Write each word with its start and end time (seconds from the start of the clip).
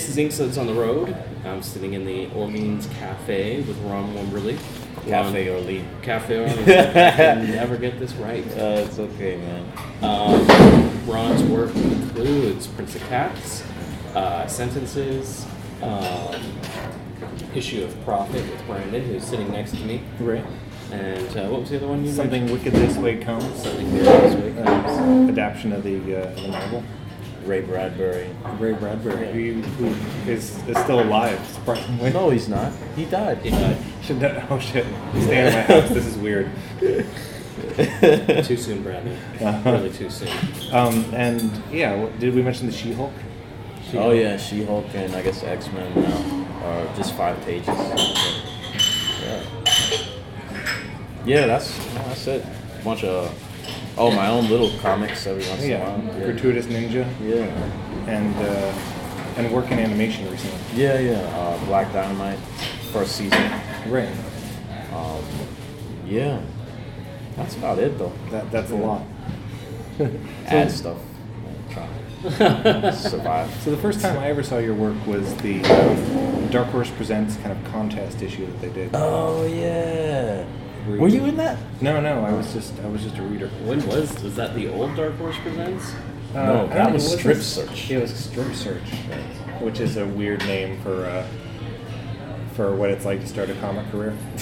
This 0.00 0.16
is 0.16 0.16
Inkstuds 0.16 0.58
on 0.58 0.66
the 0.66 0.72
Road. 0.72 1.14
I'm 1.44 1.62
sitting 1.62 1.92
in 1.92 2.06
the 2.06 2.30
Orleans 2.30 2.86
Cafe 2.98 3.60
with 3.60 3.76
Ron 3.82 4.14
Wimberly. 4.14 4.58
Cafe 5.06 5.50
Orleans. 5.50 5.86
Cafe 6.00 6.38
Orleans. 6.38 6.58
I 6.68 7.10
can 7.10 7.50
never 7.50 7.76
get 7.76 7.98
this 7.98 8.14
right. 8.14 8.42
Uh, 8.52 8.86
it's 8.86 8.98
okay, 8.98 9.36
man. 9.36 9.70
Um, 10.02 11.06
Ron's 11.06 11.42
work 11.42 11.76
includes 11.76 12.66
Prince 12.66 12.96
of 12.96 13.02
Cats, 13.02 13.62
uh, 14.14 14.46
Sentences, 14.46 15.44
um, 15.82 16.50
issue 17.54 17.84
of 17.84 17.94
Prophet 18.02 18.40
with 18.50 18.66
Brandon, 18.66 19.04
who's 19.04 19.24
sitting 19.24 19.52
next 19.52 19.72
to 19.72 19.84
me. 19.84 20.00
Right. 20.18 20.46
And 20.92 21.36
uh, 21.36 21.48
what 21.48 21.60
was 21.60 21.70
the 21.70 21.76
other 21.76 21.88
one 21.88 22.06
you 22.06 22.10
Something 22.10 22.46
mentioned? 22.46 22.64
Wicked 22.64 22.80
This 22.80 22.96
Way 22.96 23.18
Comes. 23.18 23.44
Something 23.62 23.92
Weird 23.92 24.06
this 24.06 24.34
week. 24.34 24.66
Um, 24.66 25.28
adaptation 25.28 25.74
of 25.74 25.82
the, 25.82 26.16
uh, 26.16 26.34
the 26.36 26.48
novel. 26.48 26.84
Ray 27.50 27.62
Bradbury. 27.62 28.30
Ray 28.60 28.74
Bradbury, 28.74 29.32
who, 29.32 29.60
who 29.60 30.30
is, 30.30 30.56
is 30.68 30.78
still 30.78 31.00
alive, 31.00 31.44
surprisingly. 31.48 32.12
No, 32.12 32.30
he's 32.30 32.48
not. 32.48 32.72
He 32.94 33.06
died. 33.06 33.38
He 33.38 33.50
died 33.50 33.76
Should 34.04 34.20
know, 34.20 34.46
oh 34.50 34.60
shit. 34.60 34.86
Stay 35.22 35.48
in 35.48 35.52
my 35.52 35.60
house. 35.62 35.88
This 35.88 36.06
is 36.06 36.16
weird. 36.16 36.48
too 36.78 38.56
soon, 38.56 38.84
Brandon. 38.84 39.18
Uh-huh. 39.40 39.72
Really 39.72 39.90
too 39.90 40.08
soon. 40.10 40.28
Um, 40.70 41.04
and 41.12 41.60
yeah, 41.72 41.96
what- 41.96 42.20
did 42.20 42.36
we 42.36 42.42
mention 42.42 42.68
the 42.68 42.72
She-Hulk? 42.72 43.12
Oh 43.94 44.12
yeah, 44.12 44.36
She-Hulk 44.36 44.86
and 44.94 45.12
I 45.16 45.22
guess 45.22 45.42
X-Men 45.42 45.92
now 46.00 46.46
are 46.62 46.96
just 46.96 47.14
five 47.16 47.36
pages. 47.40 47.66
Yeah. 49.20 49.42
Yeah, 51.26 51.46
that's 51.46 51.76
that's 51.94 52.26
it. 52.28 52.46
Bunch 52.84 53.02
of 53.02 53.34
oh 54.00 54.10
my 54.10 54.28
own 54.28 54.48
little 54.48 54.70
comics 54.78 55.26
every 55.26 55.46
once 55.48 55.62
in 55.62 55.70
a 55.70 55.74
Yeah, 55.74 55.88
while. 55.88 56.18
Yeah. 56.18 56.24
Gratuitous 56.24 56.66
Ninja, 56.66 57.06
Yeah. 57.22 57.44
and 58.10 58.34
uh, 58.36 58.72
and 59.36 59.52
work 59.52 59.70
in 59.70 59.78
animation 59.78 60.28
recently. 60.30 60.58
Yeah, 60.74 60.98
yeah. 60.98 61.18
Uh, 61.36 61.64
Black 61.66 61.92
Dynamite, 61.92 62.38
first 62.92 63.14
season. 63.16 63.38
Right. 63.88 64.08
Um, 64.92 65.22
yeah. 66.06 66.40
That's 67.36 67.56
about 67.56 67.78
it 67.78 67.96
though. 67.98 68.12
That 68.30 68.50
that's 68.50 68.70
a 68.70 68.76
lot. 68.76 69.02
Add 70.46 70.70
stuff. 70.72 70.96
Survive. 72.20 73.50
So 73.62 73.70
the 73.70 73.78
first 73.78 74.00
time 74.02 74.18
I 74.18 74.28
ever 74.28 74.42
saw 74.42 74.58
your 74.58 74.74
work 74.74 75.06
was 75.06 75.34
the 75.36 75.62
um, 75.64 76.48
Dark 76.48 76.66
Horse 76.68 76.90
Presents 76.90 77.36
kind 77.36 77.52
of 77.52 77.72
contest 77.72 78.20
issue 78.20 78.44
that 78.46 78.60
they 78.60 78.68
did. 78.68 78.90
Oh 78.92 79.46
yeah. 79.46 80.44
Were 80.86 81.08
you 81.08 81.24
in 81.26 81.36
that? 81.36 81.58
No, 81.80 82.00
no, 82.00 82.24
I 82.24 82.32
was 82.32 82.52
just 82.52 82.78
I 82.80 82.88
was 82.88 83.02
just 83.02 83.16
a 83.18 83.22
reader. 83.22 83.48
When 83.64 83.86
was 83.86 84.20
was 84.22 84.36
that 84.36 84.54
the 84.54 84.68
old 84.72 84.96
Dark 84.96 85.16
Horse 85.18 85.36
Presents? 85.42 85.92
Uh, 86.34 86.44
No, 86.44 86.66
that 86.68 86.92
was 86.92 87.06
Strip 87.12 87.36
wasn't- 87.36 87.68
Search. 87.70 87.90
It 87.90 88.00
was 88.00 88.14
Strip 88.14 88.54
Search, 88.54 88.88
which 89.60 89.80
is 89.80 89.96
a 89.96 90.06
weird 90.06 90.40
name 90.46 90.80
for 90.82 91.04
uh, 91.04 91.26
for 92.54 92.74
what 92.74 92.90
it's 92.90 93.04
like 93.04 93.20
to 93.20 93.26
start 93.26 93.50
a 93.50 93.54
comic 93.54 93.90
career. 93.90 94.16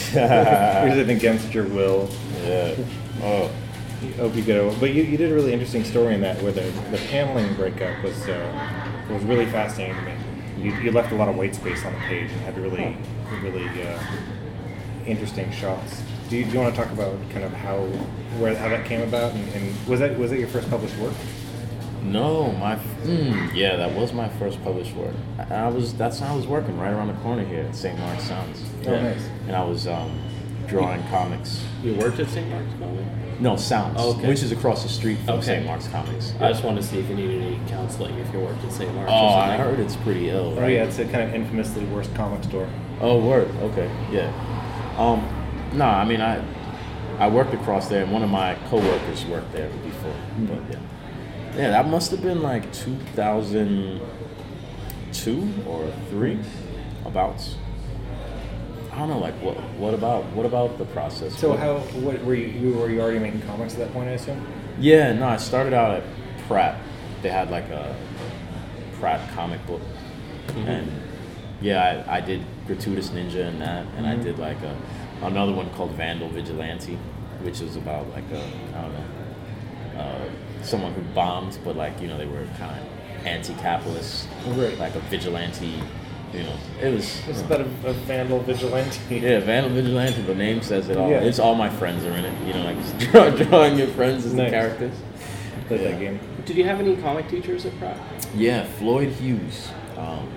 Usually 0.86 1.14
against 1.14 1.52
your 1.54 1.64
will. 1.64 2.08
Yeah. 2.44 2.74
Oh. 3.22 3.50
Hope 4.16 4.36
you 4.36 4.42
get 4.42 4.56
a, 4.64 4.70
but 4.78 4.94
you, 4.94 5.02
you 5.02 5.16
did 5.16 5.32
a 5.32 5.34
really 5.34 5.52
interesting 5.52 5.82
story 5.82 6.14
in 6.14 6.20
that 6.20 6.40
where 6.40 6.52
the, 6.52 6.60
the 6.92 6.98
paneling 7.10 7.52
breakup 7.56 8.00
was 8.04 8.28
uh, 8.28 9.04
was 9.10 9.24
really 9.24 9.46
fascinating 9.46 9.96
to 9.96 10.02
me. 10.02 10.12
You, 10.56 10.72
you 10.82 10.92
left 10.92 11.10
a 11.10 11.16
lot 11.16 11.28
of 11.28 11.34
white 11.34 11.56
space 11.56 11.84
on 11.84 11.92
the 11.92 11.98
page 12.00 12.30
and 12.30 12.40
had 12.42 12.56
really 12.58 12.96
really 13.42 13.66
uh, 13.82 13.98
interesting 15.04 15.50
shots. 15.50 16.02
Do 16.28 16.36
you, 16.36 16.44
do 16.44 16.50
you 16.52 16.58
want 16.60 16.74
to 16.74 16.80
talk 16.82 16.92
about 16.92 17.14
kind 17.30 17.44
of 17.44 17.52
how 17.52 17.78
where 18.38 18.54
how 18.54 18.68
that 18.68 18.84
came 18.86 19.00
about 19.00 19.32
and, 19.32 19.48
and 19.54 19.86
was 19.88 20.00
that 20.00 20.18
was 20.18 20.30
that 20.30 20.38
your 20.38 20.48
first 20.48 20.68
published 20.68 20.96
work? 20.98 21.14
No, 22.02 22.52
my 22.52 22.76
mm, 22.76 23.54
yeah, 23.54 23.76
that 23.76 23.92
was 23.94 24.12
my 24.12 24.28
first 24.28 24.62
published 24.62 24.94
work. 24.94 25.14
I, 25.38 25.54
I 25.54 25.68
was 25.68 25.94
that's 25.94 26.18
how 26.18 26.32
I 26.34 26.36
was 26.36 26.46
working 26.46 26.78
right 26.78 26.92
around 26.92 27.08
the 27.08 27.14
corner 27.22 27.44
here 27.44 27.62
at 27.62 27.74
St. 27.74 27.98
Mark's 27.98 28.24
Sounds. 28.24 28.62
Oh, 28.86 28.90
nice. 29.00 29.24
And 29.46 29.56
I 29.56 29.64
was 29.64 29.86
um, 29.86 30.18
drawing 30.66 31.02
comics. 31.08 31.64
You 31.82 31.94
worked 31.94 32.18
at 32.20 32.28
St. 32.28 32.48
Mark's 32.48 32.72
Comic? 32.78 33.06
No, 33.40 33.56
Sounds, 33.56 33.96
Oh, 33.98 34.16
okay. 34.16 34.26
which 34.28 34.42
is 34.42 34.50
across 34.52 34.82
the 34.82 34.88
street 34.88 35.18
from 35.20 35.36
Okay. 35.38 35.46
St. 35.46 35.66
Mark's 35.66 35.86
Comics. 35.88 36.34
I 36.40 36.50
just 36.50 36.64
wanted 36.64 36.82
to 36.82 36.86
see 36.88 36.98
if 36.98 37.08
you 37.08 37.14
needed 37.14 37.40
any 37.42 37.60
counseling 37.68 38.16
if 38.18 38.32
you 38.32 38.40
worked 38.40 38.64
at 38.64 38.72
St. 38.72 38.92
Mark's. 38.94 39.10
Oh, 39.12 39.26
or 39.28 39.30
I 39.38 39.56
heard 39.56 39.78
it's 39.80 39.96
pretty 39.96 40.28
ill. 40.30 40.54
Oh 40.58 40.66
yeah, 40.66 40.84
it's 40.84 40.98
a 40.98 41.04
kind 41.04 41.22
of 41.22 41.34
infamously 41.34 41.84
worst 41.86 42.14
comic 42.14 42.42
store. 42.44 42.68
Oh, 43.00 43.18
word. 43.18 43.48
Okay, 43.62 43.88
yeah. 44.10 44.28
Um, 44.98 45.26
no, 45.78 45.86
I 45.86 46.04
mean 46.04 46.20
I, 46.20 46.44
I 47.18 47.28
worked 47.28 47.54
across 47.54 47.88
there, 47.88 48.02
and 48.02 48.12
one 48.12 48.22
of 48.22 48.28
my 48.30 48.56
coworkers 48.68 49.24
worked 49.26 49.52
there 49.52 49.70
before. 49.70 50.14
But 50.40 50.56
hmm. 50.56 50.72
yeah, 50.72 50.80
yeah, 51.56 51.70
that 51.70 51.88
must 51.88 52.10
have 52.10 52.20
been 52.22 52.42
like 52.42 52.70
2002 52.72 55.54
or 55.66 55.92
three, 56.10 56.40
about. 57.04 57.48
I 58.92 58.98
don't 58.98 59.10
know, 59.10 59.18
like 59.18 59.34
what? 59.34 59.56
What 59.74 59.94
about? 59.94 60.24
What 60.32 60.46
about 60.46 60.78
the 60.78 60.86
process? 60.86 61.38
So 61.38 61.50
What- 61.50 61.60
how 61.60 61.78
what 62.00 62.24
were 62.24 62.34
you, 62.34 62.48
you 62.48 62.72
were 62.76 62.90
you 62.90 63.00
already 63.00 63.20
making 63.20 63.42
comics 63.42 63.74
at 63.74 63.80
that 63.80 63.92
point? 63.92 64.08
I 64.08 64.12
assume. 64.12 64.44
Yeah, 64.80 65.12
no, 65.12 65.28
I 65.28 65.36
started 65.36 65.72
out 65.72 65.94
at 65.94 66.02
Pratt. 66.46 66.76
They 67.22 67.30
had 67.30 67.50
like 67.50 67.68
a 67.70 67.94
Pratt 68.98 69.20
comic 69.34 69.64
book, 69.66 69.82
mm-hmm. 70.48 70.68
and 70.68 70.90
yeah, 71.60 72.04
I, 72.08 72.18
I 72.18 72.20
did 72.20 72.44
gratuitous 72.66 73.10
ninja 73.10 73.48
and 73.48 73.60
that, 73.60 73.84
and 73.96 74.06
I 74.06 74.14
mm-hmm. 74.14 74.22
did 74.22 74.38
like 74.38 74.62
a 74.62 74.76
another 75.22 75.52
one 75.52 75.68
called 75.70 75.92
Vandal 75.92 76.28
Vigilante, 76.28 76.96
which 77.42 77.60
was 77.60 77.76
about 77.76 78.08
like 78.10 78.24
a 78.32 78.42
I 78.76 78.82
don't 78.82 78.92
know, 78.92 80.00
uh, 80.00 80.28
someone 80.62 80.92
who 80.94 81.02
bombed, 81.14 81.58
but 81.64 81.76
like 81.76 82.00
you 82.00 82.08
know 82.08 82.16
they 82.18 82.26
were 82.26 82.44
kind 82.58 82.78
of 82.78 83.26
anti-capitalist, 83.26 84.28
Right. 84.48 84.78
like 84.78 84.94
a 84.94 85.00
vigilante. 85.00 85.74
You 86.32 86.42
know, 86.42 86.56
it 86.82 86.92
was. 86.92 87.26
It's 87.26 87.40
about 87.40 87.60
a, 87.62 87.64
a 87.86 87.92
vandal 87.94 88.40
vigilante. 88.40 89.00
yeah, 89.16 89.40
Vandal 89.40 89.72
Vigilante. 89.72 90.20
The 90.20 90.34
name 90.34 90.60
says 90.60 90.90
it 90.90 90.98
all. 90.98 91.08
Yeah. 91.10 91.20
It's 91.20 91.38
all 91.38 91.54
my 91.54 91.70
friends 91.70 92.04
are 92.04 92.12
in 92.12 92.22
it. 92.26 92.46
You 92.46 92.52
know, 92.52 92.64
like 92.64 92.98
draw, 93.10 93.30
drawing 93.30 93.78
your 93.78 93.86
friends 93.88 94.26
as 94.26 94.34
Nice. 94.34 94.50
the 94.50 94.50
characters. 94.50 94.94
Played 95.68 95.80
Yeah. 95.80 95.88
that 95.92 95.98
game. 96.00 96.20
Did 96.44 96.56
you 96.58 96.64
have 96.64 96.80
any 96.80 96.96
comic 96.96 97.28
teachers 97.30 97.64
at 97.64 97.78
Pratt? 97.78 97.96
Yeah, 98.34 98.64
Floyd 98.78 99.08
Hughes. 99.12 99.68
Um, 99.96 100.28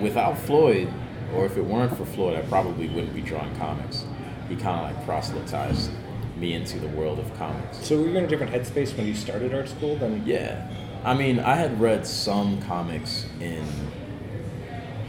without 0.00 0.38
Floyd, 0.38 0.88
or 1.34 1.46
if 1.46 1.56
it 1.56 1.64
weren't 1.64 1.96
for 1.96 2.04
Floyd, 2.04 2.36
I 2.38 2.42
probably 2.42 2.88
wouldn't 2.88 3.14
be 3.14 3.20
drawing 3.22 3.54
comics. 3.56 4.04
He 4.48 4.56
kind 4.56 4.86
of 4.86 4.96
like 4.96 5.06
proselytized 5.06 5.90
me 6.36 6.54
into 6.54 6.78
the 6.78 6.88
world 6.88 7.18
of 7.18 7.32
comics. 7.36 7.78
So 7.86 8.00
were 8.00 8.08
you 8.08 8.16
in 8.16 8.24
a 8.24 8.26
different 8.26 8.52
headspace 8.52 8.96
when 8.96 9.06
you 9.06 9.14
started 9.14 9.54
art 9.54 9.68
school 9.68 9.96
than? 9.96 10.26
Yeah, 10.26 10.68
I 11.04 11.14
mean, 11.14 11.38
I 11.38 11.54
had 11.54 11.80
read 11.80 12.06
some 12.06 12.60
comics 12.62 13.26
in 13.40 13.64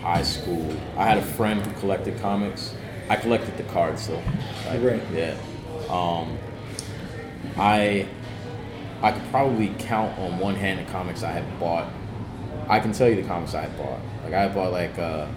high 0.02 0.24
school. 0.24 0.76
I 0.98 1.06
had 1.06 1.18
a 1.18 1.22
friend 1.24 1.66
who 1.66 1.72
collected 1.80 2.20
comics. 2.20 2.74
I 3.10 3.16
collected 3.16 3.58
the 3.58 3.64
cards 3.64 4.08
though. 4.08 4.22
Like, 4.68 4.82
Right. 4.82 5.02
Yeah. 5.14 5.36
Um, 5.90 6.38
I 7.58 8.08
I 9.02 9.12
could 9.12 9.24
probably 9.30 9.74
count 9.80 10.18
on 10.18 10.40
one 10.40 10.56
hand 10.56 10.86
the 10.86 10.92
comics 10.92 11.24
I 11.24 11.32
had 11.32 11.60
bought. 11.60 11.88
I 12.68 12.80
can 12.80 12.92
tell 12.92 13.08
you 13.08 13.16
the 13.16 13.28
comics 13.28 13.54
I 13.54 13.62
had 13.62 13.78
bought. 13.78 14.00
Like 14.24 14.34
I 14.34 14.48
bought 14.48 14.72
like 14.72 14.98
uh, 14.98 15.28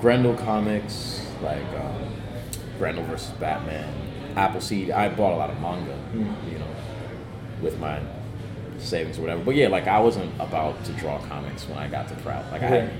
Grendel 0.00 0.34
comics, 0.34 1.26
like 1.42 1.62
um, 1.74 2.12
Grendel 2.78 3.04
versus 3.04 3.30
Batman, 3.38 3.92
Appleseed. 4.36 4.90
I 4.90 5.08
bought 5.08 5.32
a 5.32 5.36
lot 5.36 5.50
of 5.50 5.60
manga, 5.60 5.98
you 6.50 6.58
know, 6.58 6.66
with 7.60 7.78
my 7.80 8.00
savings 8.78 9.18
or 9.18 9.22
whatever. 9.22 9.42
But 9.44 9.54
yeah, 9.56 9.68
like 9.68 9.86
I 9.88 9.98
wasn't 10.00 10.32
about 10.40 10.84
to 10.84 10.92
draw 10.92 11.18
comics 11.22 11.66
when 11.68 11.78
I 11.78 11.88
got 11.88 12.08
to 12.08 12.14
Pratt. 12.16 12.50
Like 12.52 12.62
I 12.62 12.66
had, 12.66 12.90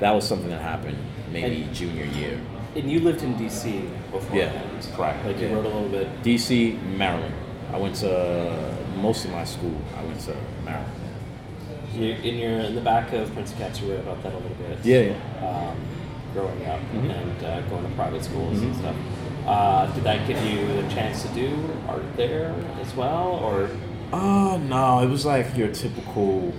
that 0.00 0.10
was 0.12 0.26
something 0.26 0.50
that 0.50 0.60
happened 0.60 0.98
maybe 1.32 1.62
And- 1.62 1.74
junior 1.74 2.04
year. 2.04 2.38
And 2.76 2.88
you 2.88 3.00
lived 3.00 3.22
in 3.24 3.36
D.C. 3.36 3.80
before. 4.12 4.36
Yeah, 4.36 4.52
that. 4.52 4.96
right, 4.98 5.26
Like 5.26 5.40
you 5.40 5.48
wrote 5.48 5.64
a 5.64 5.68
little 5.68 5.88
bit. 5.88 6.22
DC, 6.22 6.80
Maryland. 6.96 7.34
I 7.72 7.78
went 7.78 7.96
to 7.96 8.76
most 8.98 9.24
of 9.24 9.32
my 9.32 9.42
school. 9.42 9.74
I 9.98 10.04
went 10.04 10.20
to 10.20 10.36
Maryland. 10.64 10.92
You, 11.94 12.12
in 12.12 12.36
your 12.36 12.60
in 12.60 12.76
the 12.76 12.80
back 12.80 13.12
of 13.12 13.32
Prince 13.32 13.50
of 13.50 13.58
Cats, 13.58 13.80
you 13.80 13.90
wrote 13.90 13.98
about 14.00 14.22
that 14.22 14.32
a 14.32 14.36
little 14.36 14.56
bit. 14.56 14.78
Yeah, 14.84 15.14
Um, 15.44 15.76
growing 16.32 16.64
up 16.66 16.80
Mhm. 16.94 17.10
and 17.10 17.44
uh, 17.44 17.60
going 17.62 17.82
to 17.84 17.90
private 17.96 18.24
schools 18.24 18.60
and 18.62 18.74
Mhm. 18.74 18.78
stuff. 18.78 18.94
Uh, 19.46 19.86
did 19.94 20.04
that 20.04 20.26
give 20.28 20.42
you 20.44 20.66
the 20.82 20.88
chance 20.94 21.22
to 21.22 21.28
do 21.28 21.50
art 21.88 22.04
there 22.16 22.54
as 22.80 22.94
well, 22.94 23.40
or 23.42 23.68
Oh 24.12 24.56
no, 24.68 25.00
it 25.00 25.08
was 25.08 25.24
like 25.24 25.56
your 25.56 25.68
typical. 25.68 26.52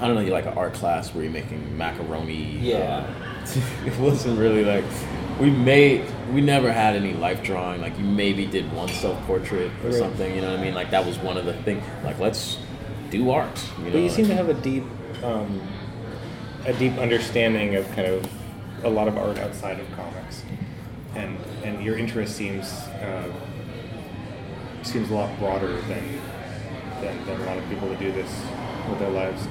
I 0.00 0.06
don't 0.06 0.16
know, 0.16 0.20
you 0.22 0.32
like 0.32 0.46
an 0.46 0.54
art 0.56 0.74
class 0.74 1.14
where 1.14 1.22
you're 1.22 1.32
making 1.32 1.76
macaroni. 1.78 2.58
Yeah. 2.60 3.04
uh, 3.44 3.60
it 3.86 3.96
wasn't 3.98 4.38
really 4.38 4.64
like 4.64 4.84
we 5.40 5.50
made. 5.50 6.04
We 6.32 6.40
never 6.40 6.70
had 6.72 6.94
any 6.96 7.14
life 7.14 7.42
drawing. 7.42 7.80
Like 7.80 7.96
you 7.98 8.04
maybe 8.04 8.44
did 8.46 8.72
one 8.72 8.88
self 8.88 9.20
portrait 9.26 9.70
or 9.84 9.88
Right. 9.90 9.94
something. 9.94 10.34
You 10.34 10.40
know 10.42 10.50
what 10.50 10.58
I 10.60 10.62
mean? 10.62 10.74
Like 10.74 10.90
that 10.90 11.06
was 11.06 11.18
one 11.18 11.36
of 11.36 11.44
the 11.46 11.52
things. 11.54 11.82
Like 12.04 12.18
let's 12.18 12.58
do 13.10 13.30
art. 13.30 13.60
You 13.78 13.84
know. 13.86 13.90
But 13.92 13.98
you 14.00 14.08
seem 14.10 14.26
to 14.26 14.34
have 14.34 14.48
a 14.48 14.54
deep, 14.54 14.84
um, 15.24 15.60
a 16.66 16.72
deep 16.72 16.98
understanding 16.98 17.76
of 17.76 17.86
kind 17.94 18.08
of 18.08 18.26
a 18.84 18.88
lot 18.90 19.08
of 19.08 19.16
art 19.16 19.38
outside 19.38 19.78
of 19.80 19.90
comics, 19.96 20.42
and 21.14 21.36
and 21.64 21.82
your 21.82 21.96
interest 21.96 22.36
seems 22.36 22.66
uh, 23.02 23.30
seems 24.82 25.10
a 25.10 25.14
lot 25.14 25.36
broader 25.38 25.80
than, 25.82 26.20
than 27.00 27.26
than 27.26 27.40
a 27.40 27.44
lot 27.44 27.58
of 27.58 27.68
people 27.68 27.88
who 27.88 27.96
do 27.96 28.12
this 28.12 28.30
with 28.88 28.98
their 28.98 29.10
lives. 29.10 29.46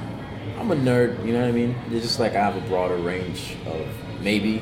I'm 0.60 0.72
a 0.72 0.76
nerd. 0.76 1.26
You 1.26 1.34
know 1.34 1.42
what 1.42 1.50
I 1.50 1.52
mean? 1.52 1.76
It's 1.92 2.06
just 2.06 2.20
like 2.20 2.32
I 2.36 2.40
have 2.50 2.56
a 2.56 2.68
broader 2.68 2.98
range 2.98 3.56
of 3.66 3.88
maybe. 4.22 4.62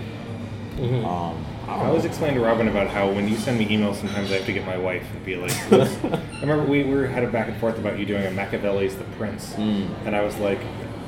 Mhm. 0.78 1.06
Um, 1.06 1.46
I 1.68 1.74
I 1.74 1.86
always 1.88 2.06
explain 2.06 2.34
to 2.36 2.40
Robin 2.40 2.68
about 2.68 2.88
how 2.88 3.12
when 3.12 3.28
you 3.28 3.36
send 3.38 3.60
me 3.60 3.68
emails, 3.68 3.96
sometimes 3.96 4.32
I 4.32 4.36
have 4.36 4.46
to 4.46 4.54
get 4.54 4.66
my 4.66 4.78
wife 4.78 5.04
and 5.14 5.24
be 5.26 5.36
like, 5.36 5.52
I 5.72 6.42
remember 6.42 6.64
we, 6.66 6.84
we 6.84 6.94
were 6.96 7.06
had 7.08 7.24
a 7.24 7.28
back 7.28 7.48
and 7.48 7.58
forth 7.60 7.78
about 7.78 8.00
you 8.00 8.06
doing 8.06 8.26
a 8.26 8.32
Machiavelli's 8.32 8.96
The 8.96 9.04
Prince, 9.18 9.54
Mm. 9.54 9.88
and 10.06 10.16
I 10.16 10.22
was 10.24 10.36
like, 10.38 10.60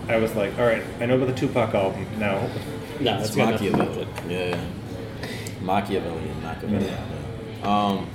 I 0.07 0.17
was 0.17 0.35
like, 0.35 0.57
all 0.59 0.65
right, 0.65 0.83
I 0.99 1.05
know 1.07 1.15
about 1.15 1.27
the 1.27 1.33
Tupac 1.33 1.73
album 1.73 2.05
now. 2.19 2.47
No, 3.03 3.17
It's 3.17 3.27
it's 3.27 3.35
got 3.35 3.51
nothing 3.51 3.71
to 3.71 3.73
do 3.73 3.77
with 3.79 3.97
Machiavelli. 3.97 4.35
it. 4.35 4.51
Yeah. 4.55 4.65
Machiavellian, 5.61 6.41
Machiavelli. 6.43 6.85
Yeah. 6.85 7.63
Um, 7.63 8.07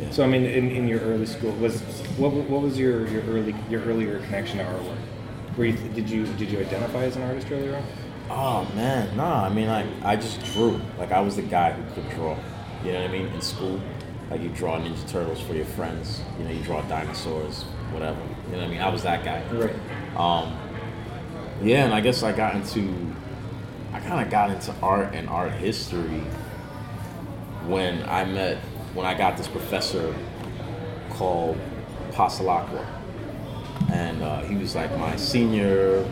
yeah. 0.00 0.10
So 0.10 0.24
I 0.24 0.26
mean, 0.26 0.44
in, 0.44 0.70
in 0.70 0.88
your 0.88 1.00
early 1.00 1.26
school, 1.26 1.52
was 1.52 1.80
what, 2.16 2.32
what 2.32 2.62
was 2.62 2.78
your, 2.78 3.06
your 3.08 3.22
early 3.24 3.54
your 3.70 3.82
earlier 3.82 4.18
connection 4.20 4.58
to 4.58 4.64
artwork? 4.64 4.96
Were 5.56 5.66
you, 5.66 5.76
did 5.94 6.08
you 6.10 6.26
did 6.34 6.50
you 6.50 6.58
identify 6.60 7.04
as 7.04 7.16
an 7.16 7.22
artist 7.22 7.46
earlier 7.50 7.76
on? 7.76 7.84
Oh 8.30 8.74
man, 8.74 9.16
nah. 9.16 9.44
I 9.44 9.48
mean, 9.50 9.68
like 9.68 9.86
I 10.02 10.16
just 10.16 10.42
drew. 10.52 10.80
Like 10.98 11.12
I 11.12 11.20
was 11.20 11.36
the 11.36 11.42
guy 11.42 11.72
who 11.72 11.94
could 11.94 12.10
draw. 12.14 12.36
You 12.84 12.92
know 12.92 13.00
what 13.02 13.10
I 13.10 13.12
mean? 13.12 13.26
In 13.28 13.40
school, 13.40 13.80
like 14.30 14.42
you 14.42 14.48
draw 14.50 14.78
Ninja 14.78 15.08
Turtles 15.08 15.40
for 15.40 15.54
your 15.54 15.64
friends. 15.64 16.20
You 16.38 16.44
know, 16.44 16.50
you 16.50 16.62
draw 16.64 16.82
dinosaurs, 16.82 17.62
whatever. 17.92 18.20
You 18.46 18.52
know 18.52 18.58
what 18.58 18.66
I 18.66 18.70
mean? 18.70 18.80
I 18.80 18.88
was 18.88 19.02
that 19.04 19.24
guy. 19.24 19.42
Right. 19.54 20.16
Um, 20.16 20.56
yeah, 21.62 21.84
and 21.84 21.94
I 21.94 22.00
guess 22.00 22.22
I 22.22 22.32
got 22.32 22.54
into, 22.54 22.94
I 23.92 24.00
kind 24.00 24.24
of 24.24 24.30
got 24.30 24.50
into 24.50 24.74
art 24.82 25.14
and 25.14 25.28
art 25.28 25.52
history 25.52 26.20
when 27.66 28.02
I 28.08 28.24
met, 28.24 28.58
when 28.94 29.06
I 29.06 29.14
got 29.14 29.36
this 29.36 29.48
professor 29.48 30.14
called 31.10 31.58
Pasalacqua. 32.12 32.84
And 33.92 34.22
uh, 34.22 34.40
he 34.42 34.56
was 34.56 34.74
like 34.74 34.96
my 34.98 35.16
senior, 35.16 36.04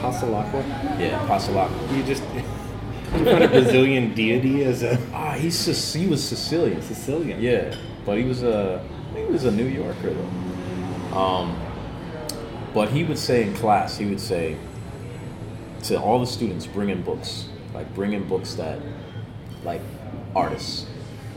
Pasalacqua. 0.00 0.62
yeah, 0.98 1.18
Pasalacqua. 1.28 1.96
You 1.96 2.02
just 2.04 2.22
a 3.14 3.48
Brazilian 3.48 4.14
deity 4.14 4.64
as 4.64 4.82
a 4.82 4.98
Ah, 5.12 5.32
he's 5.32 5.56
Sic- 5.58 6.00
he 6.00 6.06
was 6.08 6.22
Sicilian. 6.22 6.80
Sicilian. 6.82 7.40
Yeah, 7.40 7.74
but 8.06 8.16
he 8.18 8.24
was 8.24 8.42
a 8.42 8.84
he 9.16 9.22
was 9.24 9.44
a 9.44 9.50
New 9.50 9.66
Yorker 9.66 10.14
though. 10.14 11.16
Um, 11.18 11.58
but 12.72 12.90
he 12.90 13.02
would 13.02 13.18
say 13.18 13.42
in 13.42 13.54
class, 13.54 13.96
he 13.98 14.06
would 14.06 14.20
say 14.20 14.56
to 15.84 16.00
all 16.00 16.18
the 16.18 16.26
students, 16.26 16.66
bring 16.66 16.90
in 16.90 17.02
books, 17.02 17.48
like 17.74 17.92
bring 17.94 18.12
in 18.12 18.28
books 18.28 18.54
that 18.54 18.78
like 19.64 19.80
artists. 20.34 20.86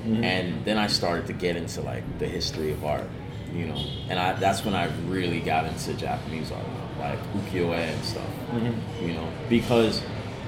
Mm-hmm. 0.05 0.23
And 0.23 0.65
then 0.65 0.77
I 0.77 0.88
started 0.88 1.27
to 1.27 1.33
get 1.33 1.55
into 1.55 1.81
like 1.81 2.03
the 2.19 2.27
history 2.27 2.71
of 2.71 2.83
art, 2.83 3.07
you 3.53 3.67
know, 3.67 3.81
and 4.09 4.19
I 4.19 4.33
that's 4.33 4.65
when 4.65 4.73
I 4.73 4.89
really 5.07 5.39
got 5.39 5.65
into 5.65 5.93
Japanese 5.93 6.51
art, 6.51 6.65
like 7.00 7.19
ukiyo-e 7.33 7.73
and 7.73 8.03
stuff, 8.03 8.27
mm-hmm. 8.51 9.05
you 9.05 9.13
know, 9.13 9.29
because 9.50 10.01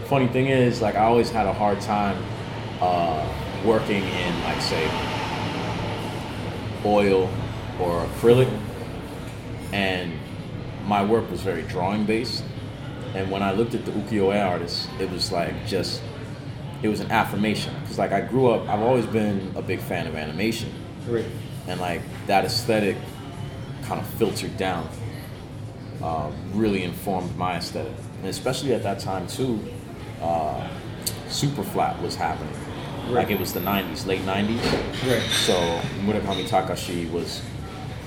funny 0.06 0.28
thing 0.28 0.48
is, 0.48 0.82
like 0.82 0.96
I 0.96 1.06
always 1.06 1.30
had 1.30 1.48
a 1.48 1.54
hard 1.54 1.80
time 1.82 2.22
uh, 2.82 3.26
working 3.64 4.04
in 4.04 4.44
like 4.44 4.62
say 4.62 4.86
oil 6.86 7.30
or 7.80 8.06
acrylic, 8.06 8.48
mm-hmm. 8.48 9.74
and 9.74 10.14
my 10.86 11.04
work 11.04 11.30
was 11.32 11.42
very 11.42 11.64
drawing 11.64 12.06
based. 12.06 12.44
And 13.16 13.32
when 13.32 13.42
I 13.42 13.52
looked 13.54 13.74
at 13.74 13.86
the 13.86 13.92
ukiyo-e 13.92 14.38
artists, 14.40 14.88
it 15.00 15.10
was 15.10 15.32
like 15.32 15.54
just 15.66 16.02
it 16.84 16.90
was 16.90 17.00
an 17.00 17.10
affirmation 17.12 17.74
because 17.82 17.98
like 17.98 18.12
I 18.12 18.22
grew 18.22 18.50
up, 18.50 18.68
I've 18.70 18.82
always 18.82 19.06
been 19.06 19.54
a 19.56 19.62
big 19.62 19.80
fan 19.80 20.06
of 20.06 20.16
animation, 20.16 20.70
Right. 21.08 21.26
and 21.68 21.80
like 21.80 22.02
that 22.28 22.44
aesthetic 22.46 22.98
kind 23.84 24.02
of 24.02 24.08
filtered 24.20 24.58
down, 24.58 24.88
uh, 26.04 26.30
really 26.54 26.84
informed 26.84 27.36
my 27.38 27.56
aesthetic, 27.58 27.94
and 28.20 28.28
especially 28.28 28.74
at 28.74 28.84
that 28.84 29.00
time 29.00 29.28
too, 29.28 29.60
uh, 30.22 30.68
super 31.30 31.64
flat 31.64 32.00
was 32.02 32.16
happening. 32.16 32.54
Like 33.10 33.32
it 33.32 33.40
was 33.40 33.54
the 33.54 33.62
'90s, 33.62 34.06
late 34.06 34.22
'90s. 34.26 34.60
Right. 35.10 35.22
So 35.46 35.54
Murakami 36.04 36.48
Takashi 36.50 37.10
was 37.12 37.42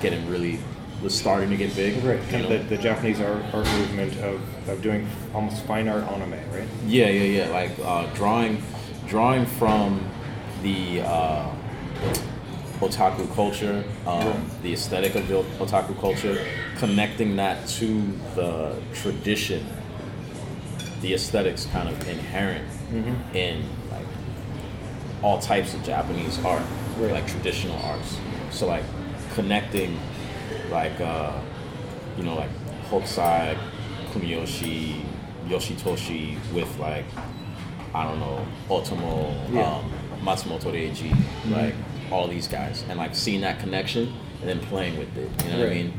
getting 0.03 0.29
really 0.29 0.59
was 1.03 1.17
starting 1.17 1.51
to 1.51 1.57
get 1.57 1.75
big. 1.77 2.03
Right. 2.03 2.21
Kind 2.29 2.45
of 2.45 2.51
the, 2.51 2.77
the 2.77 2.83
Japanese 2.83 3.21
art, 3.21 3.43
art 3.55 3.67
movement 3.79 4.17
of, 4.19 4.41
of 4.69 4.83
doing 4.83 5.09
almost 5.35 5.65
fine 5.65 5.89
art 5.89 6.05
anime, 6.05 6.33
right? 6.53 6.69
Yeah, 6.87 7.09
yeah, 7.09 7.45
yeah. 7.45 7.51
Like 7.51 7.71
uh, 7.85 8.07
drawing, 8.15 8.63
drawing 9.07 9.47
from 9.47 10.05
the 10.63 11.03
uh, 11.03 11.49
otaku 12.81 13.33
culture, 13.35 13.85
um, 14.07 14.51
the 14.63 14.73
aesthetic 14.73 15.15
of 15.15 15.29
the 15.29 15.43
otaku 15.65 15.99
culture, 16.01 16.45
connecting 16.79 17.37
that 17.37 17.67
to 17.69 18.03
the 18.35 18.77
tradition, 18.95 19.65
the 21.01 21.15
aesthetics 21.15 21.67
kind 21.67 21.89
of 21.89 22.09
inherent 22.09 22.65
in 23.35 23.63
like 23.91 24.07
all 25.23 25.39
types 25.39 25.75
of 25.75 25.83
Japanese 25.85 26.43
art, 26.45 26.63
Right. 26.97 27.13
like 27.13 27.29
traditional 27.29 27.77
arts. 27.85 28.17
So 28.51 28.67
like 28.67 28.83
connecting, 29.35 29.97
like 30.71 31.01
uh, 31.01 31.33
you 32.17 32.25
know, 32.25 32.35
like 32.35 32.51
Hokusai, 32.91 33.57
Kuniyoshi, 34.13 35.01
Yoshitoshi 35.49 36.37
with 36.53 36.79
like 36.79 37.05
I 37.95 38.05
don't 38.05 38.21
know, 38.21 38.47
Otomo, 38.69 39.33
Yeah. 39.53 39.63
um, 39.77 39.93
Matsumoto 40.23 40.73
Leiji, 40.73 41.15
like 41.51 41.75
all 42.13 42.29
these 42.29 42.47
guys, 42.49 42.85
and 42.89 42.99
like 42.99 43.15
seeing 43.15 43.41
that 43.43 43.61
connection 43.61 44.13
and 44.41 44.49
then 44.49 44.61
playing 44.61 44.99
with 44.99 45.17
it. 45.17 45.31
You 45.45 45.53
know 45.53 45.59
what 45.61 45.69
I 45.69 45.75
mean? 45.75 45.93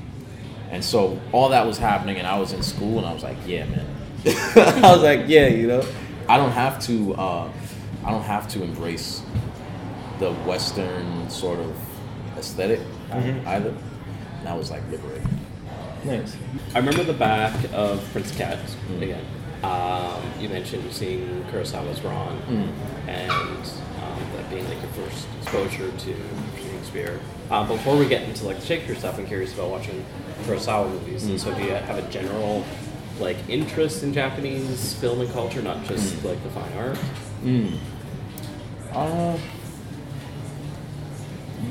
And 0.71 0.83
so 0.83 1.19
all 1.31 1.49
that 1.49 1.65
was 1.65 1.77
happening, 1.79 2.17
and 2.17 2.27
I 2.27 2.37
was 2.39 2.53
in 2.53 2.61
school, 2.61 2.99
and 2.99 3.07
I 3.07 3.13
was 3.13 3.23
like, 3.23 3.37
yeah, 3.47 3.65
man. 3.65 3.85
I 4.25 4.91
was 4.93 5.01
like, 5.01 5.21
yeah, 5.27 5.47
you 5.47 5.65
know, 5.67 5.83
I 6.27 6.37
don't 6.37 6.51
have 6.51 6.79
to, 6.83 7.15
uh, 7.15 7.51
I 8.05 8.11
don't 8.11 8.21
have 8.23 8.47
to 8.49 8.61
embrace 8.63 9.23
the 10.19 10.31
Western 10.45 11.27
sort 11.29 11.59
of 11.59 11.75
aesthetic 12.37 12.81
Mhm. 13.09 13.47
either. 13.47 13.73
And 14.39 14.47
I 14.49 14.53
was 14.55 14.71
like 14.71 14.81
liberating. 14.89 15.27
Nice. 16.05 16.35
I 16.73 16.79
remember 16.79 17.03
the 17.03 17.13
back 17.13 17.53
of 17.73 18.01
Prince 18.13 18.31
Cat 18.35 18.59
Mm. 18.89 19.01
again. 19.01 19.25
Um, 19.63 20.21
you 20.39 20.47
mentioned 20.47 20.89
seen 20.93 21.43
Kurosawa's 21.51 22.01
Ran, 22.01 22.37
Mm. 22.49 22.69
and 23.09 23.39
um, 24.01 24.19
that 24.37 24.49
being 24.49 24.65
like 24.69 24.81
your 24.81 24.91
first 24.91 25.27
exposure 25.41 25.91
to 25.91 26.15
Shakespeare. 26.63 27.19
Um, 27.51 27.67
before 27.67 27.97
we 27.97 28.07
get 28.07 28.21
into 28.23 28.45
like 28.45 28.59
the 28.61 28.65
Shakespeare 28.65 28.95
stuff, 28.95 29.17
I'm 29.19 29.27
curious 29.27 29.53
about 29.53 29.69
watching 29.71 30.05
Kurosawa 30.45 30.89
movies. 30.89 31.25
Mm. 31.25 31.29
And 31.31 31.41
so, 31.41 31.53
do 31.53 31.61
you 31.63 31.71
have 31.71 31.97
a 31.97 32.09
general 32.09 32.63
like 33.19 33.35
interest 33.49 34.01
in 34.03 34.13
Japanese 34.13 34.93
film 34.93 35.19
and 35.19 35.29
culture, 35.33 35.61
not 35.61 35.83
just 35.85 36.15
Mm. 36.15 36.23
like 36.29 36.41
the 36.43 36.49
fine 36.51 36.71
art? 36.77 36.97
Mm. 37.43 37.73
Uh, 38.93 39.37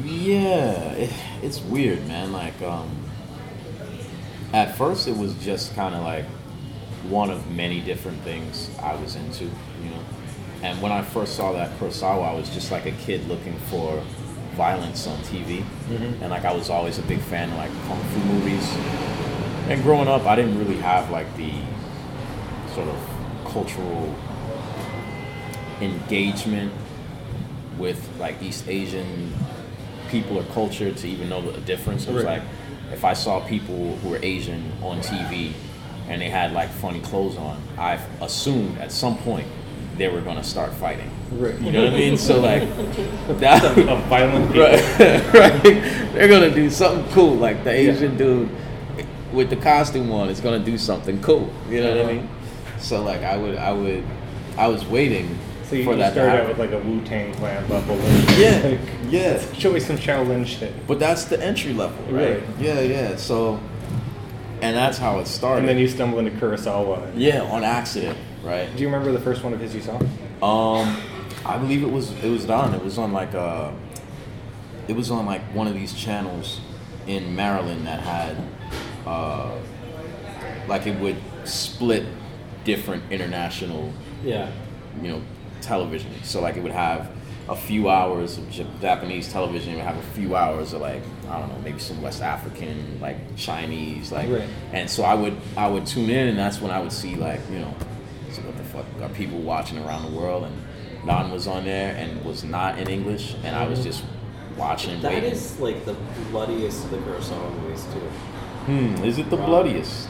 yeah, 0.04 0.92
it, 0.92 1.12
it's 1.42 1.61
weird, 1.61 2.07
man. 2.07 2.33
Like, 2.33 2.61
um, 2.62 2.90
at 4.52 4.76
first 4.76 5.09
it 5.09 5.16
was 5.16 5.35
just 5.45 5.75
kind 5.75 5.95
of 5.95 6.02
like 6.02 6.25
one 7.09 7.30
of 7.30 7.50
many 7.50 7.80
different 7.80 8.21
things 8.23 8.71
I 8.83 8.95
was 8.97 9.16
into, 9.16 9.45
you 9.45 9.90
know. 9.90 10.04
And 10.62 10.80
when 10.83 10.90
I 10.90 11.02
first 11.02 11.37
saw 11.37 11.52
that 11.52 11.78
Kurosawa, 11.78 12.30
I 12.30 12.35
was 12.35 12.50
just 12.50 12.73
like 12.73 12.87
a 12.87 12.92
kid 12.92 13.26
looking 13.28 13.57
for 13.71 14.02
violence 14.54 15.07
on 15.07 15.16
TV, 15.18 15.64
and 16.21 16.30
like 16.30 16.45
I 16.45 16.52
was 16.52 16.68
always 16.68 16.99
a 16.99 17.02
big 17.02 17.21
fan 17.21 17.50
of 17.50 17.57
like 17.57 17.71
kung 17.87 18.02
fu 18.02 18.18
movies. 18.21 18.68
And 19.68 19.83
growing 19.83 20.09
up, 20.09 20.25
I 20.26 20.35
didn't 20.35 20.59
really 20.59 20.78
have 20.78 21.11
like 21.11 21.35
the 21.37 21.52
sort 22.75 22.88
of 22.88 23.45
cultural 23.45 24.14
engagement 25.80 26.73
with 27.78 28.09
like 28.18 28.42
East 28.42 28.66
Asian 28.68 29.33
people 30.09 30.38
or 30.38 30.45
culture 30.45 30.93
to 30.93 31.09
even 31.09 31.29
know 31.29 31.41
the 31.41 31.61
difference. 31.61 32.07
It 32.07 32.15
was 32.15 32.25
Right. 32.25 32.38
like 32.38 32.49
if 32.93 33.05
I 33.05 33.12
saw 33.12 33.41
people 33.41 33.97
who 34.03 34.11
were 34.11 34.19
Asian 34.23 34.73
on 34.83 35.00
TV 35.00 35.53
and 36.09 36.21
they 36.23 36.31
had 36.31 36.53
like 36.53 36.71
funny 36.71 37.00
clothes 37.00 37.37
on, 37.37 37.57
I 37.77 37.99
assumed 38.21 38.79
at 38.79 38.91
some 38.93 39.17
point 39.19 39.47
they 39.97 40.09
were 40.09 40.21
gonna 40.21 40.45
start 40.45 40.73
fighting. 40.75 41.11
Right. 41.33 41.59
You 41.61 41.73
know 41.73 41.85
what 41.85 41.93
I 41.95 41.97
mean? 41.97 42.17
So 42.17 42.41
like 42.41 42.62
that 43.41 43.65
A 43.79 43.97
violent 44.09 44.55
right, 44.57 45.35
right. 45.35 45.62
They're 46.15 46.29
gonna 46.29 46.55
do 46.55 46.71
something 46.71 47.11
cool, 47.12 47.35
like 47.35 47.65
the 47.65 47.71
Asian 47.71 48.17
dude 48.17 48.49
with 49.33 49.50
the 49.50 49.57
costume 49.57 50.11
on 50.12 50.29
is 50.31 50.41
gonna 50.41 50.59
do 50.59 50.79
something 50.79 51.21
cool. 51.21 51.53
You 51.69 51.83
know 51.83 51.91
what 51.91 51.99
I 51.99 52.00
uh-huh. 52.03 52.12
mean? 52.12 52.29
So 52.79 53.03
like 53.03 53.23
I 53.23 53.37
would, 53.37 53.57
I 53.57 53.73
would, 53.73 54.05
I 54.57 54.69
was 54.69 54.85
waiting 54.87 55.38
So 55.68 55.76
you, 55.76 55.84
for 55.84 55.92
you 55.92 55.96
that 55.98 56.08
to 56.08 56.12
started 56.14 56.42
out 56.42 56.48
with 56.48 56.58
like 56.58 56.72
a 56.72 56.78
Wu 56.78 57.00
Tang 57.04 57.32
Clan 57.34 57.68
level. 57.68 57.94
and, 57.98 58.38
Yeah, 58.38 58.60
like, 58.70 58.80
yeah. 59.10 59.52
Show 59.54 59.72
me 59.72 59.80
some 59.80 59.96
Shaolin 59.96 60.46
shit. 60.46 60.72
But 60.87 60.98
that's 60.98 61.25
the 61.26 61.42
entry 61.42 61.72
level, 61.75 62.02
right? 62.12 62.40
Right. 62.40 62.42
Yeah, 62.58 62.80
yeah. 62.80 63.16
So, 63.16 63.60
and 64.62 64.75
that's 64.76 64.98
how 64.98 65.18
it 65.18 65.26
started. 65.26 65.60
And 65.60 65.68
then 65.68 65.78
you 65.78 65.88
stumble 65.88 66.18
into 66.18 66.30
Kurosawa. 66.32 67.12
yeah, 67.14 67.42
on 67.42 67.64
accident, 67.64 68.18
right? 68.42 68.75
Do 68.75 68.82
you 68.82 68.88
remember 68.88 69.12
the 69.12 69.20
first 69.20 69.44
one 69.44 69.52
of 69.52 69.60
his 69.60 69.75
you 69.75 69.82
saw? 69.82 69.96
Um, 70.42 70.96
I 71.44 71.58
believe 71.58 71.82
it 71.82 71.90
was 71.90 72.12
it 72.25 72.30
was 72.30 72.44
done. 72.46 72.75
It 72.75 72.82
was 72.84 72.96
on 72.98 73.12
like 73.12 73.34
uh 73.34 73.70
it 74.88 74.96
was 74.96 75.10
on 75.10 75.26
like 75.26 75.42
one 75.54 75.66
of 75.66 75.75
these 75.75 75.92
channels 75.92 76.60
in 77.06 77.34
Maryland 77.37 77.87
that 77.87 78.00
had 78.00 78.37
uh 79.06 79.50
like 80.66 80.87
it 80.87 80.98
would 81.00 81.16
split 81.44 82.04
different 82.64 83.02
international 83.10 83.92
Yeah. 84.25 84.50
you 85.02 85.08
know, 85.08 85.22
television. 85.61 86.12
So 86.23 86.41
like 86.41 86.57
it 86.57 86.62
would 86.62 86.73
have 86.73 87.11
a 87.49 87.57
few 87.57 87.88
hours 87.88 88.37
of 88.37 88.50
Japanese 88.81 89.33
television. 89.33 89.73
It 89.73 89.77
would 89.77 89.85
have 89.85 89.97
a 89.97 90.11
few 90.12 90.37
hours 90.37 90.73
of 90.73 90.81
like 90.81 91.03
I 91.29 91.38
don't 91.38 91.49
know, 91.49 91.61
maybe 91.62 91.79
some 91.79 92.00
West 92.03 92.23
African, 92.23 93.00
like 93.00 93.17
Chinese, 93.37 94.12
like. 94.12 94.29
Right. 94.29 94.49
And 94.73 94.88
so 94.88 95.03
I 95.03 95.15
would 95.15 95.37
I 95.57 95.69
would 95.69 95.87
tune 95.87 96.11
in, 96.11 96.29
and 96.29 96.38
that's 96.38 96.61
when 96.61 96.71
I 96.71 96.81
would 96.81 96.93
see 96.93 97.17
like 97.17 97.41
you 97.50 97.61
know, 97.61 97.75
so 98.31 98.43
what 98.43 98.57
the 98.57 98.65
fuck 98.65 98.87
are 99.00 99.09
people 99.15 99.38
watching 99.38 99.79
around 99.79 100.11
the 100.11 100.19
world? 100.19 100.45
And 100.45 101.07
Ran 101.07 101.31
was 101.31 101.47
on 101.47 101.65
there 101.65 101.95
and 101.97 102.25
was 102.25 102.45
not 102.45 102.79
in 102.79 102.88
English, 102.88 103.35
and 103.45 103.57
I 103.57 103.67
was 103.67 103.83
just 103.83 104.05
watching. 104.57 105.00
That 105.00 105.12
waiting. 105.12 105.33
is 105.33 105.59
like 105.59 105.85
the 105.85 105.97
bloodiest 106.31 106.85
of 106.85 106.91
the 106.91 106.99
Kurosawa 106.99 107.61
movies 107.61 107.85
too. 107.85 108.00
Hmm, 108.69 109.05
is 109.05 109.19
it 109.19 109.31
the 109.31 109.37
bloodiest? 109.37 110.09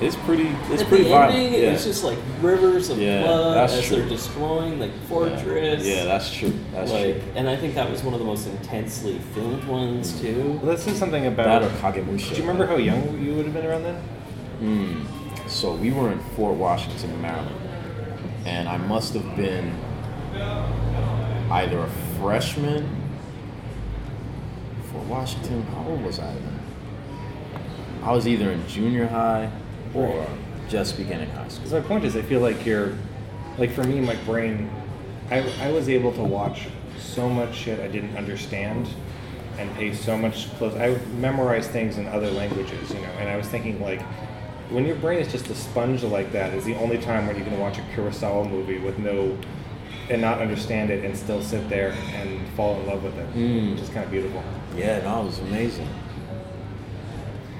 It's 0.00 0.16
pretty. 0.16 0.48
It's 0.70 0.82
At 0.82 0.88
pretty 0.88 1.04
the 1.04 1.10
violent. 1.10 1.36
ending, 1.38 1.52
yeah. 1.62 1.70
it's 1.72 1.84
just 1.84 2.04
like 2.04 2.18
rivers 2.42 2.90
of 2.90 2.98
Yeah, 2.98 3.22
blood 3.22 3.56
that's 3.56 3.72
as 3.72 3.86
true. 3.86 3.96
they're 3.96 4.08
destroying 4.08 4.78
like 4.78 4.92
fortress. 5.08 5.86
Yeah, 5.86 6.04
that's 6.04 6.30
true. 6.32 6.52
That's 6.72 6.92
like, 6.92 7.14
true. 7.14 7.32
and 7.34 7.48
I 7.48 7.56
think 7.56 7.74
that 7.76 7.90
was 7.90 8.02
one 8.02 8.12
of 8.12 8.20
the 8.20 8.26
most 8.26 8.46
intensely 8.46 9.18
filmed 9.34 9.64
ones 9.64 10.20
too. 10.20 10.58
Well, 10.62 10.72
let's 10.72 10.82
say 10.82 10.92
something 10.92 11.26
about. 11.26 11.62
or 11.62 11.68
Kagemusha. 11.80 12.28
Do 12.30 12.34
you 12.34 12.40
remember 12.42 12.66
how 12.66 12.76
young 12.76 13.22
you 13.24 13.34
would 13.36 13.46
have 13.46 13.54
been 13.54 13.64
around 13.64 13.84
then? 13.84 14.02
Mm. 14.60 15.48
So 15.48 15.74
we 15.74 15.90
were 15.92 16.12
in 16.12 16.18
Fort 16.34 16.56
Washington, 16.56 17.22
Maryland, 17.22 17.54
and 18.44 18.68
I 18.68 18.76
must 18.76 19.14
have 19.14 19.34
been 19.36 19.72
either 21.50 21.78
a 21.78 21.88
freshman. 22.20 22.86
Fort 24.92 25.06
Washington, 25.06 25.62
how 25.62 25.86
old 25.88 26.02
was 26.04 26.18
I 26.18 26.34
then? 26.34 26.60
I 28.02 28.12
was 28.12 28.28
either 28.28 28.50
in 28.52 28.66
junior 28.68 29.06
high 29.06 29.50
or 29.94 30.26
just 30.68 30.96
beginning 30.96 31.30
high 31.30 31.48
school. 31.48 31.68
So 31.68 31.80
my 31.80 31.86
point 31.86 32.04
is, 32.04 32.16
I 32.16 32.22
feel 32.22 32.40
like 32.40 32.64
you're, 32.66 32.94
like 33.58 33.70
for 33.70 33.84
me, 33.84 34.00
my 34.00 34.16
brain, 34.24 34.70
I, 35.30 35.38
I 35.60 35.70
was 35.72 35.88
able 35.88 36.12
to 36.12 36.22
watch 36.22 36.66
so 36.98 37.28
much 37.28 37.54
shit 37.54 37.80
I 37.80 37.88
didn't 37.88 38.16
understand 38.16 38.88
and 39.58 39.72
pay 39.74 39.94
so 39.94 40.16
much 40.18 40.50
close. 40.56 40.74
I 40.74 40.98
memorized 41.18 41.70
things 41.70 41.98
in 41.98 42.06
other 42.08 42.30
languages, 42.30 42.90
you 42.90 43.00
know, 43.00 43.08
and 43.18 43.28
I 43.28 43.36
was 43.36 43.46
thinking 43.48 43.80
like, 43.80 44.02
when 44.70 44.84
your 44.84 44.96
brain 44.96 45.20
is 45.20 45.30
just 45.30 45.48
a 45.48 45.54
sponge 45.54 46.02
like 46.02 46.32
that, 46.32 46.52
is 46.52 46.64
the 46.64 46.74
only 46.76 46.98
time 46.98 47.26
when 47.26 47.36
you 47.38 47.44
can 47.44 47.58
watch 47.58 47.78
a 47.78 47.82
Kurosawa 47.94 48.50
movie 48.50 48.78
with 48.78 48.98
no, 48.98 49.38
and 50.10 50.20
not 50.20 50.40
understand 50.40 50.90
it 50.90 51.04
and 51.04 51.16
still 51.16 51.42
sit 51.42 51.68
there 51.68 51.92
and 52.14 52.46
fall 52.50 52.78
in 52.80 52.86
love 52.86 53.02
with 53.02 53.16
it, 53.18 53.34
Mm. 53.34 53.72
which 53.72 53.80
is 53.82 53.88
kind 53.88 54.04
of 54.04 54.10
beautiful. 54.10 54.42
Yeah, 54.76 55.00
no, 55.02 55.22
it 55.22 55.26
was 55.26 55.38
amazing. 55.38 55.88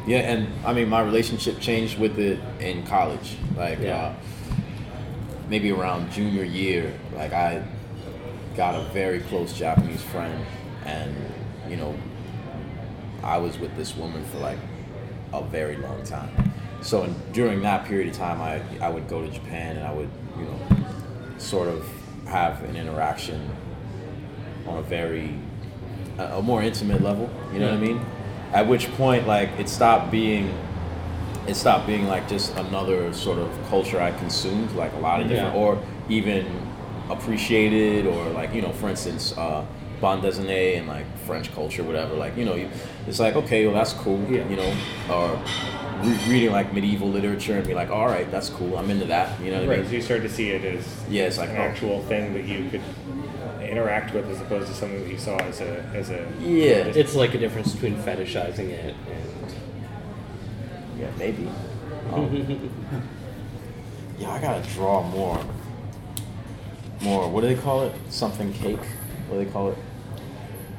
Yeah, 0.06 0.18
and 0.18 0.48
I 0.64 0.72
mean, 0.72 0.88
my 0.88 1.00
relationship 1.00 1.58
changed 1.60 1.98
with 1.98 2.18
it 2.18 2.38
in 2.60 2.84
college. 2.84 3.36
Like, 3.56 3.80
Yeah. 3.80 3.96
uh, 3.96 4.12
maybe 5.48 5.70
around 5.72 6.10
junior 6.12 6.44
year, 6.44 6.92
like 7.14 7.32
I 7.32 7.62
got 8.56 8.74
a 8.74 8.82
very 8.92 9.20
close 9.20 9.52
Japanese 9.52 10.02
friend, 10.02 10.44
and 10.84 11.14
you 11.68 11.76
know, 11.76 11.94
I 13.22 13.38
was 13.38 13.58
with 13.58 13.76
this 13.76 13.96
woman 13.96 14.24
for 14.26 14.38
like 14.38 14.58
a 15.32 15.42
very 15.42 15.76
long 15.76 16.02
time. 16.04 16.30
So 16.80 17.02
in, 17.04 17.14
during 17.32 17.62
that 17.62 17.84
period 17.86 18.08
of 18.08 18.14
time, 18.16 18.40
I 18.40 18.60
I 18.84 18.88
would 18.90 19.08
go 19.08 19.22
to 19.22 19.28
Japan 19.30 19.76
and 19.76 19.86
I 19.86 19.92
would 19.92 20.08
you 20.38 20.44
know 20.44 20.58
sort 21.38 21.68
of 21.68 21.86
have 22.26 22.62
an 22.64 22.76
interaction 22.76 23.40
on 24.66 24.78
a 24.78 24.82
very 24.82 25.34
a, 26.18 26.38
a 26.38 26.42
more 26.42 26.62
intimate 26.62 27.02
level. 27.02 27.28
You 27.52 27.60
know 27.60 27.66
what 27.70 27.78
I 27.78 27.80
mean? 27.80 28.00
At 28.52 28.66
which 28.66 28.90
point, 28.92 29.26
like 29.26 29.50
it 29.58 29.68
stopped 29.68 30.10
being 30.10 30.52
it 31.46 31.54
stopped 31.54 31.86
being 31.86 32.06
like 32.08 32.28
just 32.28 32.54
another 32.56 33.12
sort 33.12 33.38
of 33.38 33.48
culture 33.68 34.00
I 34.00 34.10
consumed, 34.12 34.72
like 34.72 34.92
a 34.94 34.98
lot 34.98 35.20
of 35.20 35.28
different, 35.28 35.54
Yeah. 35.54 35.60
or 35.60 35.78
even 36.08 36.44
appreciated, 37.10 38.06
or 38.06 38.28
like 38.30 38.52
you 38.54 38.62
know, 38.62 38.72
for 38.72 38.88
instance, 38.88 39.36
uh, 39.36 39.64
bande 40.00 40.22
dessinée 40.22 40.76
and 40.78 40.88
like 40.88 41.06
French 41.26 41.54
culture, 41.54 41.82
whatever. 41.84 42.14
Like 42.14 42.36
you 42.36 42.44
know, 42.44 42.54
you, 42.54 42.68
it's 43.06 43.20
like 43.20 43.36
okay, 43.36 43.66
well 43.66 43.74
that's 43.74 43.92
cool, 43.92 44.20
Yeah. 44.30 44.48
you 44.48 44.56
know, 44.56 44.74
or 45.10 45.40
re- 46.02 46.18
reading 46.28 46.50
like 46.52 46.72
medieval 46.72 47.08
literature 47.08 47.56
and 47.58 47.66
be 47.66 47.74
like, 47.74 47.90
all 47.90 48.06
right, 48.06 48.28
that's 48.30 48.48
cool, 48.50 48.76
I'm 48.76 48.90
into 48.90 49.06
that. 49.06 49.40
You 49.40 49.50
know 49.52 49.58
what 49.60 49.66
I 49.66 49.68
Right, 49.70 49.78
mean? 49.80 49.88
so 49.88 49.94
you 49.96 50.02
start 50.02 50.22
to 50.22 50.28
see 50.28 50.50
it 50.50 50.64
as 50.64 50.84
Yeah, 51.08 51.24
it's 51.24 51.38
like 51.38 51.50
an 51.50 51.56
oh, 51.58 51.60
actual 51.60 52.02
thing 52.04 52.34
that 52.34 52.44
you 52.44 52.68
could 52.70 52.82
interact 53.76 54.14
with 54.14 54.26
as 54.30 54.40
opposed 54.40 54.68
to 54.68 54.74
something 54.74 55.02
that 55.02 55.10
you 55.10 55.18
saw 55.18 55.36
as 55.36 55.60
a 55.60 55.82
as 55.94 56.08
a 56.10 56.26
Yeah. 56.40 56.86
It's 57.02 57.14
like 57.14 57.34
a 57.34 57.38
difference 57.38 57.72
between 57.72 57.96
fetishizing 57.96 58.70
it 58.70 58.94
and 59.10 59.54
Yeah, 60.98 61.10
maybe. 61.18 61.48
Um, 62.12 62.70
yeah, 64.18 64.30
I 64.30 64.40
gotta 64.40 64.66
draw 64.70 65.02
more. 65.02 65.44
More. 67.02 67.28
What 67.28 67.42
do 67.42 67.48
they 67.48 67.60
call 67.60 67.82
it? 67.82 67.92
Something 68.08 68.52
cake. 68.54 68.78
What 69.28 69.38
do 69.38 69.44
they 69.44 69.50
call 69.50 69.72
it? 69.72 69.78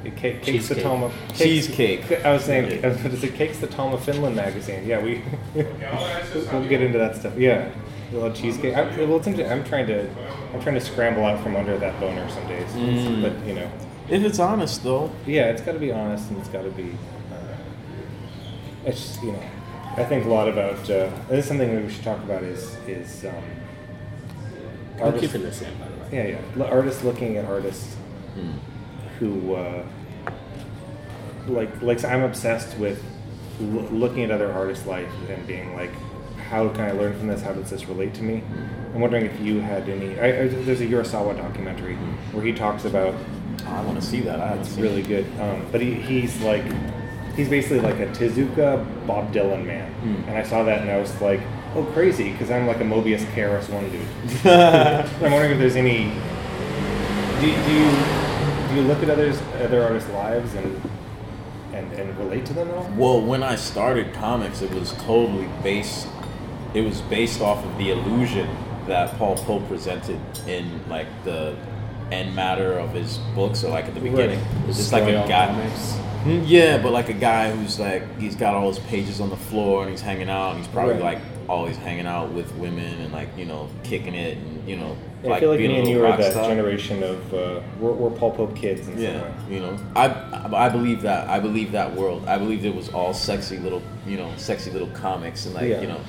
It 0.04 0.16
cake, 0.16 0.42
cakes 0.42 0.68
the 0.68 0.74
Cheesecake. 0.74 0.82
Toma 0.82 1.10
Cheesecake. 1.34 2.24
I 2.24 2.32
was 2.32 2.44
saying, 2.44 2.70
Yeah. 2.70 2.88
it's 2.88 3.22
a 3.22 3.28
cakes 3.28 3.58
the 3.58 3.66
Tom 3.68 3.94
of 3.94 4.04
Finland 4.04 4.34
magazine. 4.34 4.86
Yeah, 4.86 5.00
we 5.02 5.22
we'll 5.54 6.68
get 6.68 6.80
into 6.82 6.98
that 6.98 7.16
stuff. 7.16 7.36
Yeah, 7.36 7.70
love 8.12 8.34
cheesecake. 8.34 8.74
I, 8.74 8.82
well, 9.04 9.16
it's, 9.18 9.26
I'm 9.26 9.64
trying 9.64 9.86
to 9.88 10.08
I'm 10.54 10.60
trying 10.62 10.74
to 10.76 10.80
scramble 10.80 11.24
out 11.24 11.42
from 11.42 11.56
under 11.56 11.76
that 11.78 11.98
boner 12.00 12.28
some 12.30 12.46
days, 12.48 12.68
Mm. 12.72 13.22
but 13.22 13.46
you 13.46 13.54
know, 13.54 13.70
If 14.08 14.22
it's 14.24 14.38
honest, 14.38 14.82
though. 14.82 15.10
yeah, 15.26 15.46
it's 15.50 15.60
got 15.62 15.72
to 15.72 15.78
be 15.78 15.92
honest 15.92 16.30
and 16.30 16.38
it's 16.38 16.48
got 16.48 16.62
to 16.62 16.70
be. 16.70 16.96
Uh, 17.32 17.36
it's 18.86 18.98
just, 19.08 19.22
you 19.22 19.32
know, 19.32 19.42
I 19.96 20.04
think 20.04 20.24
a 20.24 20.28
lot 20.28 20.48
about. 20.48 20.78
Uh, 20.88 21.10
this 21.28 21.40
is 21.44 21.46
something 21.46 21.74
that 21.74 21.84
we 21.84 21.90
should 21.90 22.04
talk 22.04 22.18
about 22.18 22.42
is 22.42 22.76
is. 22.86 23.24
Um, 23.26 23.34
artists- 25.00 25.26
keeping 25.26 25.42
this 25.42 25.60
in 25.62 25.72
by 25.78 25.86
the 25.88 26.16
way. 26.16 26.30
Yeah, 26.30 26.38
yeah. 26.58 26.64
Artists 26.64 27.04
looking 27.04 27.36
at 27.36 27.44
artists 27.44 27.94
Hmm. 28.34 28.52
who, 29.18 29.54
uh, 29.54 29.82
like, 31.48 31.82
like 31.82 32.04
I'm 32.04 32.22
obsessed 32.22 32.76
with 32.78 33.02
l- 33.60 33.66
looking 33.90 34.22
at 34.24 34.30
other 34.30 34.52
artists' 34.52 34.86
life 34.86 35.08
and 35.28 35.46
being 35.46 35.74
like, 35.74 35.90
how 36.48 36.68
can 36.70 36.80
I 36.82 36.92
learn 36.92 37.16
from 37.18 37.28
this? 37.28 37.42
How 37.42 37.52
does 37.52 37.70
this 37.70 37.86
relate 37.86 38.14
to 38.14 38.22
me? 38.22 38.42
I'm 38.94 39.00
wondering 39.00 39.26
if 39.26 39.38
you 39.40 39.60
had 39.60 39.88
any. 39.88 40.18
I, 40.18 40.26
I, 40.26 40.48
there's 40.48 40.80
a 40.80 40.86
Urasawa 40.86 41.36
documentary 41.36 41.96
where 42.32 42.44
he 42.44 42.52
talks 42.52 42.84
about. 42.84 43.14
I 43.66 43.82
want 43.82 44.00
to 44.00 44.06
see 44.06 44.20
that. 44.20 44.40
I 44.40 44.54
It's 44.54 44.72
really 44.76 45.02
good. 45.02 45.26
Um, 45.40 45.66
but 45.70 45.80
he, 45.80 45.94
he's 45.94 46.40
like, 46.40 46.64
he's 47.36 47.48
basically 47.48 47.80
like 47.80 47.98
a 47.98 48.06
Tezuka 48.06 49.06
Bob 49.06 49.32
Dylan 49.32 49.66
man. 49.66 49.92
Hmm. 49.92 50.28
And 50.28 50.38
I 50.38 50.42
saw 50.42 50.62
that 50.64 50.80
and 50.80 50.90
I 50.90 50.98
was 50.98 51.20
like, 51.20 51.40
oh, 51.74 51.84
crazy, 51.92 52.32
because 52.32 52.50
I'm 52.50 52.66
like 52.66 52.80
a 52.80 52.84
Mobius 52.84 53.24
KRS 53.34 53.68
One 53.68 53.90
dude. 53.90 54.46
I'm 55.24 55.32
wondering 55.32 55.52
if 55.52 55.58
there's 55.58 55.76
any. 55.76 56.10
Do, 57.40 57.46
do 57.46 57.72
you 57.72 58.28
do 58.68 58.74
you 58.74 58.82
look 58.82 59.02
at 59.02 59.10
others 59.10 59.40
other 59.60 59.82
artists' 59.82 60.10
lives 60.10 60.54
and 60.54 60.90
and, 61.72 61.92
and 61.92 62.18
relate 62.18 62.46
to 62.46 62.54
them 62.54 62.68
at 62.68 62.74
all? 62.74 62.90
Well, 62.96 63.20
when 63.20 63.42
I 63.42 63.56
started 63.56 64.14
comics, 64.14 64.62
it 64.62 64.70
was 64.72 64.92
totally 64.94 65.48
based. 65.62 66.08
It 66.74 66.82
was 66.82 67.00
based 67.02 67.40
off 67.40 67.64
of 67.64 67.78
the 67.78 67.90
illusion 67.90 68.48
that 68.86 69.16
Paul 69.18 69.36
Pope 69.36 69.66
presented 69.68 70.20
in 70.46 70.80
like 70.88 71.06
the 71.24 71.54
end 72.10 72.34
matter 72.34 72.78
of 72.78 72.92
his 72.92 73.18
books, 73.34 73.64
or 73.64 73.70
like 73.70 73.86
at 73.86 73.94
the 73.94 74.00
Right. 74.00 74.10
beginning. 74.10 74.40
It's 74.66 74.78
just 74.78 74.92
like 74.92 75.04
a 75.04 75.26
guy. 75.28 75.46
comics. 75.48 75.98
Mm, 76.24 76.42
Yeah, 76.46 76.78
but 76.78 76.92
like 76.92 77.08
a 77.10 77.12
guy 77.14 77.50
who's 77.50 77.78
like 77.78 78.02
he's 78.18 78.34
got 78.34 78.54
all 78.54 78.68
his 78.68 78.78
pages 78.80 79.20
on 79.20 79.30
the 79.30 79.36
floor 79.36 79.82
and 79.82 79.90
he's 79.90 80.00
hanging 80.00 80.28
out 80.30 80.50
and 80.50 80.58
he's 80.58 80.68
probably 80.68 80.94
Right. 80.94 81.02
like 81.02 81.18
always 81.48 81.76
hanging 81.78 82.06
out 82.06 82.30
with 82.32 82.54
women 82.56 83.00
and 83.02 83.12
like 83.12 83.28
you 83.36 83.44
know 83.46 83.68
kicking 83.82 84.14
it 84.14 84.36
and 84.36 84.68
you 84.68 84.76
know 84.76 84.96
Yeah, 85.22 85.30
like 85.30 85.36
I 85.36 85.40
feel 85.40 85.48
like 85.50 85.58
being 85.58 85.72
me 85.72 85.78
and 85.80 85.88
you 85.88 86.04
are 86.04 86.16
that 86.16 86.32
star. 86.32 86.48
generation 86.48 87.02
of 87.02 87.32
uh, 87.34 87.60
we're, 87.80 87.92
we're 87.92 88.10
Paul 88.10 88.32
Pope 88.32 88.56
kids 88.56 88.84
some 88.84 88.98
Yeah, 88.98 89.22
you 89.50 89.60
know, 89.60 89.76
I 89.96 90.06
I 90.52 90.68
believe 90.68 91.02
that. 91.02 91.28
I 91.28 91.38
believe 91.40 91.72
that 91.72 91.94
world. 91.94 92.24
I 92.26 92.36
believe 92.38 92.64
it 92.64 92.74
was 92.74 92.88
all 92.90 93.14
sexy 93.14 93.58
little, 93.58 93.82
you 94.06 94.16
know, 94.16 94.30
sexy 94.36 94.70
little 94.70 94.88
comics 94.88 95.46
and 95.46 95.54
like 95.54 95.68
Yeah. 95.68 95.80
you 95.80 95.86
know, 95.88 96.00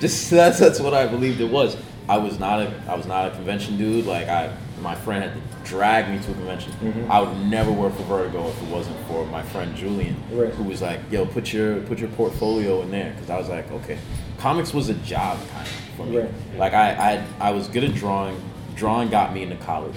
just 0.00 0.30
that's 0.30 0.58
that's 0.58 0.80
what 0.80 0.94
I 0.94 1.06
believed 1.06 1.40
it 1.40 1.50
was. 1.50 1.76
I 2.08 2.16
was 2.18 2.38
not 2.38 2.60
a 2.60 2.72
I 2.88 2.94
was 2.94 3.06
not 3.06 3.26
a 3.26 3.30
convention 3.34 3.76
dude. 3.76 4.06
Like 4.06 4.28
I, 4.28 4.50
my 4.80 4.94
friend 4.94 5.24
had 5.24 5.34
to 5.34 5.68
drag 5.70 6.08
me 6.08 6.18
to 6.24 6.30
a 6.30 6.34
convention. 6.34 6.72
Mhm. 6.82 7.10
I 7.10 7.20
would 7.20 7.36
never 7.46 7.70
work 7.70 7.94
for 7.96 8.02
Vertigo 8.04 8.48
if 8.48 8.62
it 8.62 8.68
wasn't 8.68 8.96
for 9.08 9.26
my 9.26 9.42
friend 9.42 9.74
Julian, 9.76 10.16
Right. 10.32 10.52
who 10.54 10.64
was 10.64 10.80
like, 10.80 11.00
"Yo, 11.10 11.26
put 11.26 11.52
your 11.52 11.80
put 11.82 11.98
your 11.98 12.08
portfolio 12.10 12.80
in 12.82 12.90
there," 12.90 13.12
because 13.14 13.28
I 13.30 13.36
was 13.38 13.48
like, 13.48 13.70
"Okay." 13.72 13.98
Comics 14.38 14.72
was 14.72 14.88
a 14.88 14.94
job 14.94 15.38
kind 15.52 15.66
of 15.66 15.74
for 15.96 16.06
me. 16.06 16.18
Right. 16.18 16.30
Like 16.56 16.72
I, 16.74 17.22
I 17.40 17.48
I 17.48 17.50
was 17.50 17.68
good 17.68 17.84
at 17.84 17.94
drawing. 17.94 18.40
Drawing 18.76 19.08
got 19.10 19.34
me 19.34 19.42
into 19.42 19.56
college, 19.56 19.96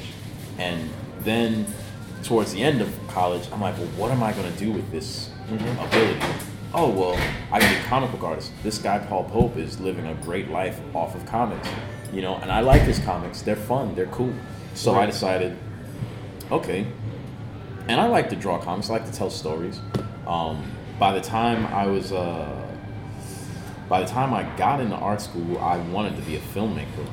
and 0.58 0.90
then 1.24 1.68
towards 2.24 2.52
the 2.54 2.62
end 2.64 2.82
of 2.82 2.90
college, 3.08 3.44
I'm 3.54 3.62
like, 3.62 3.78
well, 3.78 3.88
what 3.98 4.12
am 4.12 4.22
I 4.24 4.32
gonna 4.34 4.52
do 4.52 4.72
with 4.72 4.92
this 4.92 5.30
Mhm. 5.52 5.86
ability? 5.88 6.20
Oh 6.74 6.90
well, 6.90 7.16
I 7.52 7.60
can 7.60 7.70
be 7.74 7.80
a 7.80 7.84
comic 7.90 8.12
book 8.12 8.24
artist. 8.24 8.52
This 8.64 8.78
guy 8.78 9.00
Paul 9.00 9.26
Pope 9.26 9.58
is 9.58 9.80
living 9.82 10.08
a 10.08 10.14
great 10.16 10.50
life 10.50 10.80
off 10.94 11.16
of 11.16 11.26
comics, 11.26 11.68
you 12.14 12.22
know, 12.22 12.36
and 12.38 12.50
I 12.52 12.62
like 12.62 12.84
his 12.84 13.00
comics. 13.00 13.42
They're 13.42 13.58
fun. 13.58 13.94
They're 13.94 14.06
cool. 14.08 14.34
So 14.74 14.96
I 14.96 15.06
decided, 15.06 15.58
okay. 16.50 16.88
And 17.90 18.00
I 18.00 18.08
like 18.08 18.30
to 18.30 18.38
draw 18.38 18.58
comics. 18.58 18.90
I 18.90 18.94
like 18.94 19.06
to 19.06 19.12
tell 19.12 19.30
stories. 19.30 19.82
Um, 20.26 20.72
by 20.98 21.12
the 21.14 21.20
time 21.20 21.66
I 21.68 21.88
was 21.88 22.14
uh, 22.14 22.68
by 23.90 24.00
the 24.02 24.08
time 24.08 24.34
I 24.34 24.44
got 24.56 24.80
into 24.80 24.96
art 24.96 25.20
school, 25.20 25.58
I 25.58 25.78
wanted 25.78 26.16
to 26.16 26.22
be 26.22 26.38
a 26.38 26.40
filmmaker, 26.40 27.06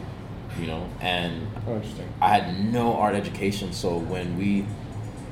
you 0.60 0.68
know, 0.68 0.88
and 1.00 1.48
Oh, 1.66 1.74
interesting. 1.74 2.08
I 2.20 2.28
had 2.28 2.64
no 2.72 2.94
art 2.94 3.16
education, 3.16 3.72
so 3.72 3.98
when 3.98 4.38
we 4.38 4.66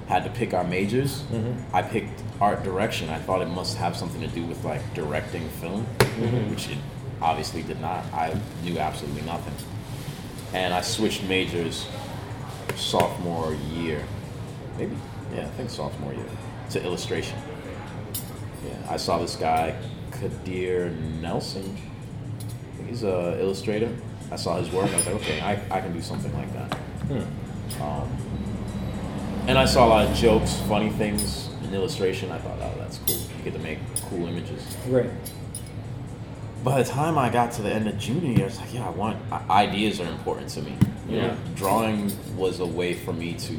had 0.09 0.25
to 0.25 0.31
pick 0.31 0.55
our 0.55 0.65
majors, 0.65 1.25
Mhm. 1.33 1.57
I 1.73 1.83
picked 1.83 2.23
art 2.41 2.63
direction. 2.63 3.11
I 3.11 3.19
thought 3.19 3.43
it 3.43 3.49
must 3.49 3.77
have 3.79 3.97
something 3.97 4.21
to 4.21 4.29
do 4.29 4.45
with 4.45 4.65
like 4.65 4.81
directing 4.95 5.49
film, 5.61 5.87
Mhm. 5.99 6.51
which 6.51 6.69
it 6.69 6.79
obviously 7.21 7.63
did 7.63 7.81
not. 7.81 8.05
I 8.13 8.33
knew 8.63 8.79
absolutely 8.79 9.23
nothing. 9.23 9.55
And 10.53 10.73
I 10.73 10.81
switched 10.81 11.25
majors 11.25 11.87
sophomore 12.77 13.55
year, 13.75 14.03
maybe, 14.79 14.97
yeah, 15.35 15.43
I 15.43 15.51
think 15.57 15.71
sophomore 15.71 16.13
year, 16.13 16.25
to 16.71 16.85
illustration. 16.85 17.39
Yeah, 18.65 18.75
I 18.93 18.97
saw 18.97 19.19
this 19.19 19.35
guy, 19.37 19.75
Kadir 20.13 20.91
Nelson. 21.21 21.77
He's 22.89 23.03
a 23.03 23.37
illustrator. 23.41 23.91
I 24.31 24.37
saw 24.37 24.57
his 24.59 24.71
work. 24.71 24.91
I 24.93 24.97
was 24.97 25.07
like, 25.07 25.15
okay, 25.17 25.41
I, 25.41 25.53
I 25.71 25.81
can 25.81 25.93
do 25.93 26.01
something 26.03 26.33
like 26.35 26.53
that. 26.53 26.75
Hmm. 27.09 27.83
Um, 27.83 28.09
and 29.47 29.59
I 29.59 29.65
saw 29.65 29.87
a 29.87 29.89
lot 29.89 30.07
of 30.11 30.17
jokes, 30.17 30.61
funny 30.69 30.91
things 30.91 31.49
in 31.65 31.75
illustration. 31.75 32.31
I 32.33 32.39
thought, 32.39 32.59
oh, 32.61 32.73
that's 32.79 32.99
cool. 32.99 33.17
You 33.17 33.45
get 33.45 33.53
to 33.55 33.59
make 33.61 33.79
cool 34.09 34.27
images. 34.27 34.77
Right. 34.89 35.11
By 36.65 36.83
the 36.83 36.89
time 36.89 37.17
I 37.17 37.29
got 37.31 37.53
to 37.53 37.63
the 37.63 37.73
end 37.73 37.87
of 37.89 37.97
junior 37.99 38.33
year, 38.33 38.43
I 38.45 38.49
was 38.49 38.59
like, 38.61 38.75
yeah, 38.75 38.87
I 38.87 38.91
want 38.91 39.19
ideas 39.49 40.01
are 40.01 40.09
important 40.09 40.49
to 40.51 40.63
me. 40.63 40.77
You 41.09 41.17
know, 41.21 41.27
Yeah. 41.29 41.37
drawing 41.55 42.13
was 42.37 42.59
a 42.61 42.67
way 42.67 42.95
for 42.95 43.13
me 43.13 43.35
to 43.35 43.57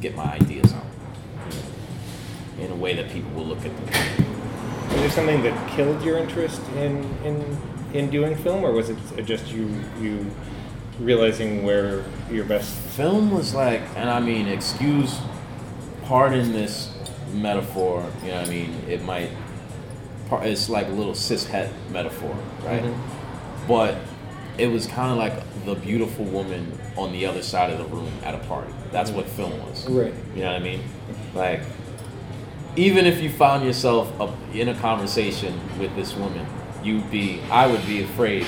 get 0.00 0.16
my 0.16 0.24
ideas 0.32 0.72
out 0.72 0.84
in 2.58 2.70
a 2.72 2.74
way 2.74 2.94
that 2.94 3.10
people 3.10 3.30
will 3.32 3.44
look 3.44 3.58
at 3.64 3.76
them. 3.76 4.26
Was 4.90 5.00
there 5.00 5.10
something 5.10 5.42
that 5.42 5.70
killed 5.70 6.02
your 6.02 6.16
interest 6.18 6.60
in 6.76 7.04
in 7.24 7.58
in 7.92 8.08
doing 8.10 8.36
film, 8.36 8.64
or 8.64 8.72
was 8.72 8.88
it 8.90 8.96
just 9.26 9.48
you 9.52 9.68
you 10.00 10.30
realizing 11.00 11.64
where 11.64 12.04
your 12.30 12.44
best? 12.44 12.76
film 12.90 13.30
was 13.30 13.54
like, 13.54 13.80
and 13.96 14.10
I 14.10 14.20
mean, 14.20 14.46
excuse, 14.46 15.18
pardon 16.04 16.52
this 16.52 16.92
metaphor. 17.32 18.04
You 18.22 18.28
know, 18.32 18.40
what 18.40 18.46
I 18.48 18.50
mean, 18.50 18.74
it 18.88 19.02
might. 19.04 19.30
par- 20.28 20.44
It's 20.44 20.68
like 20.68 20.86
a 20.88 20.90
little 20.90 21.14
cis 21.14 21.46
het 21.46 21.70
metaphor, 21.90 22.34
right? 22.64 22.82
Mhm. 22.82 22.94
But 23.66 23.96
it 24.58 24.66
was 24.66 24.86
kind 24.86 25.10
of 25.12 25.16
like 25.18 25.32
the 25.64 25.74
beautiful 25.76 26.24
woman 26.26 26.78
on 26.96 27.12
the 27.12 27.24
other 27.26 27.42
side 27.42 27.70
of 27.70 27.78
the 27.78 27.84
room 27.96 28.10
at 28.24 28.34
a 28.34 28.38
party. 28.38 28.72
That's 28.92 29.10
what 29.10 29.26
film 29.26 29.52
was. 29.68 29.88
Right. 29.88 30.12
You 30.34 30.42
know 30.42 30.52
what 30.52 30.60
I 30.60 30.64
mean? 30.64 30.82
Like, 31.34 31.60
even 32.76 33.06
if 33.06 33.22
you 33.22 33.30
found 33.30 33.64
yourself 33.64 34.12
in 34.52 34.68
a 34.68 34.74
conversation 34.74 35.58
with 35.78 35.94
this 35.96 36.14
woman, 36.16 36.44
you'd 36.84 37.10
be, 37.10 37.40
I 37.50 37.66
would 37.66 37.84
be 37.86 38.02
afraid 38.02 38.46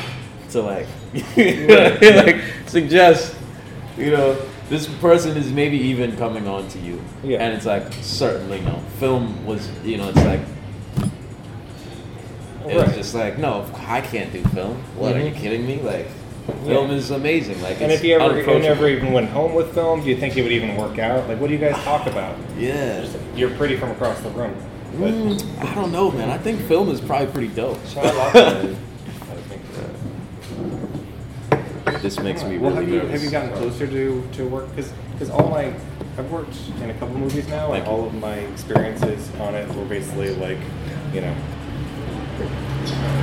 to 0.52 0.62
like, 0.62 0.86
like 1.36 2.40
suggest, 2.66 3.34
you 3.96 4.10
know, 4.10 4.36
this 4.68 4.86
person 4.86 5.36
is 5.36 5.52
maybe 5.52 5.76
even 5.76 6.16
coming 6.16 6.46
on 6.48 6.66
to 6.68 6.78
you. 6.78 7.00
Yeah. 7.22 7.38
And 7.44 7.54
it's 7.54 7.66
like, 7.66 7.92
certainly 8.00 8.60
no. 8.62 8.78
Film 8.98 9.44
was, 9.44 9.68
you 9.84 9.98
know, 9.98 10.08
it's 10.08 10.16
like, 10.24 10.40
it 12.68 12.76
was 12.76 12.94
just 12.94 13.14
like, 13.14 13.38
no, 13.38 13.66
I 13.86 14.00
can't 14.00 14.32
do 14.32 14.42
film. 14.44 14.76
What, 14.96 15.16
are 15.16 15.20
you 15.20 15.30
Mhm. 15.32 15.36
kidding 15.36 15.66
me? 15.66 15.80
Like, 15.82 16.06
Yeah. 16.64 16.72
film 16.74 16.90
is 16.92 17.10
amazing. 17.10 17.60
Like, 17.60 17.80
And 17.80 17.90
if 17.92 18.02
you 18.04 18.18
ever 18.18 18.40
you 18.40 18.58
never 18.60 18.88
even 18.88 19.12
went 19.12 19.28
home 19.30 19.54
with 19.54 19.74
film, 19.74 20.02
do 20.02 20.08
you 20.08 20.16
think 20.16 20.36
it 20.36 20.42
would 20.42 20.52
even 20.52 20.76
work 20.76 20.98
out? 20.98 21.28
Like, 21.28 21.40
what 21.40 21.48
do 21.48 21.52
you 21.54 21.58
guys 21.60 21.76
talk 21.82 22.06
about? 22.06 22.36
Yeah. 22.58 23.04
You're 23.36 23.50
pretty 23.50 23.76
from 23.76 23.90
across 23.90 24.20
the 24.20 24.30
room. 24.30 24.54
Mm, 24.96 25.42
I 25.66 25.74
don't 25.74 25.90
know, 25.90 26.10
man. 26.12 26.30
I 26.30 26.38
think 26.38 26.60
film 26.62 26.90
is 26.90 27.00
probably 27.00 27.26
pretty 27.28 27.48
dope. 27.48 27.78
This 32.02 32.18
makes 32.18 32.42
me 32.42 32.58
well, 32.58 32.72
really 32.72 32.84
have 32.84 32.92
you 32.92 32.98
nervous. 33.02 33.12
have 33.12 33.22
you 33.22 33.30
gotten 33.30 33.52
closer 33.56 33.86
to, 33.86 34.28
to 34.32 34.46
work? 34.48 34.68
Because 34.74 35.30
all 35.30 35.48
my 35.48 35.72
I've 36.18 36.30
worked 36.30 36.56
in 36.82 36.90
a 36.90 36.94
couple 36.94 37.16
movies 37.16 37.46
now, 37.48 37.68
Thank 37.70 37.86
and 37.86 37.86
you. 37.86 37.92
all 37.92 38.06
of 38.06 38.14
my 38.14 38.34
experiences 38.34 39.30
on 39.40 39.54
it 39.54 39.66
were 39.74 39.84
basically 39.84 40.34
like, 40.34 40.58
you 41.14 41.20
know, 41.22 41.34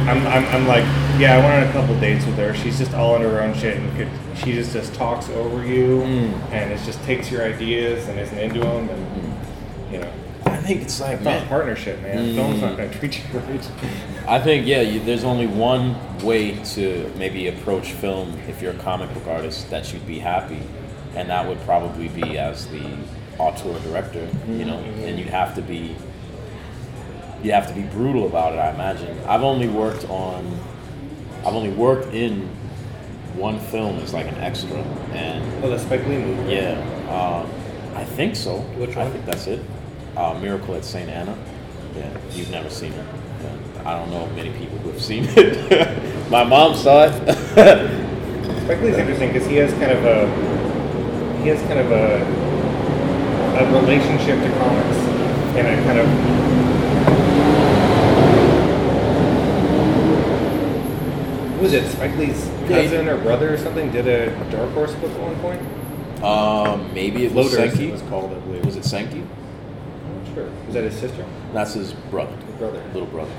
I'm, 0.07 0.25
I'm, 0.25 0.45
I'm 0.45 0.67
like, 0.67 0.83
yeah, 1.19 1.35
I 1.35 1.37
went 1.39 1.53
on 1.63 1.69
a 1.69 1.71
couple 1.73 1.99
dates 1.99 2.25
with 2.25 2.37
her. 2.37 2.55
She's 2.55 2.79
just 2.79 2.93
all 2.93 3.15
on 3.15 3.21
her 3.21 3.41
own 3.41 3.53
shit, 3.53 3.77
and 3.77 3.97
could, 3.97 4.07
she 4.37 4.53
just 4.53 4.71
just 4.73 4.93
talks 4.95 5.29
over 5.29 5.63
you, 5.65 5.99
Mm. 5.99 6.51
and 6.51 6.71
it 6.71 6.79
just 6.85 7.03
takes 7.03 7.29
your 7.29 7.43
ideas 7.43 8.07
and 8.07 8.17
isn't 8.19 8.37
into 8.37 8.61
them, 8.61 8.89
and 8.89 9.93
you 9.93 9.99
know, 9.99 10.11
I 10.45 10.55
think 10.57 10.81
it's 10.81 10.99
like, 10.99 11.15
it's 11.17 11.23
not 11.25 11.35
a 11.35 11.39
man, 11.41 11.47
partnership, 11.47 12.01
man. 12.01 12.17
Mm. 12.29 12.35
Film's 12.35 12.61
not 12.61 12.77
going 12.77 12.89
to 12.89 12.97
treat 12.97 13.19
you 13.19 13.39
right. 13.39 13.71
I 14.29 14.39
think 14.39 14.67
yeah. 14.67 14.81
You, 14.81 14.99
there's 14.99 15.23
only 15.23 15.47
one 15.47 15.95
way 16.23 16.63
to 16.75 17.11
maybe 17.17 17.47
approach 17.47 17.93
film 17.93 18.39
if 18.47 18.61
you're 18.61 18.73
a 18.73 18.77
comic 18.77 19.11
book 19.15 19.25
artist 19.25 19.71
that 19.71 19.91
you'd 19.91 20.05
be 20.05 20.19
happy, 20.19 20.61
and 21.15 21.29
that 21.31 21.47
would 21.47 21.59
probably 21.61 22.09
be 22.09 22.37
as 22.37 22.67
the 22.67 22.85
auteur 23.39 23.79
director. 23.79 24.29
You 24.47 24.65
know, 24.65 24.77
and 24.77 25.17
you'd 25.17 25.29
have 25.29 25.55
to 25.55 25.63
be. 25.63 25.95
You 27.41 27.53
have 27.53 27.67
to 27.69 27.73
be 27.73 27.81
brutal 27.81 28.27
about 28.27 28.53
it. 28.53 28.59
I 28.59 28.71
imagine. 28.71 29.17
I've 29.25 29.41
only 29.41 29.67
worked 29.67 30.07
on. 30.09 30.59
I've 31.39 31.55
only 31.55 31.71
worked 31.71 32.13
in 32.13 32.49
one 33.33 33.59
film 33.59 33.97
as 33.97 34.13
like 34.13 34.27
an 34.27 34.35
extra, 34.35 34.77
and 34.77 35.63
Oh, 35.63 35.71
the 35.71 35.79
Spike 35.79 36.05
Lee 36.05 36.19
movie. 36.19 36.53
Yeah, 36.53 36.77
um, 37.09 37.49
I 37.97 38.05
think 38.05 38.35
so. 38.35 38.59
Which 38.77 38.95
one? 38.95 39.07
I 39.07 39.09
think 39.09 39.25
that's 39.25 39.47
it. 39.47 39.65
Uh, 40.15 40.37
Miracle 40.39 40.75
at 40.75 40.85
St. 40.85 41.09
Anna. 41.09 41.35
Yeah, 41.95 42.15
you've 42.33 42.51
never 42.51 42.69
seen 42.69 42.93
it. 42.93 43.05
Yeah. 43.89 43.95
I 43.95 43.99
don't 43.99 44.11
know 44.11 44.27
many 44.35 44.51
people 44.57 44.77
who 44.79 44.89
have 44.91 45.01
seen 45.01 45.25
it. 45.29 46.29
My 46.31 46.43
mom 46.43 46.75
saw 46.75 47.05
it. 47.05 47.13
Spike 48.63 48.81
Lee's 48.81 48.97
interesting 48.97 49.33
because 49.33 49.47
he 49.47 49.55
has 49.57 49.71
kind 49.73 49.91
of 49.91 50.03
a 50.05 50.27
he 51.43 51.49
has 51.49 51.59
kind 51.67 51.79
of 51.79 51.91
a 51.91 52.21
a 53.59 53.65
relationship 53.81 54.39
to 54.41 54.49
comics 54.59 54.97
and 55.57 55.67
a 55.67 55.83
kind 55.83 55.99
of 55.99 56.07
was 61.61 61.73
it 61.73 61.89
Spike 61.91 62.15
Lee's 62.17 62.47
Yeah, 62.69 62.83
cousin 62.83 63.07
or 63.09 63.17
brother 63.17 63.53
or 63.53 63.57
something 63.57 63.91
did 63.91 64.07
a 64.07 64.29
Dark 64.49 64.71
Horse 64.71 64.93
book 64.95 65.11
at 65.11 65.19
one 65.19 65.35
point? 65.39 65.61
um, 66.23 66.93
maybe 66.93 67.25
it 67.25 67.33
was 67.33 67.49
Floaters 67.51 67.79
it 67.79 67.91
was 67.91 68.01
called, 68.03 68.31
I 68.31 68.39
believe. 68.39 68.65
Was 68.65 68.75
it 68.75 68.83
Cinqué? 68.83 69.21
I'm 69.23 70.23
not 70.25 70.33
sure. 70.33 70.49
Was 70.65 70.73
that 70.73 70.83
his 70.83 70.95
sister? 70.95 71.25
That's 71.53 71.73
his 71.73 71.93
brother, 71.93 72.35
His 72.35 72.55
brother. 72.55 72.83
little 72.93 73.07
brother. 73.07 73.31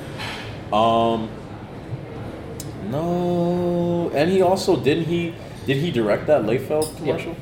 Um, 0.73 1.29
no, 2.91 4.11
and 4.15 4.31
he 4.31 4.43
also 4.43 4.77
didn't 4.77 5.05
he 5.05 5.35
did 5.67 5.77
he 5.79 5.91
direct 5.91 6.27
that 6.27 6.43
Liefeld 6.43 6.97
commercial? 6.97 7.37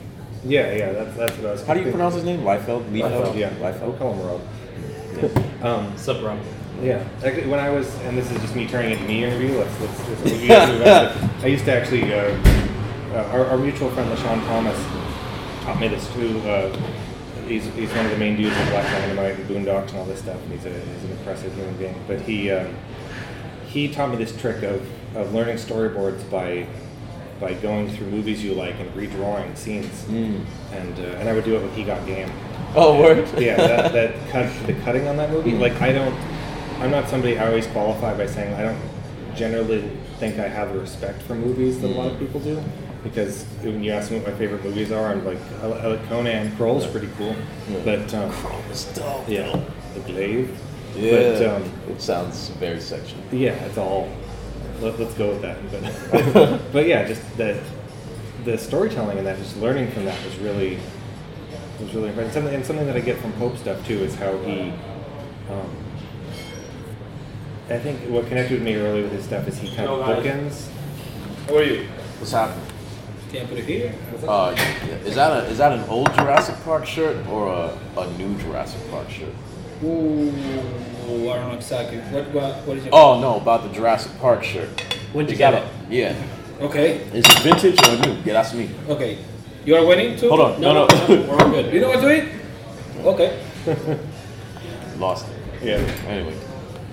Yeah, 0.44 0.72
yeah, 0.72 0.92
that's 0.92 1.16
that's 1.16 1.36
what 1.36 1.46
I 1.46 1.50
was. 1.52 1.66
How 1.66 1.74
do 1.74 1.82
you 1.82 1.90
pronounce 1.90 2.14
his 2.14 2.24
name? 2.24 2.40
Liefeld. 2.40 2.90
Liefeld, 2.90 3.36
yeah. 3.36 3.52
I'll 3.62 3.72
Liefeld. 3.72 3.98
call 3.98 4.14
him 4.14 4.26
Rob. 4.26 4.40
Um, 5.62 5.98
Sup, 5.98 6.22
Rob? 6.22 6.38
Yeah, 6.80 7.04
actually, 7.24 7.48
when 7.48 7.58
I 7.58 7.70
was, 7.70 7.92
and 8.02 8.16
this 8.16 8.30
is 8.30 8.40
just 8.40 8.54
me 8.54 8.68
turning 8.68 8.92
into 8.92 9.02
me 9.04 9.24
interview. 9.24 9.58
Let's 9.58 9.80
let's. 9.80 10.08
let's 10.08 10.22
we 10.22 10.46
can 10.46 10.68
do 10.70 10.78
that. 10.78 11.16
I 11.42 11.46
used 11.48 11.64
to 11.64 11.72
actually, 11.72 12.14
uh, 12.14 12.38
uh, 13.12 13.30
our, 13.32 13.46
our 13.46 13.58
mutual 13.58 13.90
friend 13.90 14.08
LeSean 14.16 14.46
Thomas 14.46 14.78
taught 15.64 15.80
me 15.80 15.88
this 15.88 16.08
too. 16.14 16.38
Uh, 16.42 16.70
he's, 17.48 17.64
he's 17.74 17.90
one 17.90 18.04
of 18.04 18.12
the 18.12 18.18
main 18.18 18.36
dudes 18.36 18.56
in 18.56 18.68
Black 18.68 18.84
Dynamite 18.84 19.40
and 19.40 19.48
Boondocks 19.48 19.88
and 19.88 19.98
all 19.98 20.04
this 20.04 20.20
stuff, 20.20 20.40
and 20.40 20.52
he's 20.52 20.66
a 20.66 20.70
he's 20.70 21.04
an 21.04 21.10
impressive 21.10 21.52
human 21.54 21.76
being. 21.78 22.00
But 22.06 22.20
he 22.20 22.52
um, 22.52 22.72
he 23.68 23.88
taught 23.88 24.11
me 24.11 24.16
this 24.16 24.35
trick 24.40 24.62
of, 24.62 24.83
of 25.16 25.33
learning 25.35 25.57
storyboards 25.57 26.28
by 26.31 26.66
by 27.40 27.54
going 27.54 27.88
through 27.88 28.09
movies 28.09 28.42
you 28.42 28.52
like 28.54 28.74
and 28.81 28.90
redrawing 28.94 29.57
scenes, 29.57 30.02
Mm. 30.07 30.44
and 30.72 30.98
uh, 30.98 31.02
and 31.20 31.28
I 31.28 31.33
would 31.33 31.44
do 31.44 31.54
it 31.57 31.62
with 31.62 31.72
He 31.76 31.85
Got 31.85 32.04
Game 32.07 32.28
Oh, 32.74 33.00
word. 33.00 33.28
yeah, 33.38 33.57
that, 33.57 33.92
that 33.98 34.28
cut, 34.31 34.50
the 34.66 34.74
cutting 34.85 35.07
on 35.07 35.16
that 35.18 35.31
movie. 35.31 35.52
Like, 35.52 35.81
I 35.81 35.92
don't, 35.92 36.14
I'm 36.81 36.90
not 36.90 37.09
somebody. 37.09 37.38
I 37.38 37.46
always 37.46 37.66
qualify 37.68 38.14
by 38.16 38.26
saying 38.26 38.52
I 38.54 38.62
don't 38.62 38.81
generally 39.37 39.88
think 40.18 40.38
I 40.38 40.48
have 40.48 40.74
a 40.74 40.78
respect 40.81 41.22
for 41.22 41.35
movies 41.37 41.81
that 41.81 41.87
a 41.88 41.94
lot 41.94 42.11
of 42.12 42.18
people 42.18 42.40
do. 42.40 42.61
Because 43.04 43.44
when 43.62 43.83
you 43.85 43.92
ask 43.92 44.11
me 44.11 44.18
what 44.18 44.33
my 44.33 44.38
favorite 44.38 44.64
movies 44.64 44.90
are, 44.90 45.07
I'm 45.12 45.24
like, 45.24 45.38
I, 45.62 45.66
li- 45.68 45.81
I 45.81 45.87
like 45.87 46.09
Conan. 46.09 46.54
Krull's 46.57 46.87
pretty 46.88 47.09
cool, 47.16 47.37
but 47.85 48.12
um, 48.14 48.33
It's 48.70 48.92
dope. 48.94 49.28
yeah, 49.28 49.59
The 49.94 50.00
Glaive. 50.00 50.50
Yeah. 50.96 51.11
But 51.38 51.46
um, 51.46 51.72
it 51.88 52.01
sounds 52.01 52.48
very 52.51 52.81
sexual. 52.81 53.20
yeah, 53.33 53.53
it's 53.64 53.79
all. 53.79 54.11
Let, 54.81 54.98
let's 54.98 55.14
go 55.14 55.31
with 55.31 55.42
that. 55.42 55.59
But 55.70 56.62
but 56.72 56.87
yeah, 56.87 57.07
just 57.07 57.22
the 57.37 57.61
the 58.44 58.57
storytelling 58.57 59.18
and 59.18 59.27
that, 59.27 59.38
just 59.38 59.57
learning 59.59 59.90
from 59.92 60.05
that 60.05 60.24
was 60.24 60.37
really 60.38 60.79
was 61.81 61.94
really 61.94 62.09
important. 62.09 62.33
Something 62.35 62.55
and 62.55 62.64
something 62.64 62.87
that 62.87 62.96
I 62.96 63.01
get 63.01 63.18
from 63.20 63.33
Pope 63.35 63.57
stuff 63.57 63.85
too 63.87 63.98
is 63.98 64.14
how 64.14 64.37
he. 64.38 64.72
Um, 65.51 65.77
I 67.70 67.79
think 67.79 68.01
what 68.09 68.27
connected 68.29 68.55
with 68.55 68.62
me 68.62 68.77
early 68.77 69.03
with 69.03 69.12
his 69.12 69.24
stuff 69.24 69.46
is 69.46 69.59
he 69.59 69.68
kind 69.68 69.88
of 69.88 70.05
Hello, 70.05 70.22
guys. 70.22 70.24
bookends. 70.24 70.68
How 71.48 71.57
are 71.57 71.62
you? 71.62 71.87
What's 72.18 72.33
happening? 72.33 72.64
Can't 73.31 73.46
put 73.48 73.59
it 73.59 73.66
here. 73.66 73.94
Uh, 74.27 74.55
yeah. 74.57 74.94
is 75.05 75.14
that 75.16 75.33
a 75.33 75.46
is 75.48 75.59
that 75.59 75.72
an 75.72 75.85
old 75.90 76.12
Jurassic 76.14 76.57
Park 76.64 76.87
shirt 76.87 77.27
or 77.27 77.48
a, 77.48 77.79
a 77.98 78.11
new 78.16 78.35
Jurassic 78.38 78.81
Park 78.90 79.11
shirt? 79.11 79.35
Ooh, 79.84 80.32
Oh, 81.10 81.30
I 81.30 81.36
don't 81.36 81.48
know 81.48 81.54
exactly. 81.54 81.98
What 81.98 82.30
what, 82.32 82.54
what 82.66 82.76
is 82.76 82.84
it? 82.86 82.90
Oh 82.92 83.18
no, 83.20 83.36
about 83.36 83.62
the 83.62 83.70
Jurassic 83.70 84.12
Park 84.20 84.44
shirt. 84.44 84.68
When'd 85.14 85.28
you 85.28 85.32
Is 85.32 85.38
get 85.38 85.52
that 85.52 85.62
it? 85.62 85.68
Yeah. 85.90 86.14
Okay, 86.60 86.96
Is 87.14 87.24
it 87.24 87.38
vintage 87.38 87.78
or 87.88 87.96
new? 88.06 88.14
Yeah, 88.24 88.34
that's 88.34 88.52
me. 88.52 88.68
okay. 88.88 89.18
You 89.64 89.76
are 89.76 89.86
winning 89.86 90.18
too? 90.18 90.28
Hold 90.28 90.40
on. 90.40 90.60
No, 90.60 90.72
no. 90.74 90.86
we're 91.08 91.38
all 91.40 91.50
good. 91.50 91.72
You 91.72 91.80
know 91.80 91.88
what 91.88 92.00
to 92.00 92.10
eat? 92.16 92.32
Okay. 93.04 93.40
Lost 94.98 95.26
it. 95.28 95.62
Yeah. 95.62 95.76
Anyway, 96.08 96.34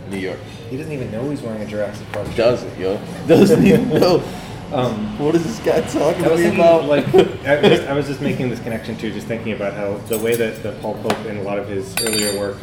New 0.10 0.18
York. 0.18 0.40
He 0.70 0.78
doesn't 0.78 0.92
even 0.92 1.12
know 1.12 1.30
he's 1.30 1.42
wearing 1.42 1.62
a 1.62 1.66
Jurassic 1.66 2.10
Park. 2.12 2.28
shirt. 2.28 2.36
Does 2.38 2.64
it, 2.64 2.78
yo? 2.78 3.00
Doesn't 3.28 3.66
even 3.66 3.90
know. 3.90 4.24
Um, 4.72 5.18
What 5.20 5.36
is 5.36 5.44
this 5.44 5.60
guy 5.60 5.82
talking 5.82 6.26
I 6.26 6.28
was 6.28 6.42
thinking, 6.42 6.60
about? 6.60 6.86
like, 6.86 7.08
I 7.14 7.60
was, 7.62 7.70
just, 7.70 7.88
I 7.88 7.94
was 7.94 8.08
just 8.08 8.22
making 8.22 8.50
this 8.50 8.60
connection 8.62 8.98
too, 8.98 9.12
just 9.12 9.28
thinking 9.28 9.54
about 9.54 9.74
how 9.74 9.98
the 10.08 10.18
way 10.20 10.36
that, 10.36 10.62
that 10.64 10.82
Paul 10.82 10.96
Pope 10.96 11.26
in 11.26 11.38
a 11.38 11.42
lot 11.44 11.60
of 11.60 11.68
his 11.68 11.96
earlier 12.04 12.38
work 12.40 12.58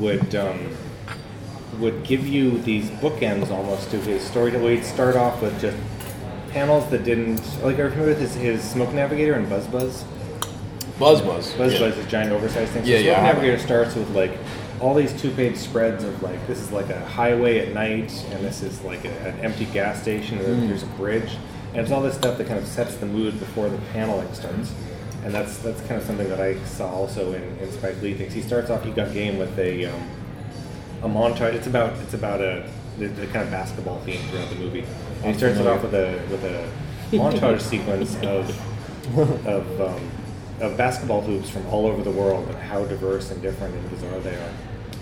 would 0.00 0.34
um, 0.34 0.76
would 1.78 2.02
give 2.04 2.26
you 2.26 2.58
these 2.58 2.90
bookends 2.90 3.50
almost 3.50 3.90
to 3.90 3.98
his 4.00 4.22
story. 4.22 4.50
He'd 4.50 4.84
start 4.84 5.16
off 5.16 5.40
with 5.40 5.58
just 5.60 5.76
panels 6.50 6.88
that 6.90 7.04
didn't, 7.04 7.40
like 7.62 7.76
I 7.76 7.82
remember 7.82 8.06
with 8.06 8.20
his, 8.20 8.34
his 8.34 8.62
Smoke 8.62 8.92
Navigator 8.92 9.34
and 9.34 9.48
Buzz 9.48 9.66
Buzz. 9.68 10.04
Buzz 10.98 11.22
Buzz. 11.22 11.52
Buzz 11.54 11.72
yeah. 11.74 11.78
Buzz 11.78 11.96
is 11.96 12.06
giant 12.06 12.32
oversized 12.32 12.72
thing. 12.72 12.84
So 12.84 12.90
Yeah, 12.90 12.98
yeah, 12.98 13.14
Smoke 13.14 13.26
have 13.26 13.36
Navigator 13.36 13.58
starts 13.58 13.94
with 13.94 14.10
like 14.10 14.32
all 14.80 14.94
these 14.94 15.18
two-page 15.20 15.56
spreads 15.56 16.04
of 16.04 16.22
like 16.22 16.44
this 16.46 16.58
is 16.58 16.72
like 16.72 16.90
a 16.90 17.04
highway 17.06 17.58
at 17.60 17.72
night, 17.72 18.12
and 18.30 18.44
this 18.44 18.62
is 18.62 18.82
like 18.82 19.04
a, 19.04 19.28
an 19.28 19.38
empty 19.40 19.66
gas 19.66 20.02
station, 20.02 20.38
and 20.38 20.46
then 20.46 20.68
there's 20.68 20.82
a 20.82 20.86
bridge, 20.86 21.36
and 21.72 21.78
it's 21.78 21.90
all 21.90 22.02
this 22.02 22.16
stuff 22.16 22.38
that 22.38 22.46
kind 22.46 22.58
of 22.58 22.66
sets 22.66 22.96
the 22.96 23.06
mood 23.06 23.38
before 23.38 23.68
the 23.68 23.78
paneling 23.92 24.32
starts. 24.34 24.72
And 25.24 25.34
that's 25.34 25.58
that's 25.58 25.80
kind 25.82 26.00
of 26.00 26.02
something 26.02 26.28
that 26.28 26.40
I 26.40 26.58
saw 26.64 26.90
also 26.90 27.32
in, 27.32 27.42
in 27.58 27.70
Spike 27.72 28.00
Lee 28.00 28.14
things. 28.14 28.32
He 28.32 28.40
starts 28.42 28.70
off, 28.70 28.84
he 28.84 28.90
got 28.90 29.12
game 29.12 29.38
with 29.38 29.58
a 29.58 29.86
um, 29.86 30.08
a 31.02 31.08
montage. 31.08 31.54
It's 31.54 31.66
about 31.66 31.92
it's 31.98 32.14
about 32.14 32.40
a 32.40 32.68
the, 32.98 33.08
the 33.08 33.26
kind 33.26 33.44
of 33.44 33.50
basketball 33.50 34.00
theme 34.00 34.20
throughout 34.28 34.48
the 34.48 34.56
movie. 34.56 34.84
And 35.22 35.32
he 35.32 35.38
starts 35.38 35.58
it 35.58 35.66
off 35.66 35.82
with 35.82 35.94
a 35.94 36.22
with 36.30 36.44
a 36.44 36.70
montage 37.16 37.60
sequence 37.60 38.16
of 38.22 38.48
of 39.46 39.80
um, 39.80 40.10
of 40.60 40.76
basketball 40.76 41.22
hoops 41.22 41.48
from 41.50 41.66
all 41.66 41.86
over 41.86 42.02
the 42.02 42.10
world 42.10 42.46
and 42.48 42.56
how 42.56 42.84
diverse 42.84 43.30
and 43.30 43.40
different 43.42 43.74
and 43.74 43.90
bizarre 43.90 44.20
they 44.20 44.34
are, 44.34 44.52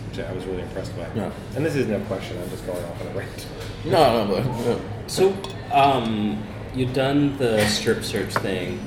which 0.08 0.18
I 0.20 0.32
was 0.32 0.44
really 0.46 0.62
impressed 0.62 0.96
by. 0.96 1.08
Yeah. 1.14 1.30
And 1.56 1.66
this 1.66 1.74
is 1.74 1.86
no 1.86 2.00
question. 2.00 2.40
I'm 2.40 2.48
just 2.50 2.64
going 2.66 2.84
off 2.84 3.00
on 3.00 3.08
a 3.08 3.18
rant. 3.18 3.46
No, 3.84 4.26
no, 4.26 4.42
no. 4.42 4.80
So, 5.06 5.34
um, 5.72 6.42
you've 6.74 6.92
done 6.94 7.36
the 7.38 7.64
strip 7.66 8.02
search 8.04 8.32
thing. 8.34 8.78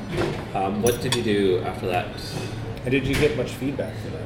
Um, 0.53 0.81
what 0.81 1.01
did 1.01 1.15
you 1.15 1.23
do 1.23 1.59
after 1.65 1.87
that? 1.87 2.07
And 2.83 2.91
did 2.91 3.05
you 3.05 3.15
get 3.15 3.37
much 3.37 3.51
feedback 3.51 3.93
for 3.97 4.09
that? 4.09 4.21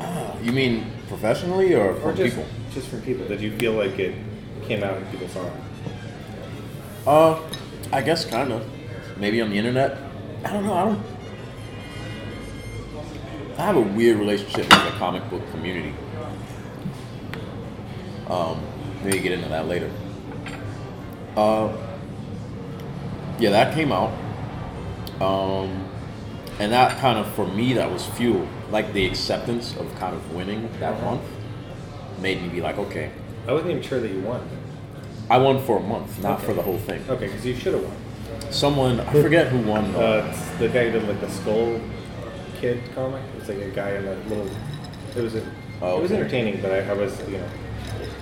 no. 0.00 0.38
You 0.42 0.52
mean 0.52 0.86
professionally 1.08 1.74
or 1.74 1.94
Or 2.02 2.12
just 2.12 2.34
people? 2.36 2.48
just 2.72 2.88
from 2.88 3.02
people? 3.02 3.26
Did 3.26 3.40
you 3.40 3.56
feel 3.58 3.72
like 3.72 3.98
it 3.98 4.14
came 4.66 4.82
out 4.82 4.96
and 4.96 5.10
people 5.10 5.28
saw 5.28 5.44
it? 5.46 5.52
Uh, 7.06 7.40
I 7.92 8.00
guess 8.02 8.24
kind 8.24 8.52
of. 8.52 8.64
Maybe 9.18 9.40
on 9.40 9.50
the 9.50 9.56
internet. 9.58 9.98
I 10.44 10.52
don't 10.52 10.64
know. 10.64 10.74
I 10.74 10.84
don't. 10.86 11.00
I 13.58 13.62
have 13.62 13.76
a 13.76 13.80
weird 13.80 14.18
relationship 14.18 14.68
with 14.68 14.84
the 14.84 14.90
comic 14.98 15.28
book 15.30 15.48
community. 15.52 15.94
Um, 18.28 18.60
maybe 19.04 19.20
get 19.20 19.32
into 19.32 19.48
that 19.50 19.68
later. 19.68 19.90
Uh, 21.36 21.72
yeah, 23.38 23.50
that 23.50 23.74
came 23.74 23.90
out. 23.92 24.12
Um, 25.20 25.88
and 26.60 26.72
that 26.72 26.98
kind 27.00 27.18
of, 27.18 27.26
for 27.34 27.46
me, 27.46 27.72
that 27.74 27.90
was 27.90 28.06
fuel. 28.06 28.46
Like 28.70 28.92
the 28.92 29.06
acceptance 29.06 29.76
of 29.76 29.92
kind 29.98 30.14
of 30.14 30.34
winning 30.34 30.68
that 30.80 31.00
month 31.02 31.22
made 32.20 32.42
me 32.42 32.48
be 32.48 32.60
like, 32.60 32.78
okay, 32.78 33.10
I 33.48 33.52
wasn't 33.52 33.72
even 33.72 33.82
sure 33.82 34.00
that 34.00 34.10
you 34.10 34.20
won. 34.20 34.48
I 35.30 35.38
won 35.38 35.62
for 35.64 35.78
a 35.78 35.82
month, 35.82 36.22
not 36.22 36.38
Okay. 36.38 36.46
for 36.46 36.54
the 36.54 36.62
whole 36.62 36.78
thing. 36.78 37.02
Okay, 37.08 37.26
because 37.26 37.44
you 37.44 37.54
should 37.54 37.74
have 37.74 37.82
won. 37.82 37.96
Someone, 38.52 39.00
I 39.00 39.12
forget 39.12 39.48
who 39.48 39.58
won. 39.68 39.92
though. 39.92 40.00
Uh, 40.18 40.36
the 40.58 40.68
guy 40.68 40.90
who 40.90 40.98
did 41.00 41.08
like 41.08 41.20
the 41.20 41.30
Skull 41.30 41.80
Kid 42.60 42.82
comic. 42.94 43.22
It's 43.38 43.48
like 43.48 43.58
a 43.58 43.70
guy 43.70 43.90
in 43.92 44.06
a 44.06 44.14
little. 44.28 44.48
It 45.16 45.22
was 45.22 45.34
a, 45.34 45.42
Oh, 45.82 45.98
It 45.98 46.02
was 46.02 46.12
entertaining, 46.12 46.60
but 46.62 46.70
I, 46.72 46.88
I 46.88 46.92
was 46.94 47.18
you 47.28 47.38
know. 47.38 47.48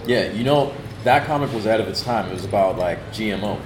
Yeah, 0.06 0.30
you 0.32 0.42
know, 0.42 0.72
that 1.04 1.26
comic 1.26 1.52
was 1.52 1.66
ahead 1.66 1.80
of 1.80 1.88
its 1.88 2.02
time. 2.02 2.28
It 2.28 2.32
was 2.34 2.44
about 2.44 2.78
like 2.78 2.98
GMO. 3.12 3.58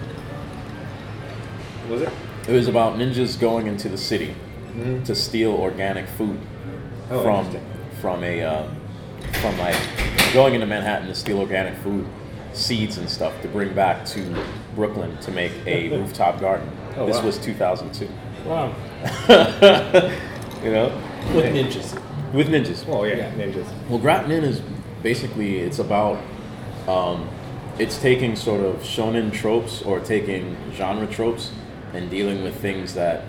Was 1.90 2.02
it? 2.02 2.12
It 2.48 2.52
was 2.52 2.68
about 2.68 2.94
ninjas 2.98 3.38
going 3.38 3.66
into 3.66 3.88
the 3.88 3.98
city 3.98 4.34
Mhm. 4.76 5.04
to 5.04 5.14
steal 5.14 5.52
organic 5.52 6.06
food 6.06 6.38
Oh, 7.10 7.22
from 7.22 7.48
from 8.00 8.24
a 8.24 8.42
uh, 8.42 8.62
from 9.42 9.58
like 9.58 9.76
going 10.32 10.54
into 10.54 10.66
Manhattan 10.66 11.08
to 11.08 11.14
steal 11.14 11.38
organic 11.40 11.74
food, 11.78 12.06
seeds 12.52 12.98
and 12.98 13.08
stuff 13.08 13.32
to 13.42 13.48
bring 13.48 13.72
back 13.74 14.04
to 14.06 14.22
Brooklyn 14.74 15.16
to 15.18 15.30
make 15.30 15.52
a 15.66 15.88
rooftop 15.96 16.40
garden. 16.40 16.68
Oh, 16.96 17.06
this 17.06 17.18
wow. 17.18 17.24
was 17.26 17.38
2002. 17.38 18.08
Wow. 18.46 18.72
you 20.64 20.70
know, 20.70 20.92
With 21.34 21.46
ninjas. 21.54 22.00
with 22.32 22.48
ninjas. 22.48 22.84
Oh 22.88 23.04
yeah, 23.04 23.16
Yeah. 23.16 23.30
ninjas. 23.32 23.66
Well, 23.88 23.98
Grat 23.98 24.28
Nin 24.28 24.44
is 24.44 24.60
basically 25.02 25.58
it's 25.58 25.78
about 25.78 26.18
um, 26.88 27.28
it's 27.78 27.98
taking 27.98 28.36
sort 28.36 28.60
of 28.60 28.76
shonen 28.76 29.32
tropes 29.32 29.82
or 29.82 30.00
taking 30.00 30.56
genre 30.72 31.06
tropes 31.06 31.50
and 31.92 32.10
dealing 32.10 32.42
with 32.42 32.58
things 32.60 32.94
that 32.94 33.24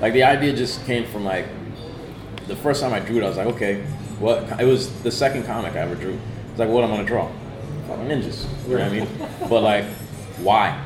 like 0.00 0.12
the 0.12 0.22
idea 0.22 0.52
just 0.54 0.84
came 0.84 1.06
from 1.06 1.24
like 1.24 1.46
the 2.46 2.56
first 2.56 2.80
time 2.80 2.92
I 2.92 3.00
drew 3.00 3.18
it, 3.18 3.24
I 3.24 3.28
was 3.28 3.36
like, 3.36 3.46
okay, 3.48 3.82
what? 4.18 4.60
It 4.60 4.64
was 4.64 5.02
the 5.02 5.10
second 5.10 5.44
comic 5.44 5.74
I 5.74 5.78
ever 5.78 5.94
drew. 5.94 6.18
It's 6.50 6.58
like, 6.58 6.68
what 6.68 6.84
I'm 6.84 6.90
gonna 6.90 7.04
draw? 7.04 7.30
Fucking 7.86 8.06
ninjas. 8.06 8.46
You 8.68 8.76
know 8.76 8.82
what 8.82 8.82
I 8.82 8.90
mean? 8.90 9.08
but 9.48 9.62
like, 9.62 9.84
why? 10.38 10.82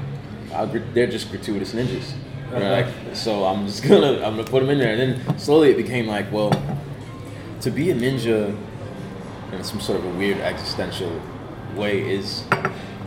I'll 0.52 0.66
they're 0.66 1.06
just 1.06 1.30
gratuitous 1.30 1.72
ninjas. 1.72 2.12
You 2.52 2.60
know, 2.60 2.70
like, 2.70 3.16
so 3.16 3.44
I'm 3.44 3.66
just 3.66 3.82
gonna 3.88 4.14
I'm 4.24 4.36
gonna 4.36 4.44
put 4.44 4.60
them 4.60 4.70
in 4.70 4.78
there, 4.78 4.92
and 4.92 5.00
then 5.00 5.38
slowly 5.38 5.70
it 5.70 5.76
became 5.76 6.06
like, 6.06 6.30
well, 6.30 6.50
to 7.62 7.70
be 7.70 7.90
a 7.90 7.94
ninja 7.94 8.56
in 9.52 9.64
some 9.64 9.80
sort 9.80 9.98
of 9.98 10.04
a 10.04 10.10
weird 10.10 10.38
existential 10.38 11.20
way 11.76 12.00
is 12.00 12.42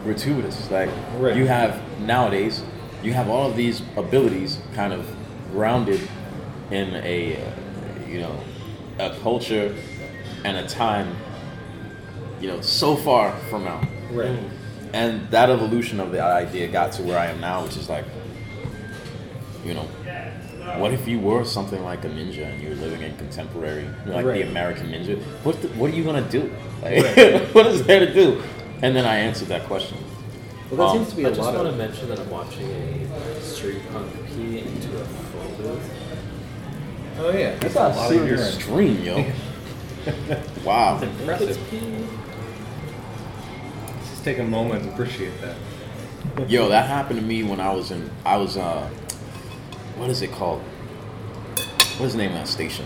gratuitous. 0.03 0.69
Like 0.71 0.89
Right. 1.17 1.35
you 1.35 1.47
have 1.47 1.81
nowadays, 2.01 2.63
you 3.03 3.13
have 3.13 3.29
all 3.29 3.49
of 3.49 3.55
these 3.55 3.81
abilities 3.97 4.59
kind 4.75 4.93
of 4.93 5.05
grounded 5.51 6.01
in 6.71 6.95
a 7.03 7.35
uh, 7.37 7.39
you 8.07 8.19
know 8.21 8.35
a 8.99 9.09
culture 9.21 9.75
and 10.45 10.57
a 10.57 10.67
time 10.67 11.15
you 12.41 12.47
know 12.47 12.61
so 12.61 12.95
far 12.95 13.31
from 13.49 13.63
now. 13.65 13.81
Right. 14.11 14.37
And 14.93 15.29
that 15.29 15.49
evolution 15.49 15.99
of 15.99 16.11
the 16.11 16.21
idea 16.21 16.67
got 16.67 16.91
to 16.93 17.03
where 17.03 17.19
I 17.19 17.27
am 17.27 17.39
now, 17.39 17.63
which 17.63 17.77
is 17.77 17.89
like, 17.89 18.05
you 19.63 19.75
know, 19.75 19.83
what 20.79 20.91
if 20.93 21.07
you 21.07 21.19
were 21.19 21.43
something 21.45 21.83
like 21.83 22.03
a 22.05 22.09
ninja 22.09 22.45
and 22.45 22.59
you 22.61 22.69
were 22.69 22.75
living 22.75 23.01
in 23.03 23.15
contemporary, 23.17 23.87
like 24.07 24.25
Right. 24.25 24.33
the 24.43 24.49
American 24.49 24.87
ninja? 24.91 25.21
What 25.43 25.61
the, 25.61 25.67
what 25.69 25.91
are 25.91 25.95
you 25.95 26.03
gonna 26.03 26.27
do? 26.29 26.51
Like, 26.81 27.03
Right. 27.03 27.41
what 27.55 27.67
is 27.67 27.83
there 27.83 27.99
to 27.99 28.11
do? 28.13 28.41
And 28.81 28.95
then 28.95 29.05
I 29.05 29.17
answered 29.17 29.49
that 29.49 29.65
question. 29.65 29.97
Well, 30.71 30.77
that 30.77 30.83
Um, 30.83 30.97
seems 30.97 31.09
to 31.09 31.15
be 31.17 31.25
I 31.25 31.29
a 31.29 31.31
just 31.33 31.41
lot 31.41 31.55
want 31.55 31.69
to 31.69 31.75
mention 31.75 32.09
that 32.09 32.19
I'm 32.19 32.29
watching 32.29 32.65
a 32.69 33.41
street 33.41 33.81
punk 33.91 34.11
pee 34.27 34.59
into 34.59 35.01
a 35.01 35.05
phone 35.05 35.55
booth. 35.57 35.89
Oh 37.19 37.31
yeah, 37.31 37.55
That's 37.57 37.75
a 37.75 37.79
a 37.79 37.81
lot 37.89 37.91
of 37.97 38.07
serious 38.07 38.39
urine. 38.67 38.95
stream, 38.95 39.03
yo. 39.03 39.15
wow. 40.63 40.97
That's 40.97 41.19
Impressive. 41.19 41.57
Let's 43.97 44.09
Just 44.09 44.23
take 44.23 44.39
a 44.39 44.43
moment 44.43 44.83
to 44.83 44.89
appreciate 44.91 45.33
that. 45.41 45.55
Yo, 46.49 46.69
that 46.69 46.87
happened 46.87 47.19
to 47.19 47.25
me 47.25 47.43
when 47.43 47.59
I 47.59 47.73
was 47.73 47.91
in. 47.91 48.09
I 48.25 48.37
was 48.37 48.55
uh, 48.55 48.87
what 49.97 50.09
is 50.09 50.21
it 50.21 50.31
called? 50.31 50.61
What 51.97 52.05
is 52.05 52.13
the 52.13 52.19
name 52.19 52.31
of 52.31 52.37
that 52.37 52.47
station? 52.47 52.85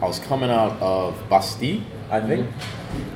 I 0.00 0.06
was 0.06 0.18
coming 0.18 0.50
out 0.50 0.72
of 0.82 1.16
Bastille, 1.30 1.82
I 2.10 2.20
think. 2.20 2.48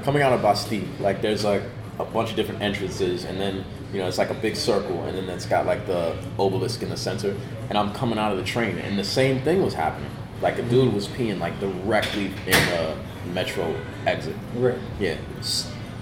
Coming 0.05 0.23
out 0.23 0.33
of 0.33 0.43
Bastille, 0.43 0.87
like 1.01 1.21
there's 1.23 1.45
like 1.45 1.63
a 2.01 2.05
bunch 2.07 2.31
of 2.31 2.37
different 2.37 2.63
entrances, 2.63 3.25
and 3.25 3.41
then 3.41 3.65
you 3.93 3.99
know 3.99 4.09
it's 4.09 4.19
like 4.19 4.31
a 4.31 4.35
big 4.35 4.57
circle, 4.57 5.03
and 5.05 5.17
then 5.17 5.29
it's 5.29 5.47
got 5.47 5.67
like 5.67 5.87
the 5.87 6.17
obelisk 6.39 6.83
in 6.83 6.89
the 6.89 6.97
center. 6.97 7.37
And 7.69 7.79
I'm 7.79 7.93
coming 7.93 8.19
out 8.19 8.33
of 8.33 8.39
the 8.39 8.45
train, 8.45 8.79
and 8.79 8.99
the 8.99 9.05
same 9.05 9.43
thing 9.43 9.63
was 9.63 9.75
happening. 9.75 10.11
Like 10.43 10.59
a 10.59 10.63
dude 10.63 10.93
was 10.95 11.07
peeing 11.09 11.39
like 11.39 11.59
directly 11.61 12.27
in 12.47 12.53
the 12.53 12.97
metro 13.35 13.75
exit. 14.07 14.35
Right. 14.57 14.79
Yeah, 14.99 15.17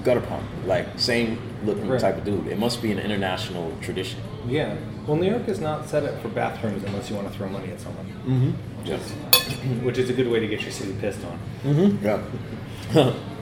gutter 0.04 0.20
pump, 0.20 0.44
like 0.64 0.86
same 0.98 1.38
looking 1.64 1.88
Right. 1.88 2.00
type 2.00 2.16
of 2.18 2.24
dude. 2.24 2.46
It 2.46 2.58
must 2.58 2.80
be 2.80 2.92
an 2.92 2.98
international 2.98 3.72
tradition. 3.80 4.20
Yeah. 4.46 4.76
Well, 5.06 5.16
New 5.16 5.28
York 5.28 5.48
is 5.48 5.58
not 5.58 5.88
set 5.88 6.04
up 6.04 6.22
for 6.22 6.28
bathrooms 6.28 6.84
unless 6.84 7.10
you 7.10 7.16
want 7.16 7.30
to 7.30 7.36
throw 7.36 7.48
money 7.48 7.72
at 7.72 7.80
someone. 7.80 8.06
Mm-hmm. 8.26 8.50
Which 8.80 8.90
is, 8.90 9.82
which 9.82 9.98
is 9.98 10.10
a 10.10 10.12
good 10.12 10.28
way 10.28 10.38
to 10.38 10.46
get 10.46 10.60
your 10.62 10.70
city 10.70 10.94
pissed 11.00 11.20
on. 11.24 11.38
Mm-hmm. 11.64 12.04
Yeah. 12.06 13.12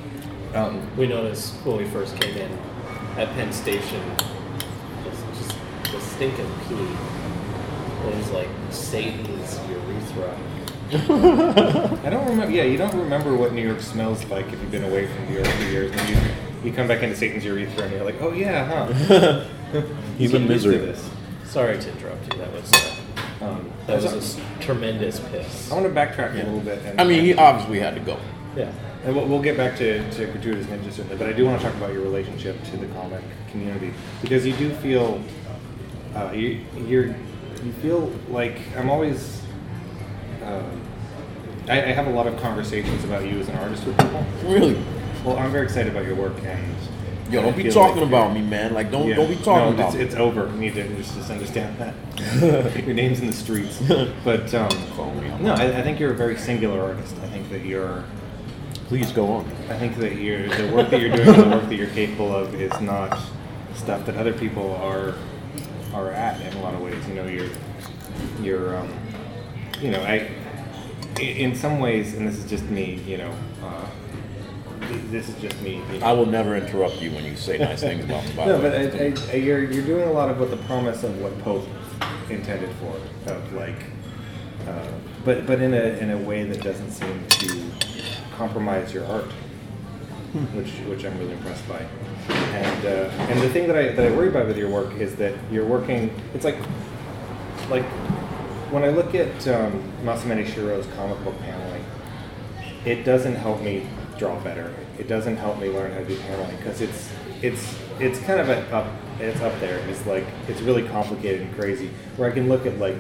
Um, 0.56 0.80
We 0.96 1.06
noticed 1.06 1.54
when 1.64 1.76
we 1.76 1.84
first 1.84 2.18
came 2.20 2.36
in 2.36 2.50
at 3.18 3.28
Penn 3.34 3.52
Station, 3.52 4.00
just, 5.04 5.24
just 5.34 5.92
the 5.92 6.00
stinking 6.00 6.50
pee 6.68 8.08
It 8.08 8.16
was 8.16 8.30
like 8.30 8.48
Satan's 8.70 9.58
urethra. 9.68 10.36
I 10.92 12.10
don't 12.10 12.26
remember. 12.28 12.50
Yeah, 12.54 12.62
you 12.62 12.78
don't 12.78 12.94
remember 12.94 13.34
what 13.36 13.52
New 13.52 13.66
York 13.66 13.80
smells 13.80 14.24
like 14.26 14.46
if 14.46 14.52
you've 14.52 14.70
been 14.70 14.84
away 14.84 15.06
from 15.08 15.26
New 15.28 15.34
York 15.34 15.46
for 15.48 15.64
years, 15.64 15.90
and 15.92 16.08
you 16.08 16.16
you 16.64 16.72
come 16.72 16.86
back 16.88 17.02
into 17.02 17.16
Satan's 17.16 17.44
urethra, 17.44 17.84
and 17.84 17.92
you're 17.92 18.04
like, 18.04 18.20
oh 18.22 18.32
yeah, 18.32 18.64
huh? 18.64 19.44
He's 20.18 20.30
You 20.32 20.38
in 20.38 20.46
get 20.46 20.52
used 20.52 20.64
to 20.64 20.70
misery. 20.70 20.78
this. 20.78 21.10
Sorry 21.44 21.78
to 21.78 21.90
interrupt 21.90 22.32
you. 22.32 22.38
That 22.38 22.52
was 22.52 22.72
uh, 22.72 23.44
Um, 23.44 23.70
that 23.86 23.96
was 24.02 24.04
so- 24.10 24.14
a 24.14 24.18
s- 24.18 24.40
tremendous 24.60 25.18
piss. 25.20 25.70
I 25.70 25.74
want 25.74 25.86
to 25.86 25.92
backtrack 25.92 26.32
a 26.34 26.36
little 26.36 26.60
bit. 26.60 26.78
And, 26.84 27.00
I 27.00 27.04
mean, 27.04 27.24
he 27.24 27.34
obviously 27.34 27.80
had 27.80 27.94
to 27.94 28.00
go. 28.00 28.16
Yeah. 28.56 28.70
And 29.06 29.14
we'll, 29.14 29.26
we'll 29.26 29.42
get 29.42 29.56
back 29.56 29.76
to, 29.78 30.10
to 30.10 30.26
Gratuitous 30.26 30.66
Ninja 30.66 30.90
certainly, 30.90 31.16
but 31.16 31.28
I 31.28 31.32
do 31.32 31.46
want 31.46 31.60
to 31.60 31.64
talk 31.64 31.76
about 31.76 31.92
your 31.92 32.02
relationship 32.02 32.60
to 32.64 32.76
the 32.76 32.88
comic 32.88 33.22
community 33.52 33.94
because 34.20 34.44
you 34.44 34.52
do 34.54 34.74
feel 34.74 35.22
uh, 36.16 36.32
you 36.32 36.64
you're 36.76 37.14
you 37.64 37.72
feel 37.80 38.12
like 38.28 38.58
I'm 38.76 38.90
always 38.90 39.42
um, 40.42 40.80
I, 41.68 41.82
I 41.82 41.92
have 41.92 42.08
a 42.08 42.10
lot 42.10 42.26
of 42.26 42.36
conversations 42.40 43.04
about 43.04 43.24
you 43.24 43.38
as 43.38 43.48
an 43.48 43.56
artist 43.58 43.84
with 43.86 43.96
people. 43.96 44.26
Really? 44.44 44.84
Well, 45.24 45.38
I'm 45.38 45.52
very 45.52 45.66
excited 45.66 45.92
about 45.92 46.04
your 46.04 46.16
work 46.16 46.34
and 46.42 46.76
Yo, 47.30 47.42
don't 47.42 47.56
be 47.56 47.68
talking 47.70 47.96
like 48.02 48.08
about 48.08 48.32
me, 48.32 48.40
man. 48.40 48.72
Like, 48.72 48.90
don't 48.92 49.08
Yeah. 49.08 49.16
don't 49.16 49.28
be 49.28 49.36
talking 49.36 49.76
no, 49.76 49.84
about 49.84 49.88
it's, 49.88 49.96
me. 49.96 50.02
it's 50.02 50.14
over. 50.14 50.46
You 50.46 50.60
need 50.60 50.74
to 50.74 50.96
just, 50.96 51.14
just 51.14 51.30
understand 51.30 51.76
that. 51.78 52.84
Your 52.84 52.94
name's 52.94 53.18
in 53.20 53.26
the 53.26 53.32
streets. 53.32 53.80
But 54.24 54.52
um, 54.54 54.68
no, 55.42 55.54
I, 55.54 55.78
I 55.78 55.82
think 55.82 55.98
you're 55.98 56.12
a 56.12 56.16
very 56.16 56.36
singular 56.36 56.80
artist. 56.80 57.16
I 57.22 57.28
think 57.28 57.50
that 57.50 57.64
you're 57.64 58.04
Please 58.88 59.10
go 59.10 59.32
on. 59.32 59.44
I 59.68 59.76
think 59.78 59.96
that 59.96 60.14
you're, 60.14 60.48
the 60.48 60.72
work 60.72 60.90
that 60.90 61.00
you're 61.00 61.10
doing, 61.10 61.28
and 61.28 61.50
the 61.50 61.56
work 61.56 61.68
that 61.68 61.74
you're 61.74 61.88
capable 61.88 62.34
of, 62.34 62.54
is 62.54 62.80
not 62.80 63.18
stuff 63.74 64.06
that 64.06 64.16
other 64.16 64.32
people 64.32 64.74
are 64.76 65.14
are 65.92 66.12
at 66.12 66.40
in 66.40 66.56
a 66.56 66.62
lot 66.62 66.74
of 66.74 66.80
ways. 66.80 67.06
You 67.08 67.14
know, 67.14 67.26
you're 67.26 67.50
you're 68.40 68.76
um, 68.76 68.92
you 69.80 69.90
know, 69.90 70.00
I 70.02 70.30
in 71.20 71.56
some 71.56 71.80
ways, 71.80 72.14
and 72.14 72.28
this 72.28 72.38
is 72.38 72.48
just 72.48 72.64
me. 72.64 73.02
You 73.06 73.18
know, 73.18 73.34
uh, 73.64 73.86
this 75.10 75.28
is 75.28 75.34
just 75.40 75.60
me. 75.62 75.82
You 75.92 75.98
know. 75.98 76.06
I 76.06 76.12
will 76.12 76.26
never 76.26 76.56
interrupt 76.56 77.00
you 77.02 77.10
when 77.10 77.24
you 77.24 77.34
say 77.34 77.58
nice 77.58 77.80
things 77.80 78.04
about 78.04 78.24
me. 78.24 78.36
No, 78.36 78.60
but. 78.60 78.72
I, 78.72 78.82
I, 78.82 79.14
I, 79.32 79.36
you're 79.36 79.64
you're 79.70 79.84
doing 79.84 80.08
a 80.08 80.12
lot 80.12 80.30
of 80.30 80.38
what 80.38 80.50
the 80.50 80.58
promise 80.58 81.02
of 81.02 81.20
what 81.20 81.36
Pope 81.40 81.66
intended 82.30 82.70
for, 82.76 83.32
of 83.32 83.52
like, 83.52 83.82
uh, 84.68 84.86
but 85.24 85.44
but 85.44 85.60
in 85.60 85.74
a 85.74 85.98
in 85.98 86.10
a 86.10 86.18
way 86.18 86.44
that 86.44 86.62
doesn't 86.62 86.92
seem 86.92 87.26
to 87.26 87.85
compromise 88.36 88.92
your 88.92 89.04
art, 89.06 89.30
which 90.54 90.70
which 90.88 91.04
I'm 91.04 91.18
really 91.18 91.32
impressed 91.32 91.66
by. 91.68 91.86
And 92.28 92.86
uh, 92.86 93.10
and 93.30 93.40
the 93.40 93.48
thing 93.50 93.66
that 93.68 93.76
I 93.76 93.88
that 93.92 94.06
I 94.06 94.14
worry 94.16 94.28
about 94.28 94.46
with 94.46 94.58
your 94.58 94.70
work 94.70 94.94
is 94.94 95.16
that 95.16 95.34
you're 95.50 95.66
working. 95.66 96.10
It's 96.34 96.44
like 96.44 96.56
like 97.70 97.84
when 98.70 98.84
I 98.84 98.88
look 98.88 99.14
at 99.14 99.48
um, 99.48 99.82
Masamune 100.02 100.46
Shiro's 100.46 100.86
comic 100.94 101.22
book 101.24 101.38
paneling, 101.40 101.84
it 102.84 103.04
doesn't 103.04 103.36
help 103.36 103.62
me 103.62 103.86
draw 104.18 104.38
better. 104.40 104.74
It 104.98 105.08
doesn't 105.08 105.36
help 105.36 105.58
me 105.58 105.68
learn 105.68 105.92
how 105.92 105.98
to 105.98 106.04
do 106.04 106.16
paneling 106.18 106.56
because 106.56 106.80
it's 106.80 107.10
it's 107.42 107.76
it's 108.00 108.18
kind 108.20 108.40
of 108.40 108.48
a 108.48 108.58
up 108.74 108.86
it's 109.20 109.40
up 109.40 109.58
there. 109.60 109.78
It's 109.88 110.04
like 110.06 110.24
it's 110.48 110.60
really 110.60 110.86
complicated 110.88 111.42
and 111.42 111.54
crazy. 111.54 111.90
Where 112.16 112.30
I 112.30 112.34
can 112.34 112.48
look 112.48 112.66
at 112.66 112.78
like 112.78 112.96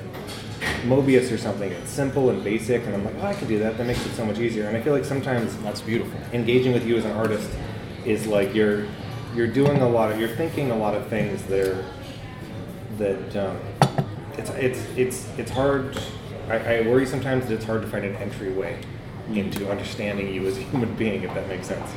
Mobius 0.84 1.32
or 1.32 1.38
something. 1.38 1.70
It's 1.70 1.90
simple 1.90 2.30
and 2.30 2.42
basic, 2.42 2.84
and 2.84 2.94
I'm 2.94 3.04
like, 3.04 3.14
oh, 3.20 3.26
I 3.26 3.34
can 3.34 3.48
do 3.48 3.58
that. 3.58 3.76
That 3.76 3.86
makes 3.86 4.04
it 4.06 4.12
so 4.12 4.24
much 4.24 4.38
easier. 4.38 4.68
And 4.68 4.76
I 4.76 4.80
feel 4.80 4.92
like 4.92 5.04
sometimes 5.04 5.56
That's 5.58 5.80
beautiful. 5.80 6.18
engaging 6.32 6.72
with 6.72 6.86
you 6.86 6.96
as 6.96 7.04
an 7.04 7.12
artist 7.12 7.50
is 8.04 8.26
like 8.26 8.54
you're 8.54 8.86
you're 9.34 9.48
doing 9.48 9.82
a 9.82 9.88
lot 9.88 10.10
of 10.12 10.18
you're 10.20 10.28
thinking 10.36 10.70
a 10.70 10.76
lot 10.76 10.94
of 10.94 11.08
things 11.08 11.42
there 11.44 11.84
that 12.98 13.36
um, 13.36 13.58
it's 14.38 14.50
it's 14.50 14.80
it's 14.96 15.28
it's 15.38 15.50
hard. 15.50 15.98
I, 16.48 16.76
I 16.76 16.80
worry 16.82 17.06
sometimes 17.06 17.46
that 17.46 17.54
it's 17.54 17.64
hard 17.64 17.82
to 17.82 17.88
find 17.88 18.04
an 18.04 18.14
entryway 18.16 18.80
into 19.32 19.68
understanding 19.68 20.32
you 20.32 20.46
as 20.46 20.56
a 20.56 20.62
human 20.62 20.94
being, 20.94 21.24
if 21.24 21.34
that 21.34 21.48
makes 21.48 21.66
sense. 21.66 21.90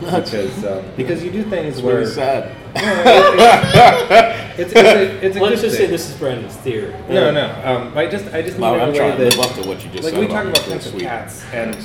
Because 0.00 0.64
um, 0.64 0.84
because 0.96 1.24
you 1.24 1.30
do 1.30 1.42
things 1.44 1.76
It's 1.76 1.82
where 1.82 1.98
really 1.98 2.12
sad. 2.12 2.54
it's, 4.58 4.72
it's, 4.72 4.74
a, 4.74 5.26
it's 5.26 5.36
a 5.36 5.40
Let's 5.40 5.54
good 5.56 5.68
just 5.68 5.76
say 5.76 5.86
this 5.86 6.10
is 6.10 6.16
Brandon's 6.16 6.56
theory. 6.56 6.94
No, 7.08 7.30
no. 7.30 7.46
Um, 7.64 7.96
I 7.96 8.06
just 8.06 8.26
I 8.34 8.42
just 8.42 8.58
mean 8.58 8.62
Well, 8.62 8.74
in 8.74 8.80
a 8.80 8.84
I'm 8.84 8.94
trying 8.94 9.16
to 9.16 9.24
live 9.24 9.38
up 9.40 9.54
to 9.56 9.66
what 9.66 9.82
you 9.84 9.90
just 9.90 10.04
like 10.04 10.12
said. 10.12 10.20
we 10.20 10.26
talk 10.26 10.44
about 10.44 10.58
It's 10.58 10.66
Prince 10.66 10.86
of. 10.86 10.98
Cats, 11.00 11.44
and 11.52 11.76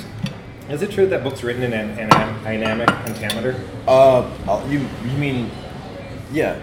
is 0.68 0.82
it 0.82 0.90
true 0.90 1.06
that 1.06 1.24
book's 1.24 1.42
written 1.42 1.62
in 1.62 1.72
an, 1.72 1.90
an, 1.98 2.12
an 2.12 2.62
iambic 2.64 2.88
pentameter? 2.88 3.58
Uh, 3.88 4.20
uh, 4.48 4.66
you 4.68 4.86
you 5.04 5.16
mean, 5.16 5.50
yeah, 6.32 6.60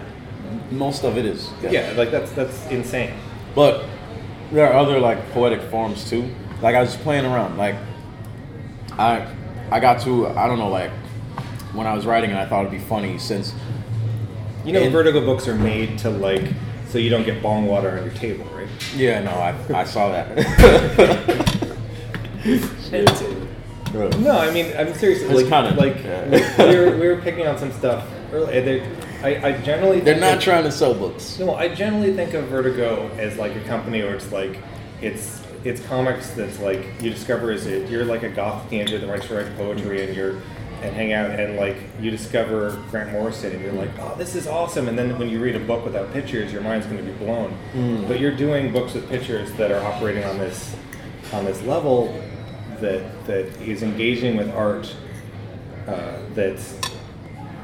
most 0.70 1.04
of 1.04 1.16
it 1.18 1.24
is. 1.24 1.50
Yeah, 1.62 1.92
like 1.96 2.10
that's 2.10 2.30
that's 2.32 2.66
insane. 2.68 3.12
But 3.54 3.84
there 4.52 4.66
are 4.72 4.74
other 4.74 5.00
like 5.00 5.30
poetic 5.32 5.60
forms 5.62 6.08
too. 6.08 6.32
Like 6.62 6.76
I 6.76 6.80
was 6.80 6.96
playing 6.96 7.24
around. 7.24 7.56
Like 7.58 7.76
I 8.92 9.26
I 9.70 9.80
got 9.80 10.00
to 10.02 10.28
I 10.28 10.46
don't 10.46 10.58
know 10.58 10.68
like 10.68 10.90
when 11.72 11.86
I 11.86 11.94
was 11.94 12.06
writing 12.06 12.30
and 12.30 12.38
I 12.38 12.46
thought 12.46 12.60
it'd 12.66 12.72
be 12.72 12.78
funny 12.78 13.18
since 13.18 13.52
You 14.64 14.72
know, 14.72 14.80
In- 14.80 14.92
Vertigo 14.92 15.24
books 15.24 15.46
are 15.48 15.54
made 15.54 15.98
to 15.98 16.10
like 16.10 16.42
so 16.88 16.98
you 16.98 17.08
don't 17.10 17.24
get 17.24 17.40
bong 17.42 17.66
water 17.66 17.90
on 17.98 18.04
your 18.04 18.14
table, 18.14 18.44
right? 18.46 18.66
yeah 18.96 19.20
no 19.20 19.30
I 19.30 19.54
I 19.80 19.84
saw 19.84 20.10
that. 20.10 21.56
No, 23.92 24.38
I 24.38 24.52
mean 24.52 24.72
I'm 24.76 24.94
serious. 24.94 25.20
It's 25.22 25.32
Like, 25.32 25.48
kinda- 25.48 25.74
like 25.80 25.96
yeah. 26.04 26.68
we, 26.70 26.76
were, 26.78 26.96
we 26.96 27.08
were 27.08 27.16
picking 27.20 27.46
on 27.46 27.58
some 27.58 27.72
stuff 27.72 28.06
earlier. 28.32 28.86
I, 29.22 29.48
I 29.48 29.52
generally 29.62 29.98
They're 30.00 30.14
think 30.14 30.20
not 30.26 30.36
of- 30.36 30.42
trying 30.42 30.62
to 30.64 30.70
sell 30.72 30.94
books. 30.94 31.38
No, 31.40 31.54
I 31.56 31.68
generally 31.74 32.14
think 32.14 32.32
of 32.34 32.44
Vertigo 32.46 33.10
as 33.18 33.36
like 33.36 33.54
a 33.56 33.60
company 33.64 34.02
where 34.02 34.14
it's 34.14 34.30
like 34.32 34.58
it's 35.02 35.42
it's 35.64 35.80
comics 35.86 36.30
that's 36.30 36.58
like 36.60 36.86
you 37.02 37.10
discover 37.10 37.50
is 37.52 37.66
it 37.66 37.90
you're 37.90 38.04
like 38.04 38.22
a 38.22 38.28
goth 38.30 38.68
teenager 38.70 38.96
that 38.98 39.08
writes 39.08 39.26
to 39.26 39.34
write 39.34 39.56
poetry 39.56 40.06
and 40.06 40.16
you're 40.16 40.40
and 40.82 40.94
hang 40.94 41.12
out 41.12 41.30
and 41.30 41.56
like 41.56 41.76
you 42.00 42.10
discover 42.10 42.80
Grant 42.90 43.12
Morrison 43.12 43.52
and 43.52 43.62
you're 43.62 43.72
like 43.72 43.90
oh 43.98 44.14
this 44.16 44.34
is 44.34 44.46
awesome 44.46 44.88
and 44.88 44.98
then 44.98 45.18
when 45.18 45.28
you 45.28 45.40
read 45.40 45.56
a 45.56 45.60
book 45.60 45.84
without 45.84 46.12
pictures 46.12 46.52
your 46.52 46.62
mind's 46.62 46.86
going 46.86 46.98
to 46.98 47.04
be 47.04 47.12
blown 47.18 47.56
but 48.08 48.18
you're 48.20 48.34
doing 48.34 48.72
books 48.72 48.94
with 48.94 49.08
pictures 49.08 49.52
that 49.54 49.70
are 49.70 49.82
operating 49.84 50.24
on 50.24 50.38
this 50.38 50.74
on 51.32 51.44
this 51.44 51.60
level 51.62 52.06
that 52.80 53.26
that 53.26 53.46
is 53.60 53.82
engaging 53.82 54.36
with 54.36 54.50
art 54.50 54.94
uh, 55.86 56.18
that's 56.34 56.78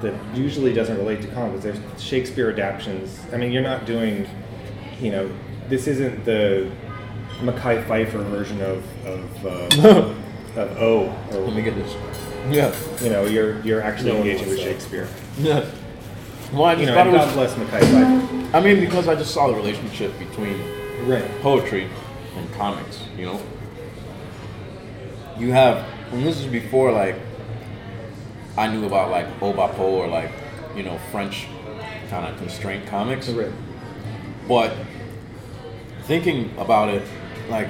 that 0.00 0.14
usually 0.36 0.72
doesn't 0.72 0.96
relate 0.98 1.22
to 1.22 1.28
comics. 1.28 1.64
There's 1.64 1.78
Shakespeare 1.98 2.50
adaptations. 2.50 3.18
I 3.32 3.36
mean, 3.36 3.50
you're 3.50 3.62
not 3.62 3.86
doing, 3.86 4.28
you 5.00 5.10
know, 5.10 5.30
this 5.68 5.86
isn't 5.86 6.24
the 6.24 6.70
Mekhi 7.40 7.84
Phifer 7.86 8.24
version 8.26 8.60
of 8.62 9.06
of, 9.06 9.46
uh, 9.46 10.14
of 10.60 10.76
O. 10.78 11.16
Or, 11.32 11.38
Let 11.38 11.54
me 11.56 11.62
get 11.62 11.74
this. 11.74 11.94
Yeah. 12.50 12.74
You 13.02 13.10
know, 13.10 13.24
you're 13.26 13.60
you're 13.62 13.80
actually 13.82 14.12
No 14.12 14.18
one 14.18 14.26
engaging 14.28 14.48
with 14.48 14.58
wants 14.58 14.64
that. 14.64 14.70
Shakespeare. 14.72 15.08
Yeah. 15.38 15.64
Well, 16.52 16.64
I 16.64 16.72
You 16.74 16.86
just 16.86 16.88
know, 16.88 16.94
thought 16.94 17.06
and 17.08 17.16
it 17.16 17.18
God 17.18 17.36
was. 17.36 17.54
bless 17.54 17.54
Mekhi 17.54 17.80
Phifer. 17.80 18.54
I 18.54 18.60
mean, 18.60 18.80
because 18.80 19.08
I 19.08 19.14
just 19.16 19.32
saw 19.34 19.48
the 19.48 19.54
relationship 19.54 20.16
between 20.18 20.56
Right. 21.06 21.24
poetry 21.42 21.88
and 22.36 22.52
comics. 22.54 23.00
You 23.18 23.26
know, 23.26 23.40
you 25.38 25.52
have, 25.52 25.84
and 26.12 26.24
this 26.24 26.38
is 26.38 26.46
before 26.46 26.92
like 26.92 27.16
I 28.56 28.68
knew 28.68 28.86
about 28.86 29.10
like 29.10 29.26
OuBaPo 29.40 29.78
or 29.80 30.06
like 30.08 30.30
you 30.76 30.82
know 30.82 30.98
French 31.10 31.46
kind 32.10 32.26
of 32.26 32.38
constraint 32.38 32.86
comics. 32.86 33.28
Right. 33.28 33.52
But 34.48 34.72
thinking 36.04 36.52
about 36.58 36.88
it, 36.90 37.02
like 37.50 37.68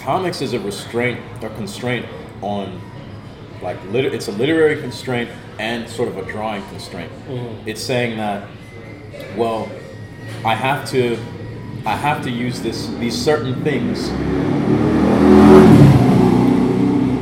comics 0.00 0.42
is 0.42 0.52
a 0.52 0.60
restraint 0.60 1.20
or 1.42 1.48
constraint 1.50 2.06
on 2.42 2.80
like 3.62 3.82
lit- 3.90 4.12
it's 4.12 4.28
a 4.28 4.32
literary 4.32 4.80
constraint 4.80 5.30
and 5.58 5.88
sort 5.88 6.08
of 6.08 6.18
a 6.18 6.30
drawing 6.30 6.62
constraint. 6.68 7.12
Mm-hmm. 7.28 7.68
It's 7.68 7.82
saying 7.82 8.16
that 8.18 8.48
well, 9.36 9.70
I 10.44 10.54
have 10.54 10.88
to 10.90 11.18
I 11.86 11.96
have 11.96 12.22
to 12.24 12.30
use 12.30 12.60
this 12.60 12.88
these 12.98 13.16
certain 13.16 13.62
things 13.62 14.08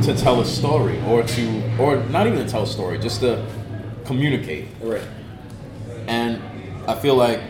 to 0.05 0.15
tell 0.15 0.41
a 0.41 0.45
story 0.45 1.01
or 1.07 1.23
to 1.23 1.77
or 1.79 1.97
not 2.05 2.27
even 2.27 2.39
to 2.45 2.49
tell 2.49 2.63
a 2.63 2.67
story, 2.67 2.99
just 2.99 3.21
to 3.21 3.45
communicate. 4.05 4.67
Right. 4.81 5.01
And 6.07 6.41
I 6.87 6.95
feel 6.95 7.15
like 7.15 7.41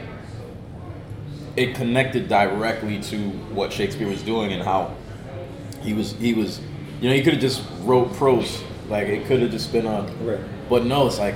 it 1.56 1.76
connected 1.76 2.28
directly 2.28 3.00
to 3.00 3.18
what 3.54 3.72
Shakespeare 3.72 4.08
was 4.08 4.24
doing 4.24 4.54
and 4.54 4.64
how 4.64 4.96
he 5.82 5.94
was 5.94 6.14
he 6.14 6.34
was 6.34 6.60
you 7.04 7.10
know, 7.10 7.16
he 7.16 7.22
could 7.22 7.34
have 7.34 7.42
just 7.42 7.62
wrote 7.82 8.14
prose. 8.14 8.64
Like 8.94 9.08
it 9.08 9.26
could 9.26 9.42
have 9.42 9.50
just 9.50 9.72
been 9.74 9.88
a 9.88 10.04
Right. 10.22 10.40
but 10.70 10.86
no, 10.86 11.08
it's 11.08 11.18
like 11.18 11.34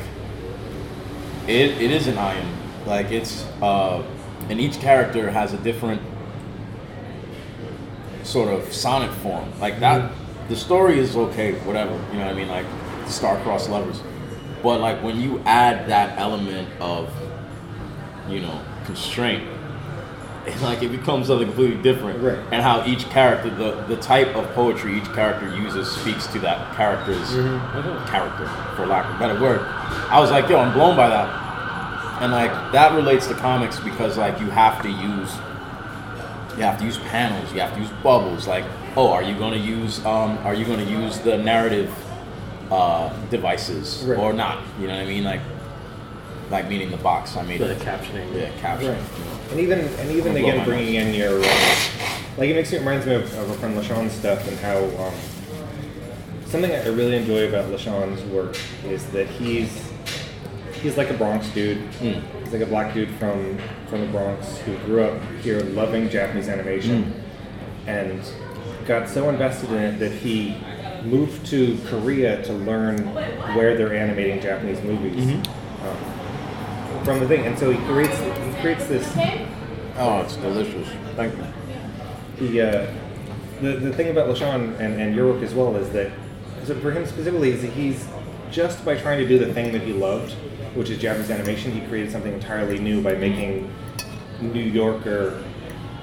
it 1.48 1.82
it 1.82 1.90
is 1.90 2.06
an 2.06 2.20
iron. 2.20 2.46
Like 2.86 3.10
it's 3.12 3.46
uh 3.64 4.04
and 4.48 4.62
each 4.62 4.80
character 4.80 5.32
has 5.32 5.54
a 5.54 5.58
different 5.58 6.00
sort 8.22 8.50
of 8.54 8.72
sonic 8.72 9.10
form. 9.24 9.52
Like 9.60 9.80
that 9.80 10.12
the 10.50 10.56
story 10.56 11.00
is 11.00 11.16
okay, 11.16 11.54
whatever, 11.66 11.94
you 12.12 12.20
know 12.20 12.26
what 12.26 12.36
I 12.36 12.40
mean? 12.40 12.48
Like 12.48 12.68
star-crossed 13.08 13.72
lovers. 13.72 14.02
But 14.62 14.80
like 14.80 15.02
when 15.02 15.20
you 15.20 15.42
add 15.44 15.90
that 15.90 16.20
element 16.20 16.70
of, 16.80 17.10
you 18.30 18.40
know, 18.40 18.62
constraint 18.86 19.44
and 20.48 20.62
like 20.70 20.82
it 20.82 20.90
becomes 20.92 21.28
something 21.28 21.48
completely 21.48 21.82
different. 21.82 22.22
Right. 22.22 22.40
And 22.52 22.62
how 22.64 22.86
each 22.86 23.06
character, 23.10 23.50
the 23.50 23.72
the 23.88 23.98
type 23.98 24.36
of 24.36 24.48
poetry 24.54 24.98
each 24.98 25.12
character 25.14 25.54
uses, 25.56 25.90
speaks 25.92 26.26
to 26.28 26.40
that 26.40 26.76
character's 26.76 27.30
character, 28.10 28.48
for 28.76 28.86
lack 28.86 29.06
of 29.10 29.16
a 29.16 29.20
better 29.20 29.40
word. 29.42 29.62
I 29.62 30.20
was 30.20 30.32
like, 30.32 30.50
yo, 30.50 30.58
I'm 30.60 30.74
blown 30.74 30.96
by 30.96 31.10
that, 31.10 32.22
and 32.24 32.32
like 32.32 32.52
that 32.72 32.94
relates 32.96 33.28
to 33.28 33.34
comics 33.36 33.80
because 33.80 34.18
like 34.18 34.40
you 34.40 34.50
have 34.50 34.82
to 34.84 34.90
use 34.90 35.32
you 36.58 36.64
have 36.64 36.80
to 36.80 36.86
use 36.86 36.98
panels 36.98 37.54
you 37.54 37.60
have 37.60 37.72
to 37.76 37.80
use 37.80 37.92
bubbles 38.02 38.48
like 38.48 38.66
oh 38.96 39.12
are 39.12 39.22
you 39.22 39.36
going 39.38 39.54
to 39.54 39.60
use 39.60 40.04
um, 40.08 40.40
are 40.40 40.56
you 40.56 40.66
to 40.66 40.84
use 40.84 41.20
the 41.20 41.38
narrative 41.38 41.94
uh, 42.72 43.10
devices 43.30 44.04
Right. 44.04 44.18
or 44.18 44.34
not 44.34 44.64
you 44.80 44.88
know 44.88 44.96
what 44.96 45.04
i 45.04 45.06
mean 45.06 45.24
like 45.24 45.42
like 46.50 46.68
meaning 46.70 46.90
the 46.92 46.98
box 46.98 47.36
i 47.36 47.44
mean 47.44 47.60
The 47.60 47.76
captioning. 47.76 48.34
yeah 48.34 48.52
caption 48.60 48.90
Right. 48.94 49.52
And 49.52 49.60
even 49.62 49.80
and 49.80 50.12
even 50.12 50.34
Blow 50.34 50.42
again 50.42 50.66
bringing 50.66 50.96
in 50.96 51.14
your 51.14 51.40
uh, 51.40 51.48
like 52.38 52.50
it 52.50 52.56
makes 52.56 52.72
me 52.72 52.80
reminds 52.80 53.06
me 53.06 53.16
of, 53.16 53.24
of 53.38 53.50
our 53.50 53.58
friend 53.58 53.78
LeSean's 53.78 54.12
stuff 54.14 54.46
and 54.48 54.58
how 54.60 54.78
um, 55.04 55.14
something 56.46 56.72
I 56.72 56.86
really 56.88 57.16
enjoy 57.16 57.48
about 57.48 57.72
LeSean's 57.72 58.22
work 58.32 58.58
is 58.86 59.06
that 59.12 59.28
he's 59.28 59.90
he's 60.82 60.98
like 60.98 61.10
a 61.10 61.14
Bronx 61.14 61.48
dude. 61.50 61.78
Mm. 61.94 62.22
He's 62.44 62.54
like 62.54 62.62
a 62.62 62.66
black 62.66 62.94
dude 62.94 63.10
from 63.12 63.58
from 63.90 64.02
the 64.02 64.08
Bronx 64.08 64.58
who 64.60 64.78
grew 64.80 65.04
up 65.04 65.22
here 65.42 65.62
loving 65.62 66.10
Japanese 66.10 66.50
animation 66.50 67.14
and 67.88 68.22
got 68.86 69.08
so 69.10 69.30
invested 69.30 69.70
in 69.72 69.78
it 69.82 70.00
that 70.00 70.12
he 70.12 70.58
moved 71.06 71.46
to 71.48 71.78
Korea 71.86 72.42
to 72.44 72.54
learn 72.54 72.98
where 73.56 73.78
they're 73.78 73.94
animating 73.96 74.42
Japanese 74.42 74.82
movies. 74.84 75.26
Um, 75.84 76.17
from 77.08 77.22
the 77.22 77.28
thing, 77.30 77.46
and 77.46 77.58
so 77.58 77.72
he 77.72 77.78
creates 77.88 78.18
he 78.20 78.62
creates 78.62 78.86
this 78.88 79.08
oh 79.96 80.20
it's 80.24 80.36
delicious 80.36 80.90
thank 81.16 81.34
you 81.38 82.50
the 82.50 82.62
uh, 82.62 82.94
the 83.62 83.78
the 83.78 83.94
thing 83.94 84.10
about 84.10 84.28
LeSean 84.28 84.78
and, 84.82 85.00
and 85.02 85.16
your 85.16 85.32
work 85.34 85.42
as 85.42 85.54
well 85.54 85.74
is 85.78 85.90
that 85.92 86.12
so 86.66 86.76
for 86.82 86.92
him 86.92 87.06
specifically 87.06 87.52
is 87.52 87.62
that 87.62 87.72
he's 87.72 88.06
just 88.52 88.84
by 88.84 88.96
trying 88.98 89.20
to 89.20 89.28
do 89.28 89.40
the 89.40 89.54
thing 89.54 89.72
that 89.72 89.82
he 89.84 89.94
loved, 89.94 90.34
which 90.76 90.90
is 90.90 90.98
Japanese 90.98 91.30
animation, 91.32 91.72
he 91.72 91.80
created 91.88 92.12
something 92.12 92.34
entirely 92.34 92.78
new 92.78 93.02
by 93.02 93.14
making 93.16 93.74
New 94.42 94.62
Yorker 94.64 95.42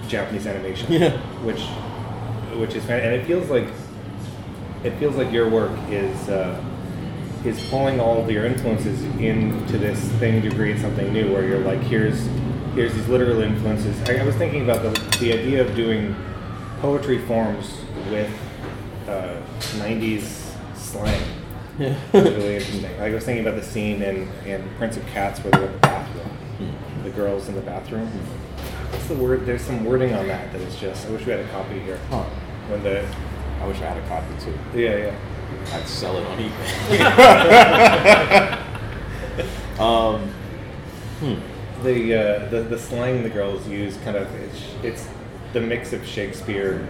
Japanese 0.09 0.47
animation, 0.47 0.91
Yeah. 0.91 1.11
which 1.45 1.61
which 2.59 2.75
is 2.75 2.85
fan- 2.85 3.01
and 3.01 3.13
it 3.15 3.27
feels 3.27 3.51
like 3.51 3.69
it 4.85 4.93
feels 4.99 5.17
like 5.17 5.31
your 5.33 5.51
work 5.51 5.71
is 5.91 6.29
uh, 6.31 6.59
is 7.45 7.61
pulling 7.69 8.01
all 8.01 8.23
of 8.23 8.31
your 8.31 8.47
influences 8.47 9.03
into 9.19 9.79
this 9.79 10.01
thing 10.13 10.43
to 10.43 10.51
create 10.51 10.79
something 10.81 11.13
new 11.13 11.33
where 11.33 11.47
you're 11.47 11.61
like 11.61 11.81
here's 11.81 12.27
here's 12.75 12.95
these 12.95 13.09
literal 13.09 13.41
influences. 13.41 14.01
I, 14.09 14.19
I 14.19 14.25
was 14.25 14.35
thinking 14.37 14.63
about 14.63 14.83
the, 14.83 15.19
the 15.19 15.33
idea 15.33 15.65
of 15.65 15.75
doing 15.77 16.17
poetry 16.81 17.19
forms 17.19 17.77
with 18.11 18.33
uh, 19.09 19.41
90s 19.79 20.55
slang. 20.77 21.23
Yeah. 21.79 21.99
Really 22.13 22.57
interesting. 22.57 23.01
I 23.01 23.11
was 23.11 23.25
thinking 23.25 23.47
about 23.47 23.61
the 23.61 23.67
scene 23.67 24.03
in, 24.03 24.29
in 24.45 24.69
Prince 24.77 24.97
of 24.97 25.05
Cats 25.07 25.41
where 25.41 25.51
they're 25.51 25.67
in 25.67 25.73
the 25.73 25.79
bathroom 25.79 26.31
the 27.05 27.11
girls 27.11 27.49
in 27.49 27.55
the 27.55 27.61
bathroom. 27.61 28.09
What's 28.09 29.07
the 29.09 29.15
word? 29.15 29.45
There's 29.45 29.63
some 29.63 29.85
wording 29.85 30.15
on 30.15 30.27
that 30.29 30.53
that 30.53 30.61
is 30.63 30.75
just 30.77 31.07
I 31.07 31.11
wish 31.11 31.25
we 31.27 31.33
had 31.33 31.41
a 31.41 31.49
copy 31.49 31.79
here. 31.81 32.01
Huh. 32.09 32.25
when 32.69 32.83
the 32.83 33.07
i 33.61 33.67
wish 33.67 33.77
i 33.79 33.93
had 33.93 33.99
a 33.99 34.09
copy 34.09 34.35
too. 34.43 34.59
Yeah 34.75 34.97
yeah 34.97 35.19
i'd 35.73 35.87
sell 35.87 36.17
it 36.17 36.27
on 36.27 36.39
ebay 36.39 36.69
um 39.79 40.29
hmm. 41.21 41.83
the, 41.83 42.15
uh, 42.15 42.49
the 42.51 42.63
the 42.63 42.79
slang 42.79 43.23
the 43.23 43.31
girls 43.31 43.67
use 43.67 43.97
kind 43.99 44.17
of 44.17 44.33
it's, 44.35 44.63
it's 44.83 45.09
the 45.53 45.61
mix 45.61 45.93
of 45.93 46.05
Shakespeare 46.05 46.89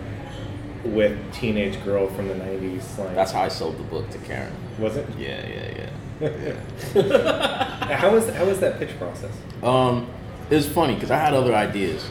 with 0.84 1.18
teenage 1.32 1.82
girl 1.84 2.08
from 2.08 2.28
the 2.28 2.34
'90s 2.34 2.82
slang. 2.82 3.14
that's 3.14 3.32
how 3.32 3.42
i 3.42 3.48
sold 3.48 3.78
the 3.78 3.82
book 3.84 4.08
to 4.10 4.18
karen 4.18 4.52
was 4.78 4.96
it? 4.96 5.06
yeah 5.18 5.46
yeah 5.46 5.74
yeah 5.76 5.90
How 6.20 8.12
was 8.12 8.28
how 8.30 8.44
was 8.44 8.60
that 8.60 8.78
pitch 8.78 8.96
process? 8.98 9.32
Um, 9.62 10.08
it 10.48 10.54
was 10.54 10.68
funny 10.68 10.94
because 10.94 11.10
I 11.10 11.18
had 11.18 11.34
other 11.34 11.54
ideas, 11.54 12.08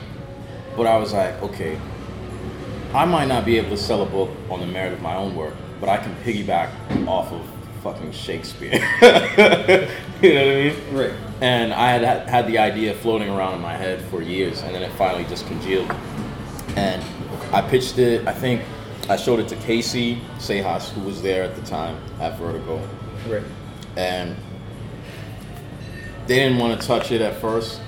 but 0.76 0.86
I 0.88 0.98
was 0.98 1.14
like, 1.14 1.42
okay, 1.42 1.80
I 2.94 3.06
might 3.06 3.28
not 3.28 3.46
be 3.46 3.58
able 3.58 3.70
to 3.70 3.78
sell 3.78 4.02
a 4.02 4.06
book 4.06 4.30
on 4.50 4.60
the 4.60 4.66
merit 4.66 4.94
of 4.94 5.02
my 5.02 5.16
own 5.16 5.36
work, 5.36 5.56
but 5.84 5.90
I 5.90 5.98
can 5.98 6.16
piggyback 6.24 6.70
off 7.10 7.30
of 7.34 7.42
fucking 7.84 8.14
Shakespeare. 8.14 8.72
you 9.02 10.34
know 10.34 10.46
what 10.46 10.56
I 10.56 10.64
mean? 10.64 10.76
Right. 10.94 11.12
And 11.42 11.74
I 11.74 11.92
had 11.92 12.30
had- 12.30 12.48
the 12.48 12.58
idea 12.58 12.94
floating 12.94 13.28
around 13.30 13.56
in 13.56 13.60
my 13.60 13.74
head 13.76 14.02
for 14.06 14.22
years, 14.22 14.62
and 14.62 14.74
then 14.74 14.82
it 14.82 14.94
finally 14.94 15.26
just 15.26 15.46
congealed. 15.46 15.92
And 16.78 17.04
I 17.52 17.60
pitched 17.62 17.98
it. 17.98 18.26
I 18.26 18.32
think 18.32 18.62
I 19.10 19.18
showed 19.18 19.42
it 19.42 19.50
to 19.50 19.58
Casey 19.58 20.22
Seijas, 20.38 20.88
who 20.92 21.02
was 21.02 21.22
there 21.22 21.44
at 21.44 21.54
the 21.58 21.62
time 21.64 21.98
at 22.22 22.40
Vertigo 22.40 22.80
Right. 23.28 23.44
and 23.98 24.38
they 26.28 26.36
didn't 26.36 26.60
want 26.60 26.80
to 26.80 26.88
touch 26.88 27.12
it 27.12 27.20
at 27.20 27.42
first. 27.42 27.82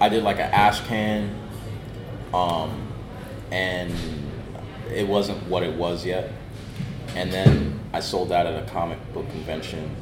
I 0.00 0.08
did 0.08 0.22
like 0.22 0.36
an 0.36 0.52
ash 0.52 0.82
can, 0.86 1.34
um, 2.32 2.86
and 3.50 3.92
it 4.94 5.08
wasn't 5.08 5.44
what 5.48 5.64
it 5.64 5.74
was 5.74 6.06
yet. 6.06 6.30
And 7.16 7.32
then 7.32 7.80
I 7.92 8.00
sold 8.00 8.28
that 8.30 8.46
at 8.46 8.62
a 8.62 8.70
comic 8.70 8.98
book 9.12 9.28
convention. 9.30 9.94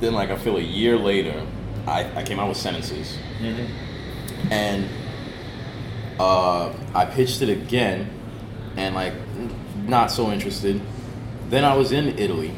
Then, 0.00 0.14
like 0.14 0.30
I 0.30 0.36
feel 0.36 0.56
a 0.56 0.60
year 0.60 0.96
later, 0.96 1.44
I, 1.86 2.20
I 2.20 2.22
came 2.22 2.38
out 2.38 2.48
with 2.48 2.56
sentences, 2.56 3.18
and 4.50 4.88
uh, 6.18 6.72
I 6.94 7.04
pitched 7.04 7.42
it 7.42 7.48
again, 7.48 8.08
and 8.76 8.94
like 8.94 9.14
not 9.86 10.10
so 10.10 10.30
interested. 10.30 10.80
Then 11.50 11.64
I 11.64 11.74
was 11.76 11.92
in 11.92 12.18
Italy. 12.18 12.54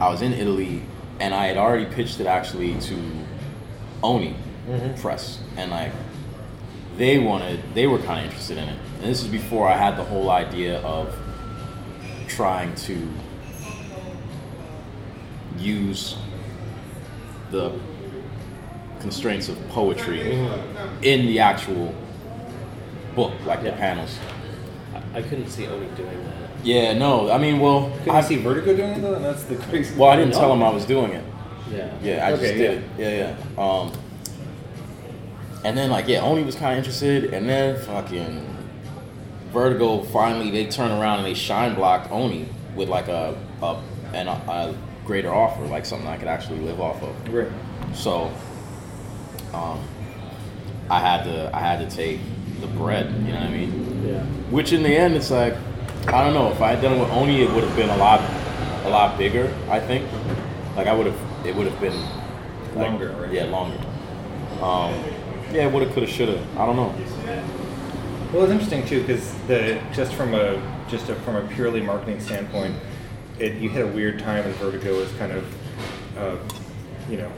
I 0.00 0.10
was 0.10 0.22
in 0.22 0.32
Italy, 0.32 0.82
and 1.18 1.34
I 1.34 1.46
had 1.46 1.56
already 1.56 1.86
pitched 1.86 2.20
it 2.20 2.26
actually 2.26 2.78
to 2.82 2.96
Oni 4.02 4.36
Press, 5.00 5.40
and 5.56 5.70
like 5.70 5.92
they 6.96 7.18
wanted, 7.18 7.62
they 7.74 7.86
were 7.86 7.98
kind 7.98 8.20
of 8.20 8.26
interested 8.26 8.58
in 8.58 8.68
it. 8.68 8.78
And 9.00 9.06
this 9.06 9.22
is 9.22 9.28
before 9.28 9.68
I 9.68 9.76
had 9.76 9.96
the 9.96 10.04
whole 10.04 10.30
idea 10.30 10.80
of 10.80 11.14
trying 12.26 12.74
to 12.74 13.08
use 15.56 16.16
the 17.50 17.72
constraints 19.00 19.48
of 19.48 19.56
poetry 19.68 20.22
in 21.02 21.26
the 21.26 21.38
actual 21.38 21.94
book, 23.14 23.32
like 23.46 23.62
the 23.62 23.72
panels. 23.72 24.18
I, 24.94 25.18
I 25.18 25.22
couldn't 25.22 25.48
see 25.48 25.66
Oni 25.66 25.86
doing 25.96 26.24
that. 26.24 26.34
Yeah, 26.64 26.92
no, 26.92 27.30
I 27.30 27.38
mean, 27.38 27.60
well, 27.60 27.90
Couldn't 27.98 28.16
I, 28.16 28.20
see 28.20 28.36
Vertigo 28.36 28.74
doing 28.76 28.90
it 28.94 29.00
though? 29.00 29.14
And 29.14 29.24
that's 29.24 29.44
the 29.44 29.56
crazy. 29.56 29.94
well, 29.96 30.10
I 30.10 30.16
didn't 30.16 30.32
tell 30.34 30.52
him 30.52 30.62
I 30.62 30.70
was 30.70 30.84
doing 30.84 31.12
it. 31.12 31.24
Yeah. 31.70 31.92
Yeah, 32.02 32.26
I 32.26 32.30
just 32.32 32.42
Okay, 32.42 32.56
did 32.58 32.78
it. 32.78 32.84
Yeah, 32.98 33.36
yeah. 33.56 33.62
Um, 33.62 33.92
and 35.64 35.76
then 35.78 35.90
like 35.90 36.08
yeah, 36.08 36.20
Oni 36.20 36.42
was 36.42 36.56
kind 36.56 36.72
of 36.72 36.78
interested, 36.78 37.32
and 37.32 37.48
then 37.48 37.80
fucking 37.84 38.44
Vertigo 39.52 40.02
finally 40.02 40.50
they 40.50 40.66
turn 40.66 40.90
around 40.90 41.18
and 41.18 41.26
they 41.26 41.34
shine 41.34 41.74
block 41.74 42.10
Oni 42.10 42.48
with 42.74 42.88
like 42.88 43.08
a 43.08 43.36
a 43.62 43.80
an, 44.12 44.28
a 44.28 44.74
greater 45.04 45.32
offer, 45.32 45.64
like 45.66 45.86
something 45.86 46.08
I 46.08 46.16
could 46.16 46.28
actually 46.28 46.60
live 46.60 46.80
off 46.80 47.02
of. 47.02 47.32
Right. 47.32 47.48
So, 47.94 48.32
um, 49.54 49.82
I 50.90 51.00
had 51.00 51.24
to 51.24 51.50
I 51.54 51.60
had 51.60 51.88
to 51.88 51.96
take 51.96 52.20
the 52.60 52.66
bread. 52.66 53.06
You 53.06 53.32
know 53.32 53.40
what 53.40 53.42
I 53.42 53.50
mean? 53.50 54.06
Yeah. 54.06 54.24
Which 54.50 54.72
in 54.72 54.82
the 54.82 54.94
end, 54.94 55.14
it's 55.14 55.30
like 55.30 55.54
I 56.08 56.24
don't 56.24 56.34
know. 56.34 56.50
If 56.50 56.60
I 56.60 56.70
had 56.70 56.82
done 56.82 56.94
it 56.94 57.00
with 57.00 57.10
Oni, 57.10 57.42
it 57.42 57.52
would 57.52 57.64
have 57.64 57.76
been 57.76 57.90
a 57.90 57.96
lot, 57.96 58.20
a 58.84 58.88
lot 58.88 59.18
bigger. 59.18 59.54
I 59.68 59.80
think. 59.80 60.08
Like 60.76 60.86
I 60.86 60.92
would 60.92 61.06
have, 61.06 61.46
it 61.46 61.56
would 61.56 61.66
have 61.66 61.80
been 61.80 62.00
like, 62.74 62.90
Longer, 62.90 63.10
right? 63.18 63.32
Yeah, 63.32 63.44
longer. 63.44 63.78
Um, 64.62 64.94
yeah, 65.52 65.66
would 65.66 65.82
have, 65.82 65.92
could 65.92 66.04
have, 66.04 66.12
should 66.12 66.28
have. 66.28 66.56
I 66.56 66.66
don't 66.66 66.76
know. 66.76 66.94
Well, 68.32 68.44
it's 68.44 68.52
interesting 68.52 68.86
too 68.86 69.00
because 69.00 69.34
the 69.48 69.80
just 69.92 70.12
from 70.14 70.34
a 70.34 70.60
just 70.88 71.08
a, 71.08 71.14
from 71.16 71.36
a 71.36 71.48
purely 71.48 71.80
marketing 71.80 72.20
standpoint, 72.20 72.76
it 73.38 73.54
you 73.54 73.68
hit 73.68 73.82
a 73.82 73.88
weird 73.88 74.20
time 74.20 74.44
and 74.44 74.54
Vertigo 74.56 74.94
is 75.00 75.10
kind 75.18 75.32
of, 75.32 76.18
uh, 76.18 76.36
you 77.10 77.16
know, 77.16 77.32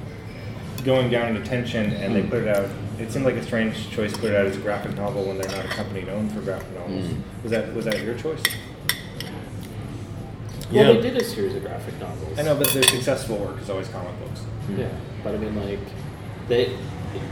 going 0.85 1.09
down 1.11 1.35
in 1.35 1.43
attention, 1.43 1.93
and 1.93 2.15
they 2.15 2.23
put 2.23 2.43
it 2.43 2.49
out. 2.49 2.69
It 2.99 3.11
seemed 3.11 3.25
like 3.25 3.37
a 3.37 3.43
strange 3.43 3.91
choice 3.91 4.13
to 4.13 4.19
put 4.19 4.31
it 4.33 4.37
out 4.37 4.45
as 4.45 4.57
a 4.57 4.61
graphic 4.61 4.95
novel 4.97 5.25
when 5.25 5.39
they're 5.39 5.51
not 5.51 5.65
a 5.65 5.69
company 5.69 6.03
known 6.03 6.29
for 6.29 6.41
graphic 6.43 6.71
novels. 6.75 7.07
Mm. 7.07 7.23
Was 7.43 7.53
that 7.53 7.75
was 7.75 7.85
that 7.87 8.03
your 8.03 8.15
choice? 8.17 8.43
Yeah. 8.45 9.31
Well, 10.73 10.95
Yeah. 10.95 11.01
they 11.01 11.11
did 11.11 11.17
a 11.17 11.25
series 11.25 11.55
of 11.55 11.63
graphic 11.63 11.99
novels. 11.99 12.39
I 12.39 12.43
know, 12.43 12.57
but 12.57 12.69
their 12.69 12.83
successful 12.83 13.39
work 13.39 13.61
is 13.61 13.71
always 13.71 13.89
comic 13.89 14.19
books. 14.21 14.43
Yeah, 14.77 14.89
but 15.25 15.35
I 15.35 15.39
mean, 15.39 15.57
like, 15.57 15.79
they. 16.49 16.77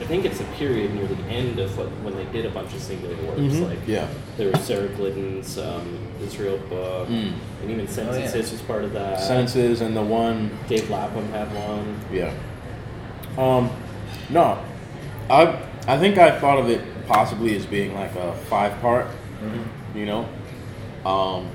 I 0.00 0.04
think 0.04 0.24
it's 0.24 0.40
a 0.40 0.44
period 0.44 0.92
near 0.94 1.06
the 1.06 1.22
end 1.24 1.58
of 1.60 1.76
like, 1.78 1.88
when 2.02 2.16
they 2.16 2.24
did 2.26 2.46
a 2.46 2.50
bunch 2.50 2.74
of 2.74 2.80
singular 2.80 3.14
works. 3.26 3.38
Mhm. 3.40 3.68
Like, 3.68 3.78
Yeah. 3.86 4.06
there 4.36 4.50
was 4.50 4.60
Sarah 4.62 4.88
Glidden's 4.88 5.56
um, 5.58 5.98
Israel 6.22 6.58
book, 6.68 7.08
Mm. 7.08 7.32
and 7.62 7.70
even 7.70 7.86
Sentences 7.86 8.50
was 8.50 8.60
part 8.62 8.82
of 8.84 8.92
that. 8.94 9.20
Sentences 9.20 9.80
and 9.80 9.96
the 9.96 10.02
one 10.02 10.50
Dave 10.68 10.90
Lapham 10.90 11.30
had 11.30 11.46
one. 11.54 11.96
Yeah. 12.12 12.32
Um, 13.36 13.70
no, 14.30 14.58
I 15.30 15.54
I 15.86 15.96
think 15.96 16.18
I 16.18 16.38
thought 16.40 16.58
of 16.58 16.68
it 16.68 16.80
possibly 17.06 17.54
as 17.56 17.64
being 17.64 17.94
like 17.94 18.14
a 18.16 18.32
five 18.50 18.80
part, 18.80 19.06
you 19.94 20.06
know. 20.06 20.26
Um, 21.06 21.46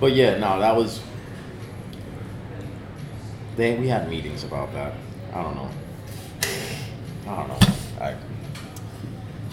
but 0.00 0.12
yeah, 0.12 0.36
no, 0.38 0.60
that 0.60 0.76
was. 0.76 1.00
They 3.56 3.76
we 3.76 3.88
had 3.88 4.08
meetings 4.10 4.44
about 4.44 4.72
that. 4.74 4.92
I 5.32 5.42
don't 5.42 5.54
know. 5.56 5.68
I 7.26 7.36
don't 7.36 7.48
know. 7.48 7.58
I 8.00 8.16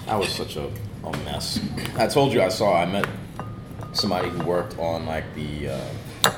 that 0.06 0.20
was 0.20 0.30
such 0.30 0.56
a, 0.58 0.70
a 1.06 1.12
mess. 1.24 1.60
I 1.98 2.08
told 2.08 2.34
you 2.34 2.42
I 2.42 2.50
saw. 2.50 2.76
I 2.76 2.86
met 2.86 3.08
somebody 3.94 4.30
who 4.30 4.44
worked 4.46 4.78
on 4.80 5.06
like 5.06 5.24
the 5.36 5.70
uh, 5.70 6.32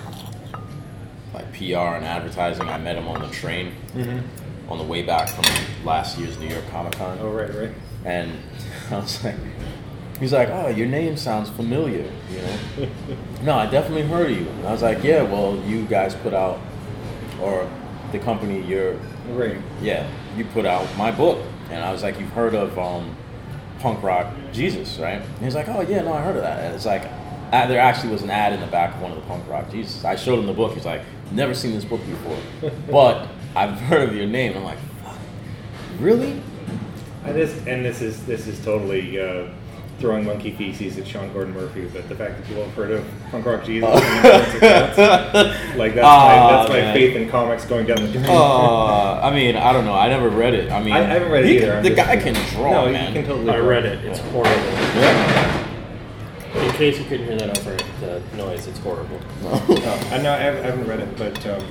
like 1.33 1.51
PR 1.53 1.95
and 1.97 2.05
advertising. 2.05 2.67
I 2.69 2.77
met 2.77 2.95
him 2.97 3.07
on 3.07 3.21
the 3.21 3.29
train 3.29 3.73
on 4.69 4.77
the 4.77 4.83
way 4.83 5.01
back 5.01 5.29
from 5.29 5.45
last 5.85 6.17
year's 6.17 6.37
New 6.39 6.47
York 6.47 6.67
Comic 6.69 6.93
Con. 6.93 7.17
Oh, 7.21 7.29
right, 7.31 7.53
right. 7.53 7.71
And 8.05 8.31
I 8.91 8.95
was 8.97 9.23
like, 9.23 9.35
he's 10.19 10.33
like, 10.33 10.49
oh, 10.49 10.67
your 10.69 10.87
name 10.87 11.17
sounds 11.17 11.49
familiar, 11.49 12.09
you 12.31 12.37
know? 12.37 12.89
no, 13.43 13.53
I 13.55 13.65
definitely 13.65 14.03
heard 14.03 14.31
of 14.31 14.37
you. 14.37 14.47
And 14.47 14.67
I 14.67 14.71
was 14.71 14.81
like, 14.81 15.03
yeah, 15.03 15.21
well, 15.23 15.57
you 15.65 15.85
guys 15.85 16.15
put 16.15 16.33
out, 16.33 16.59
or 17.41 17.69
the 18.11 18.19
company 18.19 18.61
you're, 18.61 18.93
Right. 19.29 19.57
yeah, 19.81 20.07
you 20.37 20.45
put 20.45 20.65
out 20.65 20.87
my 20.97 21.11
book. 21.11 21.43
And 21.69 21.83
I 21.83 21.91
was 21.91 22.03
like, 22.03 22.19
you've 22.19 22.29
heard 22.29 22.53
of 22.53 22.77
um, 22.77 23.15
punk 23.79 24.03
rock 24.03 24.33
Jesus, 24.51 24.97
right? 24.99 25.21
And 25.21 25.39
he's 25.43 25.55
like, 25.55 25.67
oh, 25.67 25.81
yeah, 25.81 26.01
no, 26.01 26.13
I 26.13 26.21
heard 26.21 26.35
of 26.35 26.43
that. 26.43 26.63
And 26.63 26.75
it's 26.75 26.85
like, 26.85 27.03
uh, 27.51 27.67
there 27.67 27.79
actually 27.79 28.11
was 28.11 28.23
an 28.23 28.29
ad 28.29 28.53
in 28.53 28.59
the 28.61 28.67
back 28.67 28.95
of 28.95 29.01
one 29.01 29.11
of 29.11 29.17
the 29.17 29.23
punk 29.23 29.47
rock 29.47 29.69
Jesus. 29.69 30.03
I 30.03 30.15
showed 30.15 30.39
him 30.39 30.45
the 30.45 30.53
book. 30.53 30.73
He's 30.73 30.85
like, 30.85 31.01
never 31.31 31.53
seen 31.53 31.73
this 31.73 31.85
book 31.85 32.01
before, 32.05 32.37
but 32.91 33.27
I've 33.55 33.79
heard 33.79 34.09
of 34.09 34.15
your 34.15 34.25
name. 34.25 34.57
I'm 34.57 34.63
like, 34.63 34.79
fuck, 35.03 35.17
really? 35.99 36.41
And 37.25 37.35
this 37.35 37.55
and 37.67 37.85
this 37.85 38.01
is 38.01 38.25
this 38.25 38.47
is 38.47 38.63
totally 38.65 39.19
uh, 39.19 39.47
throwing 40.03 40.25
monkey 40.25 40.51
feces 40.51 40.97
at 40.97 41.07
Sean 41.07 41.31
Gordon 41.31 41.53
Murphy, 41.53 41.85
but 41.93 42.09
the 42.09 42.15
fact 42.15 42.37
that 42.37 42.45
people 42.45 42.65
have 42.65 42.73
heard 42.73 42.91
of 42.91 43.05
punk 43.31 43.45
rock 43.45 43.63
Jesus, 43.63 43.87
and 43.89 44.03
Influence 44.25 44.53
of 44.55 44.59
Cats, 44.59 45.77
like 45.77 45.95
that's 45.95 46.05
Aw, 46.05 46.27
my 46.27 46.51
that's 46.57 46.69
my 46.69 46.75
man. 46.75 46.93
faith 46.93 47.15
in 47.15 47.29
comics 47.29 47.63
going 47.65 47.85
down 47.85 48.03
the 48.03 48.11
drain. 48.11 48.25
Uh, 48.27 49.21
I 49.23 49.33
mean, 49.33 49.55
I 49.55 49.71
don't 49.71 49.85
know. 49.85 49.93
I 49.93 50.09
never 50.09 50.27
read 50.27 50.53
it. 50.53 50.69
I 50.73 50.83
mean, 50.83 50.91
I- 50.93 50.99
I 50.99 51.03
haven't 51.03 51.31
read 51.31 51.45
it 51.45 51.51
either, 51.51 51.67
can- 51.67 51.77
I'm 51.77 51.83
the 51.83 51.89
just- 51.91 52.07
guy 52.07 52.17
can 52.17 52.33
draw, 52.53 52.71
no, 52.85 52.91
man. 52.91 53.13
can 53.13 53.25
totally. 53.25 53.49
I 53.49 53.59
read 53.59 53.85
it. 53.85 54.03
It's 54.03 54.19
horrible. 54.19 54.51
Yeah. 54.51 55.67
In 56.65 56.71
case 56.73 56.99
you 56.99 57.05
couldn't 57.05 57.25
hear 57.27 57.37
that 57.37 57.57
over 57.57 57.77
the 58.01 58.21
noise, 58.35 58.67
it's 58.67 58.79
horrible. 58.79 59.19
No, 59.41 59.49
I 60.11 60.17
know 60.21 60.33
I 60.33 60.37
haven't, 60.37 60.63
I 60.63 60.65
haven't 60.69 60.85
read 60.87 60.99
it, 60.99 61.17
but 61.17 61.45
um, 61.47 61.63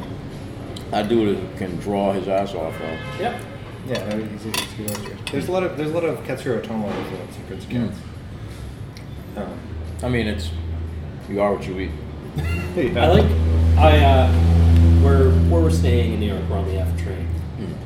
that 0.90 1.08
dude 1.10 1.38
can 1.58 1.76
draw 1.76 2.12
his 2.12 2.28
ass 2.28 2.54
off, 2.54 2.74
though. 2.78 2.98
Yep. 3.22 3.42
yeah, 3.88 4.08
no, 4.08 4.24
he's, 4.24 4.42
he's 4.42 4.90
a 4.96 5.00
good. 5.06 5.18
There's 5.30 5.48
a 5.48 5.52
lot 5.52 5.62
of 5.64 5.76
there's 5.76 5.90
a 5.90 5.94
lot 5.94 6.04
of 6.04 6.18
Katsuhiro 6.24 6.62
Otomo 6.62 6.86
influence 6.98 7.36
in 7.36 7.42
Prince 7.44 7.64
of 7.64 7.70
Cats. 7.70 7.98
I 9.36 10.08
mean, 10.08 10.26
it's 10.26 10.50
you 11.28 11.40
are 11.40 11.54
what 11.54 11.66
you 11.66 11.78
eat. 11.78 11.90
yeah. 12.76 13.04
I 13.04 13.06
like. 13.08 13.30
I 13.78 13.98
uh, 14.04 15.02
we're 15.02 15.30
where 15.48 15.62
we're 15.62 15.70
staying 15.70 16.14
in 16.14 16.20
New 16.20 16.32
York. 16.32 16.42
We're 16.50 16.58
on 16.58 16.66
the 16.66 16.78
F 16.78 17.00
train, 17.00 17.28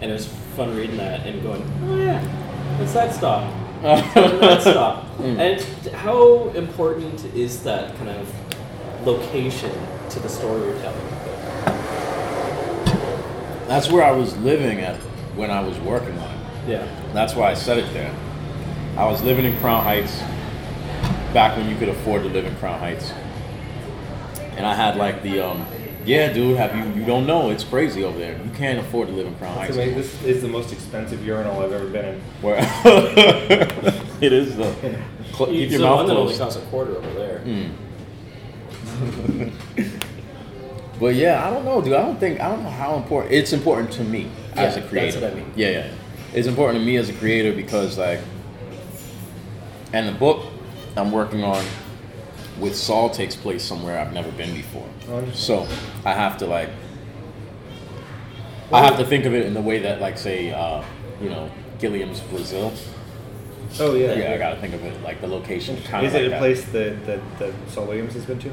and 0.00 0.10
it 0.10 0.14
was 0.14 0.26
fun 0.56 0.74
reading 0.74 0.96
that 0.96 1.26
and 1.26 1.42
going, 1.42 1.62
oh 1.84 1.96
yeah, 1.96 2.80
it's 2.80 2.94
that 2.94 3.14
stop. 3.14 3.52
that 3.82 4.62
stop. 4.62 5.04
And 5.20 5.60
how 5.92 6.48
important 6.50 7.22
is 7.34 7.62
that 7.64 7.94
kind 7.96 8.08
of 8.08 9.06
location 9.06 9.72
to 10.10 10.18
the 10.18 10.28
story 10.28 10.62
you're 10.62 10.80
telling? 10.80 11.06
That's 13.68 13.90
where 13.90 14.04
I 14.04 14.12
was 14.12 14.36
living 14.38 14.80
at 14.80 14.96
when 15.36 15.50
I 15.50 15.60
was 15.60 15.78
working 15.80 16.16
on 16.18 16.30
it. 16.30 16.68
Yeah. 16.68 17.12
That's 17.12 17.34
why 17.34 17.50
I 17.50 17.54
said 17.54 17.78
it 17.78 17.92
there. 17.92 18.14
I 18.96 19.04
was 19.06 19.22
living 19.22 19.44
in 19.44 19.58
Crown 19.58 19.82
Heights 19.82 20.22
back 21.32 21.56
when 21.56 21.68
you 21.68 21.76
could 21.76 21.88
afford 21.88 22.22
to 22.22 22.28
live 22.28 22.44
in 22.46 22.54
Crown 22.56 22.78
Heights, 22.78 23.12
and 24.56 24.66
I 24.66 24.74
had 24.74 24.96
like 24.96 25.22
the 25.22 25.40
um, 25.40 25.66
yeah, 26.04 26.32
dude, 26.32 26.56
have 26.56 26.74
you 26.76 27.00
you 27.00 27.04
don't 27.06 27.26
know? 27.26 27.50
It's 27.50 27.64
crazy 27.64 28.04
over 28.04 28.18
there. 28.18 28.40
You 28.42 28.50
can't 28.56 28.78
afford 28.78 29.08
to 29.08 29.14
live 29.14 29.26
in 29.26 29.34
Crown 29.36 29.54
Heights. 29.56 29.74
So, 29.74 29.84
this 29.84 30.22
is 30.22 30.42
the 30.42 30.48
most 30.48 30.72
expensive 30.72 31.24
urinal 31.26 31.60
I've 31.62 31.72
ever 31.72 31.86
been 31.88 32.04
in. 32.04 32.20
Where 32.42 32.56
it 34.20 34.32
is 34.32 34.56
the 34.56 34.72
cl- 35.34 35.46
keep 35.50 35.62
It's 35.64 35.72
your 35.72 35.80
the 35.80 35.84
mouth 35.86 35.96
one 35.98 36.06
that 36.06 36.16
only 36.16 36.34
closed. 36.34 36.38
costs 36.40 36.62
a 36.62 36.66
quarter 36.66 36.96
over 36.96 37.10
there. 37.14 37.42
But 40.98 41.14
yeah, 41.14 41.46
I 41.46 41.50
don't 41.50 41.64
know, 41.66 41.82
dude. 41.82 41.92
I 41.92 42.00
don't 42.02 42.18
think 42.18 42.40
I 42.40 42.48
don't 42.48 42.62
know 42.62 42.70
how 42.70 42.96
important. 42.96 43.34
It's 43.34 43.52
important 43.52 43.92
to 43.92 44.04
me 44.04 44.30
as 44.54 44.76
a 44.78 44.82
creator. 44.82 45.20
that's 45.20 45.34
what 45.34 45.42
I 45.42 45.44
mean. 45.44 45.52
Yeah, 45.54 45.68
yeah. 45.70 45.90
It's 46.32 46.46
important 46.48 46.78
to 46.80 46.86
me 46.86 46.96
as 46.96 47.10
a 47.10 47.12
creator 47.12 47.52
because 47.52 47.98
like, 47.98 48.20
and 49.92 50.08
the 50.08 50.12
book 50.12 50.46
I'm 50.96 51.12
working 51.12 51.44
on 51.44 51.64
with 52.58 52.74
Saul 52.74 53.10
takes 53.10 53.36
place 53.36 53.62
somewhere 53.62 53.98
I've 53.98 54.12
never 54.12 54.32
been 54.32 54.54
before. 54.54 54.88
Oh. 55.08 55.30
So 55.32 55.68
I 56.04 56.14
have 56.14 56.38
to 56.38 56.46
like, 56.46 56.70
I 58.72 58.82
have 58.82 58.96
to 58.98 59.04
think 59.04 59.26
of 59.26 59.34
it 59.34 59.46
in 59.46 59.54
the 59.54 59.60
way 59.60 59.78
that 59.80 60.00
like 60.00 60.18
say, 60.18 60.52
uh, 60.52 60.82
you 61.20 61.28
know, 61.28 61.50
Gilliam's 61.78 62.20
Brazil. 62.20 62.72
Oh 63.78 63.94
yeah. 63.94 64.14
Yeah, 64.14 64.32
I 64.32 64.38
gotta 64.38 64.56
think 64.60 64.74
of 64.74 64.84
it 64.84 65.02
like 65.02 65.20
the 65.20 65.26
location. 65.26 65.80
Kind 65.82 66.06
Is 66.06 66.14
of 66.14 66.20
it 66.20 66.24
like 66.24 66.26
a 66.26 66.30
that. 66.30 66.38
place 66.38 66.64
that, 66.66 67.06
that, 67.06 67.38
that 67.38 67.54
Saul 67.68 67.86
Williams 67.86 68.14
has 68.14 68.24
been 68.24 68.38
to? 68.38 68.50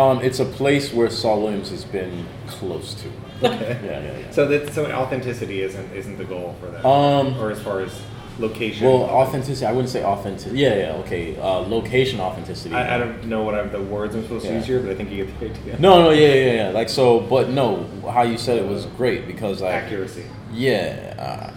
Um, 0.00 0.20
it's 0.22 0.40
a 0.40 0.44
place 0.44 0.92
where 0.92 1.08
Saul 1.10 1.42
Williams 1.42 1.70
has 1.70 1.84
been 1.84 2.26
close 2.46 2.94
to. 2.94 3.08
Okay. 3.48 3.80
Yeah, 3.84 4.00
yeah, 4.00 4.18
yeah. 4.18 4.30
So 4.30 4.46
that 4.46 4.72
so 4.72 4.90
authenticity 4.90 5.62
isn't 5.62 5.92
isn't 5.92 6.18
the 6.18 6.24
goal 6.24 6.56
for 6.60 6.70
that. 6.70 6.84
Um, 6.86 7.36
or 7.38 7.50
as 7.50 7.60
far 7.60 7.80
as 7.80 8.00
location. 8.38 8.86
Well, 8.86 9.02
authenticity. 9.02 9.66
I 9.66 9.72
wouldn't 9.72 9.90
say 9.90 10.04
authenticity. 10.04 10.58
Yeah, 10.58 10.74
yeah, 10.74 10.92
okay. 11.02 11.38
Uh, 11.38 11.60
location 11.60 12.20
authenticity. 12.20 12.74
I, 12.74 12.96
I 12.96 12.98
don't 12.98 13.24
know 13.26 13.42
what 13.42 13.54
I'm, 13.54 13.70
the 13.70 13.80
words 13.80 14.14
I'm 14.14 14.22
supposed 14.22 14.46
to 14.46 14.52
use 14.52 14.66
here, 14.66 14.80
but 14.80 14.90
I 14.90 14.94
think 14.94 15.10
you 15.10 15.24
get 15.24 15.40
the 15.40 15.46
idea. 15.46 15.78
No, 15.78 16.02
no, 16.02 16.10
yeah, 16.10 16.34
yeah, 16.34 16.52
yeah. 16.52 16.68
Like 16.70 16.88
so, 16.88 17.20
but 17.20 17.50
no. 17.50 17.88
How 18.10 18.22
you 18.22 18.38
said 18.38 18.58
it 18.58 18.66
was 18.66 18.86
great 18.86 19.26
because 19.26 19.62
like 19.62 19.74
accuracy. 19.74 20.26
yeah, 20.52 21.14
uh, 21.18 21.54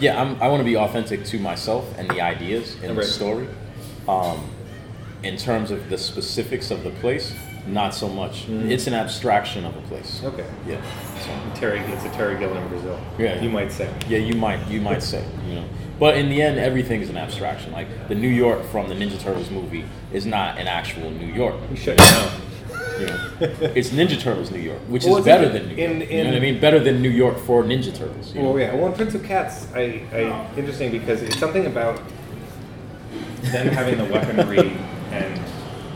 yeah. 0.00 0.20
I'm, 0.20 0.40
I 0.40 0.48
want 0.48 0.60
to 0.60 0.64
be 0.64 0.76
authentic 0.76 1.24
to 1.26 1.38
myself 1.38 1.84
and 1.98 2.08
the 2.10 2.20
ideas 2.20 2.76
in 2.82 2.94
the 2.94 3.02
story. 3.02 3.48
Um, 4.08 4.50
in 5.22 5.36
terms 5.36 5.70
of 5.70 5.88
the 5.88 5.98
specifics 5.98 6.70
of 6.70 6.84
the 6.84 6.90
place, 6.90 7.34
not 7.66 7.94
so 7.94 8.08
much. 8.08 8.48
It's 8.48 8.86
an 8.86 8.94
abstraction 8.94 9.64
of 9.64 9.76
a 9.76 9.80
place. 9.82 10.22
Okay. 10.22 10.46
Yeah. 10.66 10.80
So. 11.20 11.60
Terry, 11.60 11.80
it's 11.80 12.04
a 12.04 12.10
Terry 12.10 12.38
Gilliam 12.38 12.68
Brazil. 12.68 12.98
Yeah. 13.18 13.40
You 13.40 13.50
might 13.50 13.72
say. 13.72 13.92
Yeah, 14.08 14.18
you 14.18 14.34
might 14.34 14.66
you 14.68 14.80
might 14.80 15.02
say, 15.02 15.24
you 15.48 15.56
know. 15.56 15.64
But 15.98 16.16
in 16.18 16.28
the 16.28 16.42
end, 16.42 16.58
everything 16.58 17.00
is 17.00 17.08
an 17.08 17.16
abstraction. 17.16 17.72
Like 17.72 18.08
the 18.08 18.14
New 18.14 18.28
York 18.28 18.64
from 18.66 18.88
the 18.88 18.94
Ninja 18.94 19.18
Turtles 19.18 19.50
movie 19.50 19.84
is 20.12 20.26
not 20.26 20.58
an 20.58 20.66
actual 20.68 21.10
New 21.10 21.26
York. 21.32 21.54
You 21.70 21.76
should 21.76 21.98
know. 21.98 22.30
You 23.00 23.06
know, 23.06 23.30
it's 23.74 23.90
Ninja 23.90 24.18
Turtles 24.18 24.50
New 24.50 24.58
York, 24.60 24.78
which 24.88 25.04
Well, 25.04 25.18
is 25.18 25.24
better 25.26 25.44
in- 25.46 25.52
than 25.52 25.68
New 25.68 25.74
York. 25.74 25.90
in- 25.90 26.10
you 26.10 26.24
know 26.24 26.30
what 26.30 26.36
I 26.36 26.40
mean? 26.40 26.60
Better 26.60 26.80
than 26.80 27.02
New 27.02 27.10
York 27.10 27.38
for 27.38 27.62
Ninja 27.62 27.94
Turtles. 27.94 28.34
You 28.34 28.42
know? 28.42 28.50
Well, 28.52 28.58
yeah. 28.60 28.74
Well, 28.74 28.86
in 28.86 28.92
Prince 28.94 29.14
of 29.14 29.22
Cats, 29.22 29.66
I, 29.74 30.02
I 30.12 30.46
interesting 30.56 30.90
because 30.92 31.22
it's 31.22 31.38
something 31.38 31.66
about 31.66 32.00
them 33.42 33.68
having 33.68 33.98
the 33.98 34.04
weaponry 34.04 34.72
and 35.12 35.40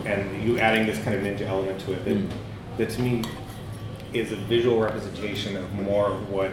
and 0.06 0.42
you 0.42 0.58
adding 0.58 0.86
this 0.86 0.98
kind 1.04 1.14
of 1.16 1.22
ninja 1.22 1.46
element 1.48 1.78
to 1.80 1.92
it 1.92 2.04
that, 2.04 2.16
Mm. 2.16 2.28
that 2.78 2.90
to 2.90 3.02
me 3.02 3.22
is 4.12 4.32
a 4.32 4.36
visual 4.36 4.80
representation 4.80 5.56
of 5.56 5.72
more 5.74 6.06
of 6.06 6.30
what 6.30 6.50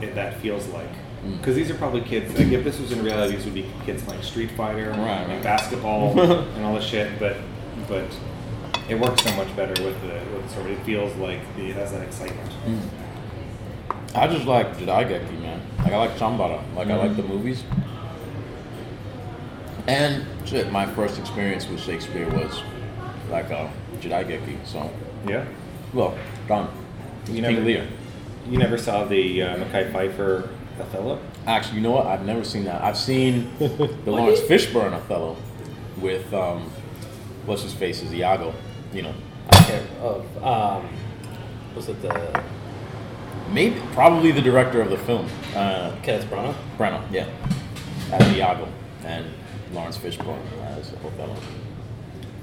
it, 0.00 0.14
that 0.14 0.40
feels 0.40 0.66
like. 0.68 0.90
Mm. 1.28 1.38
Because 1.38 1.56
these 1.56 1.70
are 1.70 1.74
probably 1.74 2.00
kids. 2.00 2.36
Like 2.38 2.48
if 2.48 2.64
this 2.64 2.78
was 2.80 2.92
in 2.92 3.02
reality, 3.04 3.36
these 3.36 3.44
would 3.44 3.54
be 3.54 3.66
kids 3.84 4.02
playing 4.02 4.22
Street 4.22 4.50
Fighter 4.52 4.90
Right, 4.90 5.28
and 5.28 5.42
basketball 5.42 6.18
and 6.20 6.64
all 6.64 6.74
this 6.74 6.84
shit. 6.84 7.18
But 7.18 7.36
but 7.88 8.04
it 8.88 8.98
works 8.98 9.22
so 9.22 9.34
much 9.36 9.54
better 9.56 9.82
with 9.84 10.00
the 10.02 10.20
with 10.34 10.42
the 10.44 10.48
story. 10.48 10.72
It 10.72 10.82
feels 10.84 11.14
like 11.16 11.40
the, 11.56 11.68
it 11.70 11.76
has 11.76 11.92
that 11.92 12.02
excitement. 12.02 12.50
Mm. 12.66 12.80
I 14.14 14.26
just 14.26 14.46
like 14.46 14.76
Jidaigeki, 14.78 15.40
man. 15.40 15.60
Like 15.78 15.92
I 15.92 15.96
like 15.98 16.16
Chambara. 16.16 16.62
Like 16.74 16.88
I 16.88 16.96
like 16.96 17.16
the 17.16 17.22
movies. 17.22 17.62
And 19.86 20.26
shit, 20.46 20.70
my 20.70 20.86
first 20.86 21.18
experience 21.18 21.66
with 21.68 21.80
Shakespeare 21.80 22.28
was 22.28 22.62
like 23.30 23.50
uh, 23.50 23.68
Jidaigeki. 24.00 24.64
So, 24.66 24.90
Yeah. 25.26 25.44
well, 25.94 26.16
done. 26.46 26.68
You 27.26 27.34
King 27.34 27.42
never- 27.42 27.60
Lear. 27.60 27.86
You 28.48 28.58
never 28.58 28.78
saw 28.78 29.04
the 29.04 29.42
uh, 29.42 29.56
Mekhi 29.56 29.92
Phifer 29.92 30.48
Othello? 30.80 31.18
Actually, 31.46 31.76
you 31.76 31.82
know 31.82 31.90
what? 31.92 32.06
I've 32.06 32.24
never 32.24 32.44
seen 32.44 32.64
that. 32.64 32.82
I've 32.82 32.96
seen 32.96 33.50
the 33.58 34.10
Laurence 34.10 34.40
Fishburne 34.40 34.92
Othello 34.92 35.36
with 36.00 36.32
um, 36.34 36.70
what's 37.46 37.62
his 37.62 37.74
face 37.74 38.02
is 38.02 38.12
Iago. 38.12 38.54
You 38.92 39.02
know, 39.02 39.14
Okay. 39.54 39.82
Of 40.00 40.44
um, 40.44 40.88
was 41.74 41.88
it 41.88 42.00
the 42.02 42.42
maybe 43.50 43.80
probably 43.92 44.30
the 44.32 44.40
director 44.42 44.80
of 44.80 44.90
the 44.90 44.98
film, 44.98 45.26
uh, 45.54 45.94
Kenneth 46.02 46.24
Branagh? 46.30 46.54
Brenner. 46.76 47.02
Yeah, 47.10 47.26
as 48.12 48.36
Iago 48.36 48.68
and 49.04 49.26
Laurence 49.72 49.98
Fishburne 49.98 50.40
as 50.78 50.92
Othello. 51.04 51.36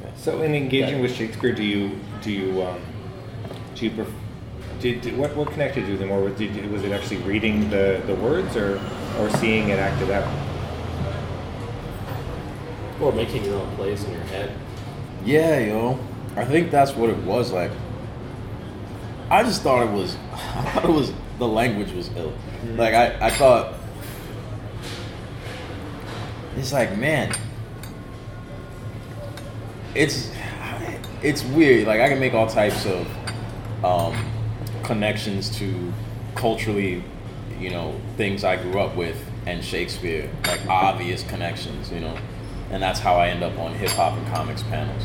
Yeah. 0.03 0.09
So, 0.17 0.41
in 0.43 0.53
engaging 0.55 0.95
Yeah. 0.97 1.01
with 1.01 1.15
Shakespeare, 1.15 1.53
do 1.53 1.63
you 1.63 1.99
do 2.21 2.31
you 2.31 2.61
um, 2.63 2.79
do 3.75 3.85
you 3.85 3.91
pref- 3.91 4.13
did, 4.85 5.01
did- 5.01 5.17
what 5.17 5.35
what 5.35 5.49
connected 5.51 5.85
you 5.87 5.93
with 5.93 6.01
him, 6.01 6.11
or 6.11 6.21
was, 6.21 6.35
did, 6.37 6.71
was 6.71 6.83
it 6.83 6.91
actually 6.91 7.17
reading 7.17 7.69
the, 7.71 8.01
the 8.05 8.13
words, 8.15 8.55
or 8.55 8.79
or 9.19 9.29
seeing 9.37 9.69
it 9.69 9.79
acted 9.79 10.11
out? 10.11 10.27
Or 13.01 13.11
making 13.11 13.43
your 13.45 13.55
own 13.55 13.75
place 13.75 14.03
in 14.05 14.11
your 14.11 14.21
head. 14.21 14.55
Yeah, 15.25 15.59
yo. 15.59 15.99
I 16.35 16.45
think 16.45 16.69
that's 16.69 16.93
what 16.93 17.09
it 17.09 17.17
was 17.17 17.51
like. 17.51 17.71
I 19.31 19.41
just 19.41 19.63
thought 19.63 19.87
it 19.87 19.91
was 19.91 20.17
I 20.33 20.61
thought 20.71 20.85
it 20.85 20.93
was 20.93 21.11
the 21.39 21.47
language 21.47 21.91
was 21.91 22.09
ill. 22.15 22.33
Like 22.75 22.93
I, 22.93 23.25
I 23.27 23.29
thought 23.31 23.73
it's 26.57 26.71
like, 26.71 26.95
man. 26.95 27.33
It's 29.95 30.29
it's 31.23 31.43
weird. 31.43 31.87
Like 31.87 32.01
I 32.01 32.07
can 32.07 32.19
make 32.19 32.35
all 32.35 32.47
types 32.47 32.85
of 32.85 33.07
um, 33.83 34.13
connections 34.85 35.49
to 35.57 35.91
culturally, 36.35 37.03
you 37.59 37.69
know, 37.69 37.93
things 38.17 38.43
I 38.43 38.55
grew 38.61 38.79
up 38.79 38.95
with 38.95 39.17
and 39.45 39.63
Shakespeare, 39.63 40.29
like 40.47 40.65
obvious 40.67 41.23
connections, 41.23 41.91
you 41.91 41.99
know, 41.99 42.15
and 42.71 42.81
that's 42.81 42.99
how 42.99 43.15
I 43.15 43.27
end 43.29 43.43
up 43.43 43.57
on 43.59 43.73
hip 43.75 43.91
hop 43.91 44.13
and 44.17 44.27
comics 44.27 44.63
panels. 44.63 45.03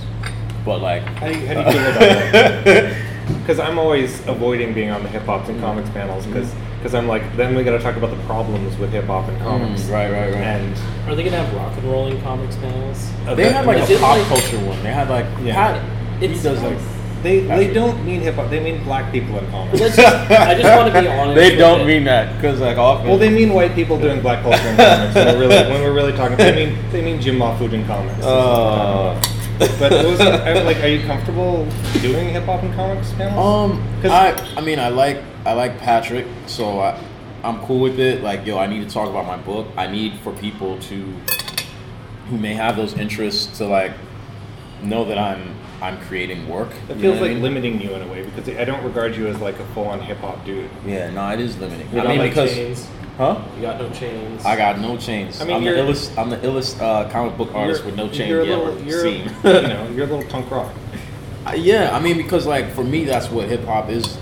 But 0.64 0.80
like, 0.80 1.02
How 1.02 1.28
do 1.28 1.38
you, 1.38 1.46
how 1.46 1.54
do 1.54 1.60
you 1.60 1.70
feel 1.72 1.90
about 1.90 1.98
that? 2.00 3.06
Because 3.40 3.58
I'm 3.66 3.78
always 3.78 4.26
avoiding 4.26 4.74
being 4.74 4.90
on 4.90 5.02
the 5.02 5.08
hip 5.08 5.22
hop 5.24 5.48
and 5.48 5.60
comics 5.60 5.90
panels 5.90 6.26
because 6.26 6.52
because 6.78 6.94
I'm 6.94 7.06
like, 7.08 7.36
then 7.36 7.54
we 7.54 7.62
got 7.62 7.72
to 7.72 7.78
talk 7.78 7.96
about 7.96 8.08
the 8.10 8.22
problems 8.24 8.74
with 8.78 8.90
hip 8.90 9.04
hop 9.04 9.28
and 9.28 9.38
comics. 9.42 9.82
Mm, 9.82 9.92
right, 9.92 10.10
right, 10.10 10.32
right. 10.32 10.36
And 10.42 10.76
Are 11.10 11.14
they 11.14 11.22
gonna 11.24 11.36
have 11.36 11.54
rock 11.54 11.76
and 11.76 11.84
rolling 11.84 12.18
comics 12.22 12.56
panels? 12.56 13.10
uh, 13.26 13.34
they 13.34 13.42
that- 13.44 13.52
had 13.52 13.66
like 13.66 13.82
a 13.90 13.98
pop 13.98 14.16
like- 14.16 14.26
culture 14.28 14.58
one. 14.66 14.82
They 14.82 14.90
had 14.90 15.10
like 15.10 15.26
Yeah. 15.42 15.54
Pat. 15.54 16.20
He 16.22 16.28
does 16.28 16.62
like 16.62 16.78
they 17.22 17.40
they 17.40 17.72
don't 17.72 18.04
mean 18.04 18.20
hip 18.20 18.34
hop. 18.36 18.50
They 18.50 18.60
mean 18.60 18.82
black 18.84 19.10
people 19.12 19.38
in 19.38 19.50
comics. 19.50 19.80
Let's 19.80 19.96
just, 19.96 20.30
I 20.30 20.54
just 20.54 20.76
want 20.76 20.92
to 20.94 21.00
be 21.00 21.06
honest. 21.18 21.34
they 21.36 21.56
don't 21.56 21.82
it. 21.82 21.86
mean 21.86 22.04
that 22.04 22.34
because 22.36 22.60
like 22.60 22.78
often. 22.78 23.08
Well, 23.08 23.18
they 23.18 23.30
mean 23.30 23.52
white 23.52 23.74
people 23.74 23.98
doing 23.98 24.20
black 24.20 24.42
culture 24.42 24.68
in 24.68 24.76
comics. 24.76 25.14
When 25.14 25.26
we're 25.26 25.38
really, 25.40 25.70
when 25.70 25.82
we're 25.82 25.92
really 25.94 26.12
talking, 26.12 26.36
they 26.36 26.54
mean 26.66 26.78
they 26.92 27.02
mean 27.02 27.20
Jim 27.20 27.36
Mahfood 27.38 27.72
in 27.72 27.86
comics. 27.86 28.16
That's 28.16 28.26
what 28.26 28.36
we're 28.36 29.16
talking 29.16 29.18
about. 29.18 29.78
but 29.78 29.92
was 30.06 30.20
it, 30.20 30.26
I, 30.26 30.62
like, 30.62 30.78
are 30.82 30.86
you 30.88 31.02
comfortable 31.06 31.66
doing 32.00 32.30
hip 32.30 32.44
hop 32.44 32.62
and 32.62 32.74
comics 32.74 33.12
panels? 33.12 33.38
Um, 33.72 33.82
'Cause- 34.02 34.10
I 34.10 34.58
I 34.58 34.60
mean 34.62 34.78
I 34.78 34.88
like 34.88 35.22
I 35.44 35.52
like 35.52 35.78
Patrick, 35.78 36.26
so 36.46 36.80
I 36.80 36.98
I'm 37.44 37.58
cool 37.66 37.80
with 37.80 37.98
it. 38.00 38.22
Like 38.22 38.46
yo, 38.46 38.58
I 38.58 38.66
need 38.66 38.86
to 38.86 38.92
talk 38.92 39.08
about 39.10 39.26
my 39.26 39.36
book. 39.36 39.66
I 39.76 39.86
need 39.86 40.14
for 40.20 40.32
people 40.32 40.78
to 40.90 41.12
who 42.30 42.38
may 42.38 42.54
have 42.54 42.76
those 42.76 42.94
interests 42.94 43.58
to 43.58 43.66
like 43.66 43.92
know 44.82 45.04
that 45.04 45.18
I'm 45.18 45.54
I'm 45.82 45.98
creating 46.02 46.48
work. 46.48 46.68
It 46.88 46.96
feels 46.96 47.18
what 47.18 47.24
I 47.24 47.28
like 47.28 47.30
mean? 47.34 47.42
limiting 47.42 47.80
you 47.80 47.90
in 47.94 48.02
a 48.02 48.06
way 48.08 48.22
because 48.22 48.48
I 48.48 48.64
don't 48.64 48.82
regard 48.84 49.16
you 49.16 49.26
as 49.28 49.40
like 49.40 49.58
a 49.58 49.64
full-on 49.68 50.00
hip 50.00 50.18
hop 50.18 50.44
dude. 50.44 50.68
Yeah, 50.86 51.10
no, 51.10 51.28
it 51.30 51.40
is 51.40 51.58
limiting. 51.58 51.90
You 51.92 52.00
I 52.00 52.02
got 52.02 52.08
mean 52.10 52.18
like 52.18 52.30
because 52.32 52.52
chains. 52.54 52.88
huh? 53.16 53.42
You 53.56 53.62
got 53.62 53.80
no 53.80 53.88
chains. 53.90 54.44
I 54.44 54.56
got 54.56 54.78
no 54.78 54.96
chains. 54.98 55.40
I 55.40 55.44
I 55.44 55.46
mean, 55.46 55.56
am 55.56 55.64
the 55.64 55.70
illest. 55.92 56.18
I'm 56.18 56.28
the 56.30 56.36
illest 56.38 56.80
uh, 56.80 57.08
comic 57.10 57.36
book 57.38 57.54
artist 57.54 57.84
with 57.84 57.96
no 57.96 58.08
chains 58.08 58.28
you're 58.28 58.42
a 58.42 58.46
you 58.46 58.56
little, 58.56 58.72
ever 58.78 58.84
you're, 58.84 59.02
seen. 59.02 59.22
you 59.44 59.52
know, 59.68 59.88
you're 59.94 60.06
a 60.06 60.10
little 60.10 60.30
punk 60.30 60.50
rock. 60.50 60.72
Uh, 61.46 61.52
yeah, 61.52 61.96
I 61.96 62.00
mean 62.00 62.18
because 62.18 62.46
like 62.46 62.70
for 62.74 62.84
me 62.84 63.04
that's 63.04 63.30
what 63.30 63.48
hip 63.48 63.64
hop 63.64 63.88
is 63.88 64.18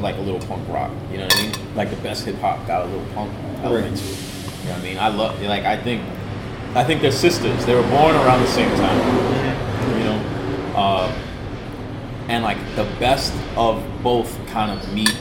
like 0.00 0.16
a 0.16 0.20
little 0.20 0.40
punk 0.40 0.66
rock. 0.68 0.90
You 1.10 1.18
know 1.18 1.24
what 1.24 1.36
I 1.38 1.42
mean? 1.42 1.52
Like 1.76 1.90
the 1.90 1.96
best 1.96 2.24
hip 2.24 2.36
hop 2.36 2.66
got 2.66 2.82
a 2.86 2.88
little 2.88 3.04
punk 3.14 3.30
element 3.62 3.90
Right. 3.92 3.96
to 3.96 4.04
it. 4.04 4.18
You 4.62 4.68
know 4.68 4.72
what 4.74 4.78
I 4.78 4.82
mean? 4.82 4.98
I 4.98 5.08
love 5.08 5.42
like 5.42 5.64
I 5.64 5.76
think 5.76 6.02
I 6.74 6.82
think 6.84 7.02
they're 7.02 7.12
sisters. 7.12 7.66
They 7.66 7.74
were 7.74 7.82
born 7.82 8.14
around 8.16 8.40
the 8.40 8.46
same 8.48 8.70
time. 8.76 8.98
You 9.98 10.04
know, 10.04 10.31
uh, 10.74 11.10
and 12.28 12.42
like 12.44 12.58
the 12.76 12.84
best 12.98 13.32
of 13.56 13.82
both 14.02 14.34
kind 14.48 14.70
of 14.70 14.92
meet 14.92 15.14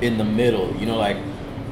in 0.00 0.18
the 0.18 0.24
middle. 0.24 0.74
You 0.76 0.86
know, 0.86 0.96
like 0.96 1.16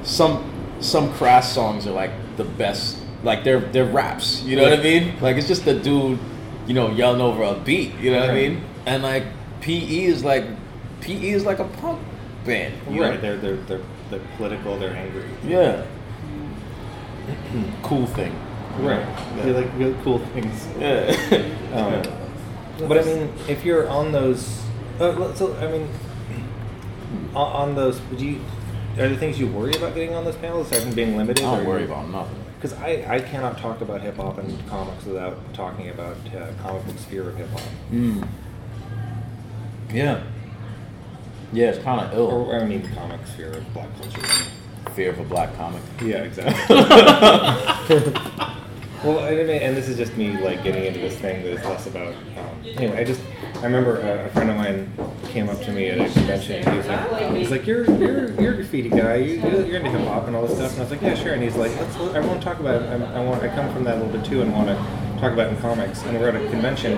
some 0.03 0.49
some 0.81 1.13
crass 1.15 1.53
songs 1.53 1.87
are 1.87 1.93
like 1.93 2.11
the 2.37 2.45
best. 2.45 2.99
Like 3.23 3.45
they're 3.45 3.61
they're 3.61 3.85
raps. 3.85 4.43
You 4.43 4.57
know 4.57 4.65
what 4.65 4.73
I 4.79 4.83
mean? 4.83 5.19
Like 5.21 5.37
it's 5.37 5.47
just 5.49 5.65
the 5.65 5.75
dude, 5.75 6.19
you 6.67 6.75
know, 6.75 6.91
yelling 6.91 7.21
over 7.21 7.43
a 7.43 7.55
beat. 7.55 7.95
You 7.97 8.13
know 8.13 8.21
what 8.21 8.31
I 8.31 8.35
mean? 8.35 8.65
And 8.87 9.03
like 9.03 9.25
PE 9.61 10.05
is 10.05 10.25
like 10.25 10.45
PE 11.01 11.31
is 11.31 11.45
like 11.45 11.59
a 11.61 11.65
punk 11.65 12.01
band. 12.45 12.75
You 12.91 13.03
Right, 13.03 13.15
know? 13.15 13.21
they're, 13.21 13.37
they're, 13.37 13.57
they're, 13.57 13.81
they're 14.11 14.21
political, 14.37 14.77
they're 14.79 14.95
angry. 14.97 15.25
Yeah. 15.47 15.85
cool 17.83 18.07
thing. 18.07 18.35
Right. 18.79 19.07
They 19.43 19.53
like 19.53 19.71
really 19.77 19.95
cool 20.03 20.19
things. 20.19 20.67
Yeah. 20.79 21.49
Um, 21.73 22.03
but 22.89 22.99
I 22.99 23.03
mean, 23.05 23.33
if 23.49 23.65
you're 23.65 23.89
on 23.89 24.13
those, 24.13 24.63
uh, 25.01 25.35
so 25.35 25.55
I 25.57 25.71
mean, 25.71 25.89
on, 27.35 27.69
on 27.69 27.75
those, 27.75 28.01
do 28.17 28.27
you, 28.27 28.41
are 28.93 29.09
there 29.09 29.17
things 29.17 29.39
you 29.39 29.47
worry 29.47 29.75
about 29.75 29.95
getting 29.95 30.15
on 30.15 30.25
those 30.25 30.37
panels, 30.37 30.71
aside 30.71 30.83
from 30.83 30.95
being 30.95 31.17
limited? 31.17 31.45
I 31.45 31.57
don't 31.57 31.67
worry 31.67 31.85
about 31.85 32.09
nothing. 32.11 32.37
Because 32.57 32.75
I, 32.75 33.05
I 33.09 33.21
cannot 33.21 33.59
talk 33.59 33.81
about 33.81 34.03
hip 34.03 34.17
hop 34.17 34.39
and 34.39 34.69
comics 34.69 35.05
without 35.05 35.53
talking 35.53 35.89
about 35.89 36.17
uh, 36.35 36.53
comic 36.63 36.87
book 36.87 36.99
sphere 36.99 37.29
of 37.29 37.37
hip 37.37 37.49
hop. 37.51 37.63
Mm. 37.91 38.29
Yeah. 39.93 40.23
Yeah, 41.53 41.71
it's 41.71 41.83
kind 41.83 42.01
of 42.01 42.15
ill. 42.15 42.31
Or 42.31 42.61
I 42.61 42.65
mean, 42.65 42.83
the 42.83 42.89
comic 42.89 43.27
sphere 43.27 43.53
of 43.53 43.75
black 43.75 43.89
culture. 43.99 44.23
Fear 44.95 45.11
of 45.11 45.19
a 45.21 45.25
black 45.25 45.55
comic. 45.57 45.83
Yeah, 46.01 46.23
exactly. 46.23 46.77
well, 49.05 49.19
and 49.19 49.77
this 49.77 49.89
is 49.89 49.97
just 49.97 50.17
me 50.17 50.39
like 50.41 50.63
getting 50.63 50.85
into 50.85 51.01
this 51.01 51.17
thing 51.19 51.43
that 51.43 51.53
is 51.53 51.65
less 51.65 51.87
about. 51.87 52.15
Um, 52.15 52.63
anyway, 52.77 52.99
I 52.99 53.05
just 53.05 53.21
I 53.57 53.65
remember 53.65 54.01
a, 54.01 54.27
a 54.27 54.29
friend 54.31 54.51
of 54.51 54.57
mine 54.57 54.93
came 55.29 55.49
up 55.49 55.61
to 55.63 55.73
me 55.73 55.89
at 55.89 55.99
a 55.99 56.13
convention. 56.13 56.63
And 56.63 56.71
he 56.71 56.77
was 56.77 56.87
like, 56.87 57.37
he's 57.37 57.51
like, 57.51 57.67
you're 57.67 57.85
you're 57.99 58.41
you're 58.41 58.53
a 58.53 58.57
graffiti 58.57 58.89
guy. 58.89 59.17
You, 59.17 59.41
you're 59.41 59.67
you're 59.67 59.77
into 59.77 59.91
hip 59.91 60.07
hop 60.07 60.27
and 60.27 60.37
all 60.37 60.47
this 60.47 60.57
stuff. 60.57 60.73
And 60.73 60.81
I 60.81 60.83
was 60.83 60.91
like, 60.91 61.03
yeah, 61.03 61.15
sure. 61.15 61.35
And 61.35 61.43
he's 61.43 61.57
like, 61.57 61.75
Let's, 61.77 61.97
I 61.97 62.21
want 62.21 62.41
to 62.41 62.45
talk 62.45 62.61
about. 62.61 62.83
It. 62.83 62.87
I, 62.87 63.21
I 63.21 63.25
want. 63.25 63.43
I 63.43 63.49
come 63.49 63.73
from 63.73 63.85
that 63.85 63.97
a 63.97 64.05
little 64.05 64.13
bit 64.13 64.25
too, 64.25 64.43
and 64.43 64.53
want 64.53 64.69
to 64.69 64.75
talk 65.21 65.33
about 65.33 65.49
it 65.49 65.55
in 65.55 65.61
comics. 65.61 66.03
And 66.03 66.19
we're 66.19 66.29
at 66.29 66.37
a 66.37 66.49
convention, 66.51 66.95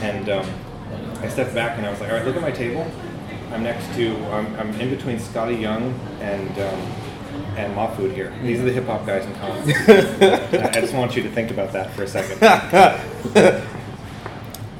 and 0.00 0.28
um, 0.28 0.48
I 1.20 1.28
stepped 1.28 1.54
back 1.54 1.76
and 1.76 1.86
I 1.86 1.90
was 1.90 2.00
like, 2.00 2.10
all 2.10 2.16
right, 2.16 2.26
look 2.26 2.36
at 2.36 2.42
my 2.42 2.50
table. 2.50 2.90
I'm 3.52 3.62
next 3.62 3.94
to. 3.96 4.16
I'm, 4.26 4.54
I'm 4.56 4.80
in 4.80 4.90
between 4.90 5.18
Skottie 5.18 5.60
Young 5.60 5.92
and. 6.20 6.58
Um, 6.58 7.05
and 7.56 7.74
Mahfood 7.74 8.14
here. 8.14 8.32
These 8.42 8.60
are 8.60 8.64
the 8.64 8.72
hip 8.72 8.86
hop 8.86 9.06
guys 9.06 9.24
in 9.24 9.34
comics. 9.34 9.78
I 9.88 10.68
I 10.68 10.80
just 10.80 10.94
want 10.94 11.16
you 11.16 11.22
to 11.22 11.30
think 11.30 11.50
about 11.50 11.72
that 11.72 11.92
for 11.94 12.02
a 12.02 12.08
second. 12.08 12.40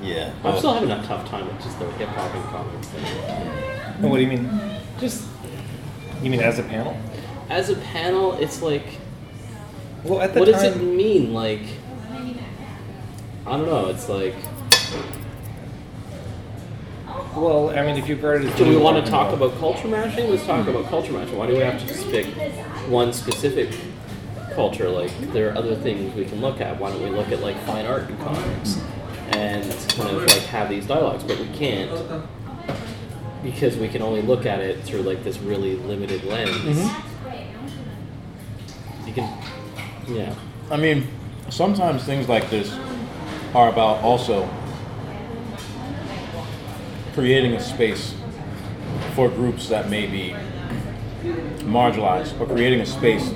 Yeah. 0.06 0.32
I'm 0.44 0.56
still 0.58 0.72
having 0.72 0.90
a 0.90 1.02
tough 1.04 1.28
time 1.28 1.48
with 1.48 1.60
just 1.60 1.78
the 1.80 1.90
hip 1.92 2.08
hop 2.10 2.32
and 2.32 2.44
comics 2.44 2.86
thing. 2.88 3.04
And 3.04 4.08
what 4.10 4.18
do 4.18 4.22
you 4.22 4.28
mean? 4.28 4.48
Just 5.00 5.26
you 6.22 6.30
mean 6.30 6.40
as 6.40 6.60
a 6.60 6.62
panel? 6.62 6.96
As 7.50 7.70
a 7.70 7.76
panel, 7.76 8.34
it's 8.34 8.62
like, 8.62 8.84
Well, 10.04 10.20
at 10.20 10.32
the 10.32 10.40
what 10.40 10.46
does 10.46 10.62
it 10.62 10.76
mean? 10.80 11.34
Like, 11.34 11.62
I 13.46 13.56
don't 13.56 13.66
know. 13.66 13.88
It's 13.88 14.08
like, 14.08 14.34
well, 17.34 17.70
I 17.70 17.84
mean, 17.84 17.96
if 17.96 18.08
you 18.08 18.16
regard 18.16 18.44
it 18.44 18.50
as 18.50 18.58
do 18.58 18.68
we 18.68 18.76
want 18.76 19.04
to 19.04 19.10
talk 19.10 19.32
about 19.32 19.58
culture 19.58 19.88
mashing? 19.88 20.30
Let's 20.30 20.46
talk 20.46 20.66
about 20.68 20.86
culture 20.86 21.12
mashing. 21.12 21.36
Why 21.36 21.46
do 21.46 21.52
we 21.54 21.60
have 21.60 21.80
to 21.80 21.86
just 21.86 22.08
pick 22.10 22.26
one 22.88 23.12
specific 23.12 23.74
culture? 24.54 24.88
Like, 24.88 25.12
there 25.32 25.50
are 25.50 25.56
other 25.56 25.76
things 25.76 26.14
we 26.14 26.24
can 26.24 26.40
look 26.40 26.60
at. 26.60 26.78
Why 26.78 26.90
don't 26.90 27.02
we 27.02 27.10
look 27.10 27.30
at 27.30 27.40
like 27.40 27.58
fine 27.64 27.86
art 27.86 28.08
and 28.08 28.18
comics 28.20 28.80
and 29.30 29.64
kind 29.90 30.16
of 30.16 30.22
like 30.22 30.42
have 30.44 30.68
these 30.68 30.86
dialogues? 30.86 31.24
But 31.24 31.38
we 31.38 31.48
can't 31.48 31.90
because 33.42 33.76
we 33.76 33.86
can 33.88 34.02
only 34.02 34.22
look 34.22 34.44
at 34.44 34.60
it 34.60 34.82
through 34.82 35.02
like 35.02 35.22
this 35.22 35.38
really 35.38 35.76
limited 35.76 36.24
lens. 36.24 36.50
Mm-hmm. 36.50 37.16
You 39.06 39.12
can, 39.12 39.38
yeah. 40.08 40.34
I 40.70 40.76
mean, 40.76 41.06
sometimes 41.48 42.02
things 42.04 42.28
like 42.28 42.50
this 42.50 42.76
are 43.54 43.68
about 43.68 44.02
also 44.02 44.48
creating 47.14 47.54
a 47.54 47.60
space 47.60 48.14
for 49.14 49.28
groups 49.28 49.68
that 49.68 49.88
may 49.88 50.06
be 50.06 50.34
marginalized 51.64 52.38
or 52.40 52.46
creating 52.46 52.80
a 52.80 52.86
space 52.86 53.32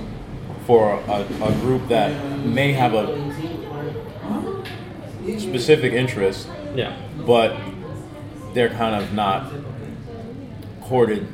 for 0.66 0.92
a, 1.08 1.26
a 1.42 1.52
group 1.60 1.86
that 1.88 2.10
may 2.44 2.72
have 2.72 2.94
a 2.94 3.06
specific 5.38 5.92
interest 5.92 6.48
Yeah. 6.74 6.96
but 7.26 7.56
they're 8.54 8.68
kind 8.70 8.94
of 9.00 9.12
not 9.12 9.50
courted 10.82 11.26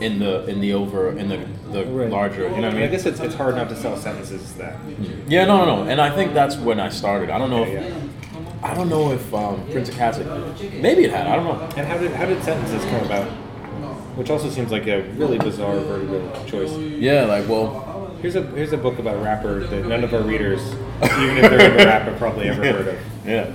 in 0.00 0.18
the 0.18 0.44
in 0.46 0.60
the 0.60 0.72
over 0.72 1.10
in 1.16 1.28
the 1.28 1.38
the 1.72 1.84
Right. 1.84 2.10
larger 2.10 2.42
you 2.42 2.48
know 2.48 2.54
what 2.54 2.64
I 2.64 2.68
I, 2.68 2.70
mean 2.70 2.74
mean, 2.80 2.88
I 2.88 2.92
guess 2.92 3.06
it's, 3.06 3.20
it's 3.20 3.34
hard 3.34 3.56
not 3.56 3.68
to 3.68 3.76
sell 3.76 3.96
sentences 3.96 4.54
that. 4.54 4.76
yeah, 5.28 5.44
no, 5.44 5.64
no, 5.64 5.84
no. 5.84 5.90
And 5.90 6.00
I 6.00 6.10
think 6.10 6.32
that's 6.32 6.56
when 6.56 6.78
I 6.80 6.88
started. 6.90 7.28
I 7.30 7.38
don't 7.38 7.50
know 7.50 7.64
if 7.64 7.72
Yeah, 7.72 7.86
yeah. 7.88 7.94
I 8.62 8.74
don't 8.74 8.88
know 8.88 9.12
if 9.12 9.34
um, 9.34 9.64
Prince 9.70 9.88
of 9.90 9.96
Cats 9.96 10.18
maybe 10.80 11.04
it 11.04 11.10
had. 11.10 11.26
I 11.26 11.36
don't 11.36 11.44
know. 11.44 11.60
And 11.76 11.86
how 11.86 11.98
did 11.98 12.12
how 12.12 12.24
did 12.26 12.42
sentences 12.42 12.82
come 12.84 13.04
about? 13.04 13.28
Which 14.16 14.30
also 14.30 14.48
seems 14.50 14.72
like 14.72 14.86
a 14.86 15.02
really 15.12 15.38
bizarre 15.38 15.76
vertigo 15.76 16.44
choice. 16.46 16.72
Yeah, 16.76 17.24
like 17.26 17.48
well, 17.48 17.86
Here's 18.22 18.34
a 18.34 18.42
here's 18.42 18.72
a 18.72 18.78
book 18.78 18.98
about 18.98 19.22
rappers 19.22 19.68
that 19.70 19.84
none 19.86 20.02
of 20.02 20.12
our 20.14 20.22
readers, 20.22 20.60
even 21.02 21.36
if 21.36 21.50
they're 21.50 21.70
into 21.70 21.84
rap, 21.84 22.02
have 22.02 22.16
probably 22.18 22.48
ever 22.48 22.64
heard 22.64 22.88
of. 22.88 22.98
yeah. 23.26 23.52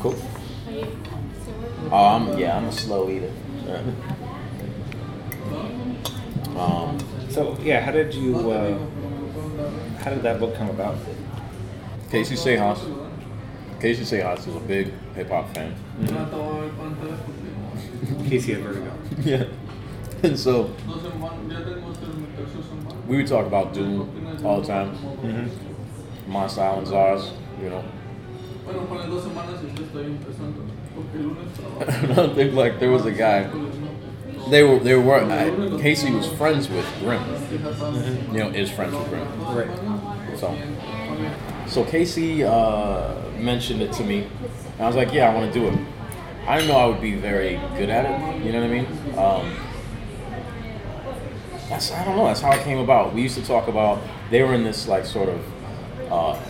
Cool. 0.00 0.16
Um, 1.92 2.36
yeah, 2.36 2.56
I'm 2.56 2.64
a 2.64 2.72
slow 2.72 3.08
eater. 3.08 3.30
Um, 6.56 6.98
So 7.30 7.56
yeah, 7.62 7.80
how 7.80 7.92
did 7.92 8.12
you 8.12 8.50
uh, 8.50 8.78
how 10.00 10.10
did 10.10 10.22
that 10.22 10.40
book 10.40 10.56
come 10.56 10.68
about? 10.70 10.96
Casey 12.10 12.34
Seijas. 12.34 12.80
Casey 13.80 14.02
Seijas 14.02 14.48
is 14.48 14.56
a 14.56 14.60
big 14.60 14.92
hip 15.14 15.28
hop 15.30 15.54
fan. 15.54 15.74
Casey 18.28 18.52
had 18.54 18.62
vertigo. 18.62 18.92
Yeah. 19.22 19.44
And 20.22 20.38
so 20.38 20.70
we 23.06 23.16
would 23.18 23.26
talk 23.26 23.46
about 23.46 23.74
Doom 23.74 24.40
all 24.44 24.60
the 24.60 24.66
time. 24.66 24.96
Mm-hmm. 24.96 26.32
Monsta 26.32 26.58
Island 26.58 26.88
Czars, 26.88 27.30
you 27.62 27.70
know. 27.70 27.84
I 28.68 28.72
don't 32.14 32.34
think 32.34 32.54
like 32.54 32.80
there 32.80 32.90
was 32.90 33.06
a 33.06 33.12
guy. 33.12 33.48
They 34.50 34.62
were 34.62 34.78
they 34.78 34.94
were 34.94 35.16
I, 35.16 35.50
Casey 35.80 36.12
was 36.12 36.26
friends 36.32 36.68
with 36.68 36.86
Grimm. 37.00 37.22
You 38.32 38.38
know, 38.38 38.48
is 38.48 38.70
friends 38.70 38.94
with 38.94 39.08
Grimm. 39.08 39.28
Right. 39.54 40.38
So, 40.38 40.56
so 41.66 41.84
Casey 41.84 42.44
uh, 42.44 43.14
mentioned 43.38 43.82
it 43.82 43.92
to 43.94 44.04
me, 44.04 44.26
and 44.74 44.80
I 44.80 44.86
was 44.86 44.96
like, 44.96 45.12
"Yeah, 45.12 45.30
I 45.30 45.34
want 45.34 45.52
to 45.52 45.60
do 45.60 45.66
it." 45.68 45.78
I 46.46 46.58
didn't 46.58 46.68
know 46.68 46.78
I 46.78 46.86
would 46.86 47.00
be 47.00 47.14
very 47.14 47.60
good 47.76 47.90
at 47.90 48.04
it. 48.04 48.44
You 48.44 48.52
know 48.52 48.60
what 48.60 48.70
I 48.70 48.72
mean? 48.72 48.86
Um, 49.18 49.56
that's 51.68 51.90
I 51.92 52.04
don't 52.04 52.16
know. 52.16 52.26
That's 52.26 52.40
how 52.40 52.52
it 52.52 52.62
came 52.62 52.78
about. 52.78 53.14
We 53.14 53.22
used 53.22 53.36
to 53.36 53.44
talk 53.44 53.68
about. 53.68 54.00
They 54.30 54.42
were 54.42 54.54
in 54.54 54.64
this 54.64 54.86
like 54.86 55.04
sort 55.04 55.28
of. 55.28 56.12
Uh, 56.12 56.40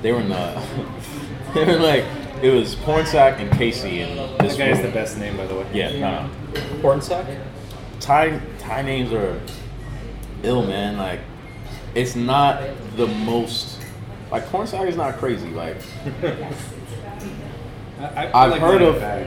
they 0.00 0.12
were 0.12 0.20
in 0.20 0.28
the. 0.28 0.62
they 1.54 1.64
were 1.64 1.78
like 1.78 2.04
it 2.42 2.50
was 2.50 2.74
Pornsak 2.74 3.38
and 3.38 3.50
Casey 3.52 4.00
and 4.00 4.18
this. 4.18 4.38
This 4.40 4.56
guy's 4.56 4.82
the 4.82 4.90
best 4.90 5.16
name, 5.16 5.36
by 5.36 5.46
the 5.46 5.54
way. 5.54 5.66
Yeah, 5.72 5.92
no, 5.92 6.26
no. 6.26 6.80
Porn 6.80 7.00
sack? 7.00 7.26
Thai 8.00 8.40
Thai 8.58 8.82
names 8.82 9.12
are 9.12 9.40
ill, 10.42 10.66
man. 10.66 10.96
Like, 10.96 11.20
it's 11.94 12.16
not 12.16 12.62
the 12.96 13.06
most 13.06 13.78
like 14.30 14.44
porn 14.46 14.66
saga 14.66 14.88
is 14.88 14.96
not 14.96 15.18
crazy. 15.18 15.50
Like, 15.50 15.76
I, 18.02 18.26
I 18.26 18.44
I've 18.44 18.50
like 18.52 18.60
heard 18.60 18.82
of- 18.82 18.96
a 18.96 19.00
bag. 19.00 19.26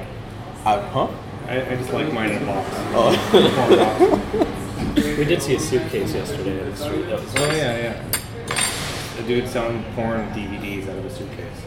I, 0.65 0.80
huh? 0.89 1.07
I, 1.47 1.61
I 1.61 1.76
just 1.76 1.93
like 1.93 2.11
mine 2.11 2.32
in 2.32 2.43
a 2.43 2.45
box. 2.45 2.67
Oh. 2.93 4.51
We 4.95 5.26
did 5.26 5.41
see 5.41 5.55
a 5.55 5.59
suitcase 5.59 6.13
yesterday 6.13 6.59
in 6.61 6.69
the 6.71 6.76
street. 6.78 7.03
That 7.07 7.19
was 7.21 7.36
Oh 7.36 7.51
yeah, 7.53 7.78
yeah. 7.78 9.19
A 9.19 9.23
dude 9.28 9.47
selling 9.49 9.84
porn 9.93 10.28
DVDs 10.30 10.84
out 10.89 10.97
of 10.97 11.05
a 11.05 11.09
suitcase. 11.09 11.61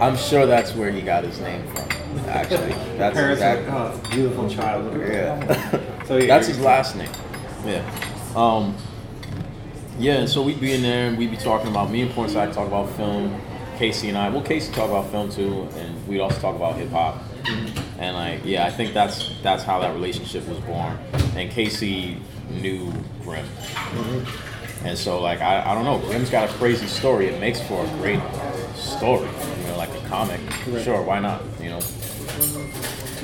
I'm 0.00 0.16
sure 0.16 0.44
that's 0.46 0.74
where 0.74 0.90
he 0.90 1.00
got 1.00 1.24
his 1.24 1.40
name 1.40 1.66
from. 1.68 1.88
Actually, 2.28 2.72
that's 2.98 3.14
Parents 3.16 3.40
exactly. 3.40 3.66
like, 3.72 3.74
oh, 3.74 4.10
beautiful 4.10 4.48
child. 4.50 4.92
Yeah. 4.98 5.80
So 6.06 6.18
yeah, 6.18 6.26
That's 6.26 6.48
you're- 6.48 6.58
his 6.58 6.64
last 6.66 6.96
name. 6.96 7.08
Yeah. 7.64 7.82
Um, 8.36 8.76
yeah, 9.98 10.16
and 10.18 10.28
so 10.28 10.42
we'd 10.42 10.60
be 10.60 10.74
in 10.74 10.82
there 10.82 11.06
and 11.08 11.16
we'd 11.16 11.30
be 11.30 11.38
talking 11.38 11.68
about 11.68 11.90
me 11.90 12.02
and 12.02 12.10
Pornside 12.10 12.52
talk 12.52 12.66
about 12.68 12.90
film. 12.90 13.40
Casey 13.78 14.10
and 14.10 14.18
I, 14.18 14.28
well, 14.28 14.42
Casey 14.42 14.70
talk 14.72 14.90
about 14.90 15.10
film 15.10 15.30
too, 15.30 15.66
and 15.76 15.93
we'd 16.06 16.20
also 16.20 16.40
talk 16.40 16.56
about 16.56 16.76
hip 16.76 16.90
hop. 16.90 17.22
And 17.98 18.16
like, 18.16 18.44
yeah, 18.44 18.66
I 18.66 18.70
think 18.70 18.94
that's 18.94 19.40
that's 19.42 19.62
how 19.62 19.80
that 19.80 19.94
relationship 19.94 20.46
was 20.48 20.58
born. 20.60 20.98
And 21.36 21.50
Casey 21.50 22.20
knew 22.50 22.92
Grimm, 23.22 23.46
and 24.84 24.96
so 24.96 25.20
like 25.20 25.40
I, 25.40 25.70
I 25.70 25.74
don't 25.74 25.84
know, 25.84 25.98
Grimm's 26.08 26.30
got 26.30 26.48
a 26.48 26.52
crazy 26.54 26.86
story. 26.86 27.26
It 27.26 27.40
makes 27.40 27.60
for 27.60 27.84
a 27.84 27.88
great 27.98 28.20
story, 28.74 29.28
you 29.60 29.66
know, 29.66 29.76
like 29.76 29.94
a 29.94 30.08
comic. 30.08 30.40
Sure, 30.82 31.02
why 31.02 31.20
not? 31.20 31.42
You 31.60 31.70
know. 31.70 31.80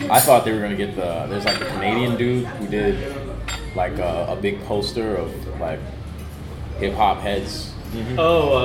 I 0.08 0.18
thought 0.18 0.44
they 0.44 0.52
were 0.52 0.60
gonna 0.60 0.76
get 0.76 0.96
the. 0.96 1.26
There's 1.28 1.44
like 1.44 1.60
a 1.60 1.66
Canadian 1.66 2.16
dude 2.16 2.46
who 2.46 2.68
did 2.68 2.96
like 3.74 3.98
a, 3.98 4.26
a 4.30 4.36
big 4.36 4.62
poster 4.64 5.16
of 5.16 5.60
like 5.60 5.80
hip 6.78 6.94
hop 6.94 7.18
heads. 7.18 7.72
Oh, 8.16 8.56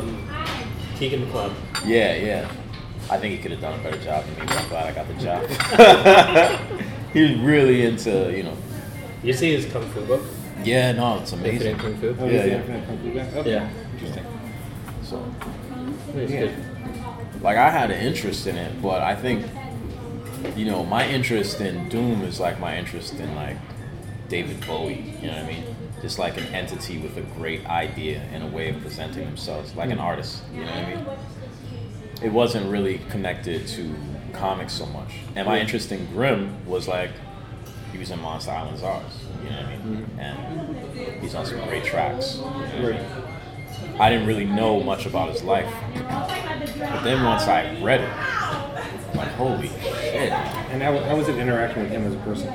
um, 0.00 0.28
Kagan 0.96 1.26
McLeod. 1.26 1.52
Yeah, 1.86 2.16
yeah. 2.16 2.50
I 3.10 3.18
think 3.18 3.34
he 3.34 3.38
could 3.38 3.52
have 3.52 3.60
done 3.60 3.78
a 3.78 3.82
better 3.82 3.98
job 3.98 4.24
than 4.24 4.34
me. 4.34 4.46
But 4.46 4.56
I'm 4.58 4.68
glad 4.68 4.86
I 4.86 4.92
got 4.92 5.08
the 5.08 5.14
job. 5.14 5.46
he 7.12 7.22
was 7.22 7.34
really 7.40 7.84
into 7.84 8.32
you 8.36 8.42
know. 8.42 8.56
You 9.22 9.32
see 9.32 9.52
his 9.52 9.70
kung 9.72 9.88
fu 9.90 10.04
book? 10.04 10.22
Yeah, 10.64 10.92
no, 10.92 11.18
it's 11.18 11.32
Infinite 11.32 11.50
amazing. 11.50 11.78
Kung 11.78 11.96
Fu. 11.96 12.16
Oh, 12.20 12.26
Yeah, 12.26 12.32
yeah, 12.32 12.44
yeah. 12.44 12.66
yeah. 12.66 12.84
Kung 12.84 12.98
Fu 12.98 13.10
guy? 13.14 13.38
Okay. 13.40 13.50
Yeah. 13.50 13.70
Interesting. 13.92 14.26
So 15.02 15.34
Yeah. 16.14 16.50
like 17.40 17.56
I 17.56 17.70
had 17.70 17.90
an 17.90 18.00
interest 18.00 18.46
in 18.46 18.56
it, 18.56 18.82
but 18.82 19.02
I 19.02 19.14
think 19.14 19.46
you 20.56 20.66
know 20.66 20.84
my 20.84 21.08
interest 21.08 21.60
in 21.60 21.88
Doom 21.88 22.22
is 22.22 22.40
like 22.40 22.60
my 22.60 22.76
interest 22.76 23.14
in 23.14 23.34
like 23.34 23.56
David 24.28 24.64
Bowie. 24.66 25.14
You 25.22 25.28
know 25.28 25.36
what 25.36 25.44
I 25.44 25.48
mean? 25.48 25.64
Just 26.02 26.18
like 26.18 26.36
an 26.36 26.44
entity 26.54 26.98
with 26.98 27.16
a 27.16 27.22
great 27.38 27.66
idea 27.66 28.20
and 28.32 28.42
a 28.42 28.46
way 28.46 28.68
of 28.70 28.80
presenting 28.80 29.24
themselves, 29.24 29.74
like 29.74 29.90
an 29.90 29.98
hmm. 29.98 30.04
artist. 30.04 30.42
You 30.54 30.64
know 30.64 30.70
what 30.70 30.84
I 30.84 30.94
mean? 30.94 31.06
It 32.22 32.32
wasn't 32.32 32.70
really 32.70 32.98
connected 33.10 33.66
to 33.68 33.94
comics 34.32 34.72
so 34.72 34.86
much. 34.86 35.10
And 35.36 35.46
my 35.46 35.60
interest 35.60 35.92
in 35.92 36.06
Grimm 36.06 36.66
was 36.66 36.88
like 36.88 37.10
he 37.92 37.98
was 37.98 38.10
in 38.10 38.18
Monsta 38.18 38.48
Island 38.48 38.78
Czars. 38.78 39.04
You 39.42 39.50
know 39.50 39.56
what 39.56 39.64
I 39.66 39.76
mean? 39.78 40.06
And 40.18 41.20
he's 41.22 41.34
on 41.34 41.46
some 41.46 41.62
great 41.68 41.84
tracks. 41.84 42.36
you 42.36 42.42
know 42.42 42.50
what 42.50 42.94
I 42.94 43.90
mean? 43.90 44.00
I 44.00 44.10
didn't 44.10 44.26
really 44.26 44.44
know 44.44 44.80
much 44.82 45.06
about 45.06 45.30
his 45.30 45.42
life. 45.42 45.72
But 45.94 47.02
then 47.02 47.24
once 47.24 47.44
I 47.44 47.80
read 47.80 48.00
it, 48.00 48.12
I'm 48.12 49.16
like, 49.16 49.28
holy 49.32 49.68
shit. 49.68 50.32
And 50.70 50.82
how, 50.82 50.98
how 51.00 51.16
was 51.16 51.28
it 51.28 51.36
interacting 51.36 51.84
with 51.84 51.92
him 51.92 52.04
as 52.04 52.14
a 52.14 52.18
person? 52.18 52.52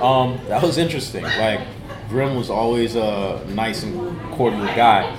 Um, 0.00 0.40
that 0.48 0.62
was 0.62 0.78
interesting. 0.78 1.22
Like, 1.22 1.60
Grimm 2.08 2.34
was 2.36 2.50
always 2.50 2.96
a 2.96 3.44
nice 3.50 3.82
and 3.82 4.20
cordial 4.32 4.66
guy. 4.66 5.16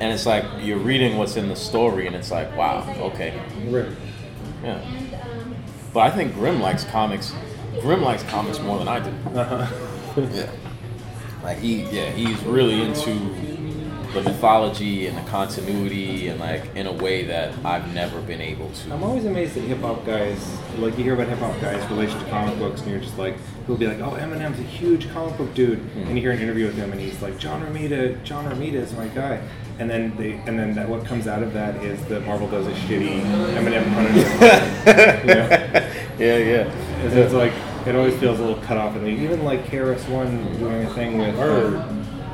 And 0.00 0.10
it's 0.12 0.24
like, 0.24 0.44
you're 0.60 0.78
reading 0.78 1.18
what's 1.18 1.36
in 1.36 1.48
the 1.48 1.56
story, 1.56 2.06
and 2.06 2.16
it's 2.16 2.30
like, 2.30 2.56
wow, 2.56 2.90
okay. 2.98 3.38
Right. 3.68 3.90
Yeah. 4.64 4.80
But 5.92 6.00
I 6.00 6.10
think 6.10 6.34
Grimm 6.34 6.60
likes 6.60 6.84
comics. 6.84 7.34
Grimm 7.80 8.00
likes 8.02 8.22
comics 8.24 8.58
more 8.60 8.78
than 8.78 8.88
I 8.88 9.00
do. 9.00 9.10
Uh-huh. 9.38 9.86
Yeah. 10.32 10.50
Like 11.42 11.58
he, 11.58 11.82
yeah, 11.84 12.10
he's 12.10 12.42
really 12.42 12.82
into 12.82 13.12
the 14.12 14.22
mythology 14.22 15.06
and 15.06 15.16
the 15.16 15.22
continuity, 15.30 16.28
and 16.28 16.40
like 16.40 16.74
in 16.74 16.86
a 16.86 16.92
way 16.92 17.24
that 17.24 17.52
I've 17.64 17.92
never 17.94 18.20
been 18.20 18.40
able 18.40 18.70
to. 18.70 18.92
I'm 18.92 19.02
always 19.02 19.24
amazed 19.24 19.56
at 19.56 19.64
hip 19.64 19.78
hop 19.80 20.04
guys. 20.04 20.58
Like 20.78 20.96
you 20.98 21.04
hear 21.04 21.14
about 21.14 21.28
hip 21.28 21.38
hop 21.38 21.60
guys' 21.60 21.88
relation 21.90 22.18
to 22.18 22.24
comic 22.30 22.58
books, 22.58 22.80
and 22.82 22.90
you're 22.90 23.00
just 23.00 23.18
like, 23.18 23.36
who'll 23.66 23.76
be 23.76 23.86
like, 23.86 24.00
"Oh, 24.00 24.12
Eminem's 24.12 24.58
a 24.58 24.62
huge 24.62 25.10
comic 25.12 25.36
book 25.38 25.54
dude," 25.54 25.78
Hmm. 25.78 26.00
and 26.08 26.16
you 26.16 26.22
hear 26.22 26.32
an 26.32 26.40
interview 26.40 26.66
with 26.66 26.76
him, 26.76 26.92
and 26.92 27.00
he's 27.00 27.20
like, 27.22 27.38
"John 27.38 27.62
Romita, 27.62 28.22
John 28.24 28.44
Romita 28.44 28.74
is 28.74 28.92
my 28.94 29.06
guy." 29.08 29.40
And 29.78 29.88
then 29.88 30.14
they, 30.18 30.32
and 30.46 30.58
then 30.58 30.74
that, 30.74 30.88
what 30.88 31.06
comes 31.06 31.26
out 31.26 31.42
of 31.42 31.54
that 31.54 31.82
is 31.82 32.04
that 32.06 32.26
Marvel 32.26 32.46
does 32.48 32.66
a 32.66 32.72
shitty 32.72 33.22
Eminem 33.54 33.84
Punisher. 33.94 35.20
you 35.20 35.34
know? 35.34 35.48
Yeah, 36.18 36.36
yeah. 36.36 37.04
It's, 37.04 37.14
it's 37.14 37.32
like 37.32 37.52
it 37.86 37.94
always 37.96 38.14
feels 38.18 38.38
a 38.40 38.44
little 38.44 38.62
cut 38.62 38.76
off, 38.76 38.94
and 38.96 39.06
even 39.08 39.42
like 39.44 39.64
KRS 39.66 40.06
One 40.10 40.44
doing 40.58 40.84
a 40.84 40.94
thing 40.94 41.16
with 41.18 41.34
Word. 41.38 41.82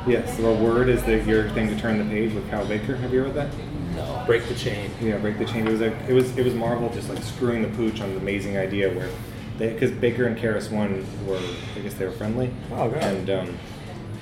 Yes, 0.07 0.37
the 0.37 0.53
word 0.53 0.87
is 0.87 1.03
the, 1.03 1.21
your 1.23 1.49
thing 1.49 1.67
to 1.67 1.77
turn 1.77 1.97
the 1.97 2.05
page 2.05 2.33
with 2.33 2.49
Kyle 2.49 2.65
Baker. 2.65 2.95
Have 2.95 3.13
you 3.13 3.23
read 3.23 3.33
that? 3.33 3.49
No. 3.93 4.23
Break 4.25 4.47
the 4.47 4.55
chain. 4.55 4.89
Yeah, 5.01 5.17
break 5.17 5.37
the 5.37 5.43
chain. 5.43 5.67
It 5.67 5.71
was 5.71 5.81
a, 5.81 5.91
it 6.09 6.13
was 6.13 6.37
it 6.37 6.45
was 6.45 6.53
Marvel 6.53 6.89
just 6.93 7.09
like 7.09 7.21
screwing 7.21 7.61
the 7.61 7.67
pooch 7.69 7.99
on 7.99 8.11
the 8.11 8.17
amazing 8.17 8.57
idea 8.57 8.93
where 8.93 9.09
they 9.57 9.73
because 9.73 9.91
Baker 9.91 10.25
and 10.25 10.37
KRS-One 10.37 11.05
were 11.25 11.41
I 11.75 11.79
guess 11.79 11.95
they 11.95 12.05
were 12.05 12.11
friendly. 12.11 12.53
Oh, 12.71 12.89
God. 12.89 13.03
And 13.03 13.29
um, 13.29 13.57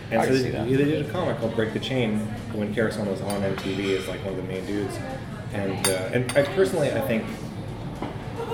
and 0.09 0.21
I 0.21 0.25
so 0.25 0.33
they, 0.33 0.43
see 0.43 0.49
that. 0.49 0.67
they 0.67 0.77
did 0.77 1.05
a 1.05 1.11
comic 1.11 1.37
called 1.37 1.55
Break 1.55 1.73
the 1.73 1.79
Chain 1.79 2.19
when 2.53 2.73
KRS-One 2.73 3.09
was 3.09 3.21
on 3.21 3.41
MTV 3.41 3.97
as 3.97 4.07
like 4.07 4.23
one 4.25 4.33
of 4.33 4.37
the 4.37 4.43
main 4.43 4.65
dudes. 4.65 4.97
And 5.53 5.87
uh, 5.87 6.09
and 6.13 6.31
I 6.31 6.43
personally 6.55 6.91
I 6.91 7.01
think 7.01 7.25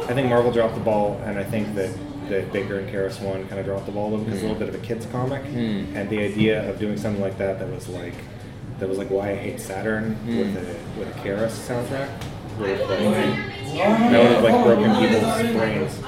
I 0.10 0.14
think 0.14 0.28
Marvel 0.28 0.52
dropped 0.52 0.76
the 0.76 0.82
ball, 0.82 1.22
and 1.24 1.40
I 1.40 1.46
think 1.46 1.76
that. 1.76 1.98
That 2.32 2.54
Baker 2.54 2.80
and 2.80 2.90
KRS-One 2.90 3.46
kind 3.50 3.60
of 3.60 3.66
dropped 3.66 3.86
the 3.88 3.92
ball 3.92 4.08
a 4.08 4.12
little 4.12 4.24
because 4.24 4.36
it's 4.42 4.44
a 4.46 4.48
little 4.54 4.58
bit 4.66 4.70
of 4.74 4.82
a 4.82 4.86
kids 4.86 5.06
comic, 5.08 5.44
Mm. 5.44 5.94
and 5.96 6.10
the 6.10 6.20
idea 6.20 6.70
of 6.70 6.80
doing 6.80 6.96
something 6.98 7.22
like 7.22 7.38
that 7.40 7.60
that 7.60 7.68
was 7.70 7.90
like 7.90 8.14
that 8.80 8.88
was 8.88 8.98
like 8.98 9.10
why 9.10 9.32
I 9.32 9.36
hate 9.36 9.60
Saturn 9.60 10.16
with 10.26 10.56
a 10.56 11.00
with 11.00 11.10
a 11.10 11.20
Karis 11.20 11.52
soundtrack 11.68 12.10
would 12.58 12.70
have 12.70 12.90
like 12.90 12.98
that 13.76 14.24
would 14.24 14.32
have 14.32 14.44
like 14.46 14.64
broken 14.64 14.96
people's 14.96 15.58
brains. 15.58 16.00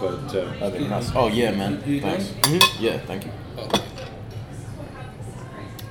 But 0.00 0.36
uh, 0.36 0.52
That'd 0.70 0.78
be. 0.80 1.16
Oh 1.16 1.28
yeah, 1.28 1.52
man. 1.52 1.82
Thanks. 1.82 2.32
Yeah, 2.80 2.98
thank 2.98 3.24
you. 3.26 3.30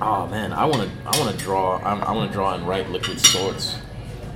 Oh 0.00 0.26
man, 0.28 0.52
I 0.52 0.64
want 0.66 0.82
to. 0.82 0.90
I 1.06 1.18
want 1.18 1.36
to 1.36 1.42
draw. 1.42 1.78
I, 1.78 1.94
I 1.98 2.12
want 2.12 2.30
to 2.30 2.34
draw 2.34 2.54
and 2.54 2.68
write 2.68 2.90
Liquid 2.90 3.18
Swords. 3.18 3.76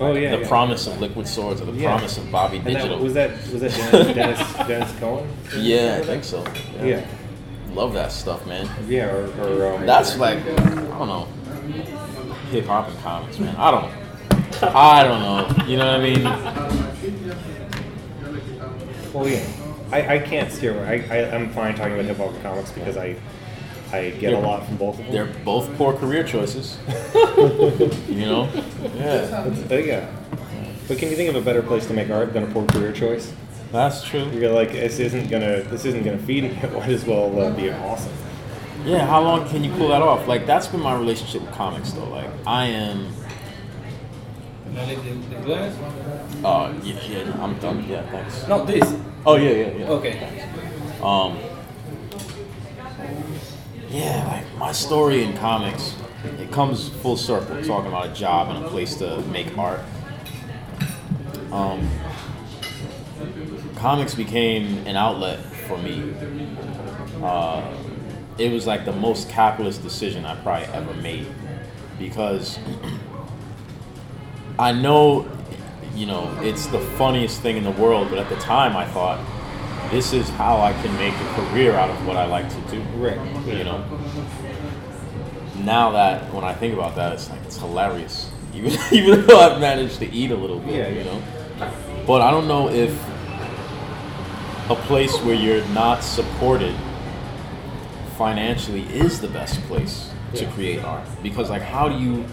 Oh 0.01 0.14
yeah, 0.14 0.30
the 0.36 0.43
yeah. 0.43 0.49
promise 0.49 0.86
of 0.86 1.01
Liquid 1.01 1.26
Swords, 1.28 1.61
or 1.61 1.66
the 1.66 1.72
Yeah. 1.72 1.93
promise 1.95 2.18
of 2.18 2.30
Bobby 2.30 2.57
And 2.59 2.66
that, 2.66 2.72
Digital. 2.74 2.99
was 2.99 3.14
that 3.14 3.30
was 3.53 3.61
that 3.61 3.70
Dennis 3.70 4.14
Dennis, 4.14 4.53
Dennis 4.68 4.93
Cohen? 5.01 5.28
yeah, 5.57 5.99
I 6.01 6.05
think 6.05 6.24
so. 6.24 6.45
Yeah, 6.82 7.05
Love 7.74 7.93
that 7.95 8.12
stuff, 8.12 8.47
man. 8.47 8.68
yeah, 8.88 9.07
or, 9.11 9.26
or 9.43 9.74
um, 9.76 9.86
That's 9.86 10.16
like 10.18 10.38
I 10.38 10.55
don't 10.64 11.09
know, 11.09 11.26
hip 12.51 12.66
hop 12.66 12.88
and 12.88 12.99
comics, 13.01 13.38
man. 13.38 13.55
I 13.57 13.70
don't. 13.70 13.90
I 14.62 15.03
don't 15.05 15.20
know. 15.20 15.64
You 15.66 15.76
know 15.78 15.86
what 15.86 16.01
I 16.01 16.03
mean? 16.05 17.32
Well, 19.12 19.28
yeah, 19.28 19.45
I, 19.90 20.14
I 20.14 20.18
can't 20.20 20.51
steer. 20.53 20.78
I, 20.84 21.05
I 21.14 21.34
I'm 21.34 21.51
fine 21.51 21.74
talking 21.74 21.95
about 21.95 22.05
hip 22.07 22.16
hop 22.16 22.30
and 22.32 22.43
comics 22.43 22.70
because 22.72 22.97
I 22.97 23.16
I 23.93 24.11
get 24.11 24.32
a 24.32 24.38
lot 24.38 24.64
from 24.66 24.76
both 24.76 24.99
of 24.99 25.05
them. 25.05 25.12
They're 25.12 25.34
both 25.45 25.68
poor 25.76 25.93
career 25.95 26.22
choices. 26.24 26.78
you 28.09 28.26
know, 28.26 28.49
Yeah, 28.95 29.47
It's, 29.47 29.87
yeah. 29.87 30.11
But 30.89 30.99
can 30.99 31.09
you 31.11 31.16
think 31.16 31.30
of 31.30 31.37
a 31.37 31.41
better 31.41 31.62
place 31.62 31.87
to 31.87 31.95
make 31.95 32.11
art 32.11 32.33
than 32.33 32.43
a 32.43 32.47
poor 32.47 32.66
career 32.66 32.93
choice? 32.93 33.33
that's 33.70 34.05
true. 34.05 34.28
You're 34.35 34.53
like, 34.53 34.72
this 34.72 34.99
isn't 34.99 35.30
gonna, 35.30 35.62
this 35.62 35.87
isn't 35.87 36.05
gonna 36.05 36.18
feed 36.18 36.45
me. 36.45 36.51
It 36.51 36.72
might 36.74 36.91
as 36.91 37.05
well 37.07 37.41
uh, 37.41 37.51
be 37.57 37.70
awesome. 37.70 38.12
Yeah, 38.85 39.07
how 39.07 39.22
long 39.22 39.49
can 39.49 39.64
you 39.64 39.72
pull 39.72 39.89
that 39.89 40.03
off? 40.03 40.26
Like 40.28 40.45
that's 40.45 40.66
been 40.66 40.80
my 40.80 40.95
relationship 40.95 41.41
with 41.43 41.53
comics 41.53 41.93
though. 41.93 42.09
Like 42.09 42.28
I 42.47 42.66
am 42.66 43.09
Now 44.74 44.85
leave 44.87 45.03
the, 45.05 45.37
the 45.37 45.43
glass. 45.43 45.74
uh 46.45 46.74
yeah, 46.83 47.01
yeah, 47.09 47.43
I'm 47.43 47.57
done. 47.61 47.89
Yeah, 47.89 48.03
thanks. 48.11 48.47
Not 48.49 48.66
this. 48.66 48.85
Oh 49.24 49.37
yeah, 49.37 49.51
yeah, 49.53 49.72
yeah. 49.78 49.89
Okay. 49.89 50.14
Um 51.03 51.39
Yeah, 53.89 54.24
like 54.26 54.59
my 54.59 54.72
story 54.72 55.22
in 55.22 55.37
comics, 55.37 55.95
it 56.25 56.51
comes 56.51 56.89
full 56.89 57.16
circle 57.16 57.62
talking 57.64 57.89
about 57.89 58.11
a 58.11 58.14
job 58.14 58.55
and 58.55 58.64
a 58.64 58.68
place 58.68 58.97
to 58.97 59.20
make 59.23 59.57
art. 59.59 59.81
Um 61.51 61.89
comics 63.83 64.14
became 64.14 64.87
an 64.87 64.97
outlet 64.97 65.41
for 65.66 65.77
me. 65.79 66.14
Uh, 67.23 67.62
it 68.39 68.53
was 68.53 68.66
like 68.66 68.85
the 68.85 68.93
most 68.93 69.29
capitalist 69.29 69.83
decision 69.83 70.25
I 70.25 70.37
probably 70.37 70.66
ever 70.66 70.95
made 70.95 71.27
because 71.99 72.59
I 74.59 74.73
know, 74.73 75.29
you 75.95 76.07
know, 76.07 76.33
it's 76.43 76.66
the 76.66 76.79
funniest 76.79 77.41
thing 77.41 77.57
in 77.57 77.64
the 77.64 77.73
world, 77.73 78.09
but 78.09 78.18
at 78.18 78.29
the 78.29 78.37
time 78.37 78.77
I 78.77 78.87
thought 78.87 79.20
this 79.91 80.12
is 80.12 80.29
how 80.31 80.61
I 80.61 80.73
can 80.75 80.95
make 80.97 81.14
a 81.14 81.35
career 81.35 81.75
out 81.75 81.91
of 81.91 82.07
what 82.07 82.16
I 82.16 82.25
like 82.25 82.49
to 82.49 82.70
do. 82.70 82.81
Right. 82.97 83.18
You 83.47 83.64
know. 83.64 83.85
Now 85.62 85.92
that 85.92 86.32
when 86.32 86.44
I 86.44 86.54
think 86.54 86.74
about 86.74 86.96
that, 86.96 87.12
it's 87.12 87.30
like 87.30 87.40
it's 87.44 87.58
hilarious. 87.58 88.30
Even 88.54 88.78
even 88.92 89.26
though 89.26 89.40
I've 89.40 89.60
managed 89.60 89.98
to 90.00 90.12
eat 90.12 90.30
a 90.30 90.36
little 90.36 90.58
bit, 90.58 90.74
Yeah, 90.74 90.88
you 90.88 91.04
know. 91.04 91.22
But 92.06 92.20
I 92.20 92.30
don't 92.30 92.46
know 92.48 92.68
if 92.68 92.92
a 94.68 94.74
place 94.74 95.16
where 95.20 95.34
you're 95.34 95.64
not 95.68 96.02
supported 96.04 96.74
financially 98.16 98.82
is 98.92 99.20
the 99.20 99.28
best 99.28 99.60
place 99.62 100.10
to 100.34 100.46
create 100.52 100.84
art. 100.84 101.06
Because 101.22 101.48
like 101.50 101.62
how 101.62 101.88
do 101.88 101.98
you 101.98 102.24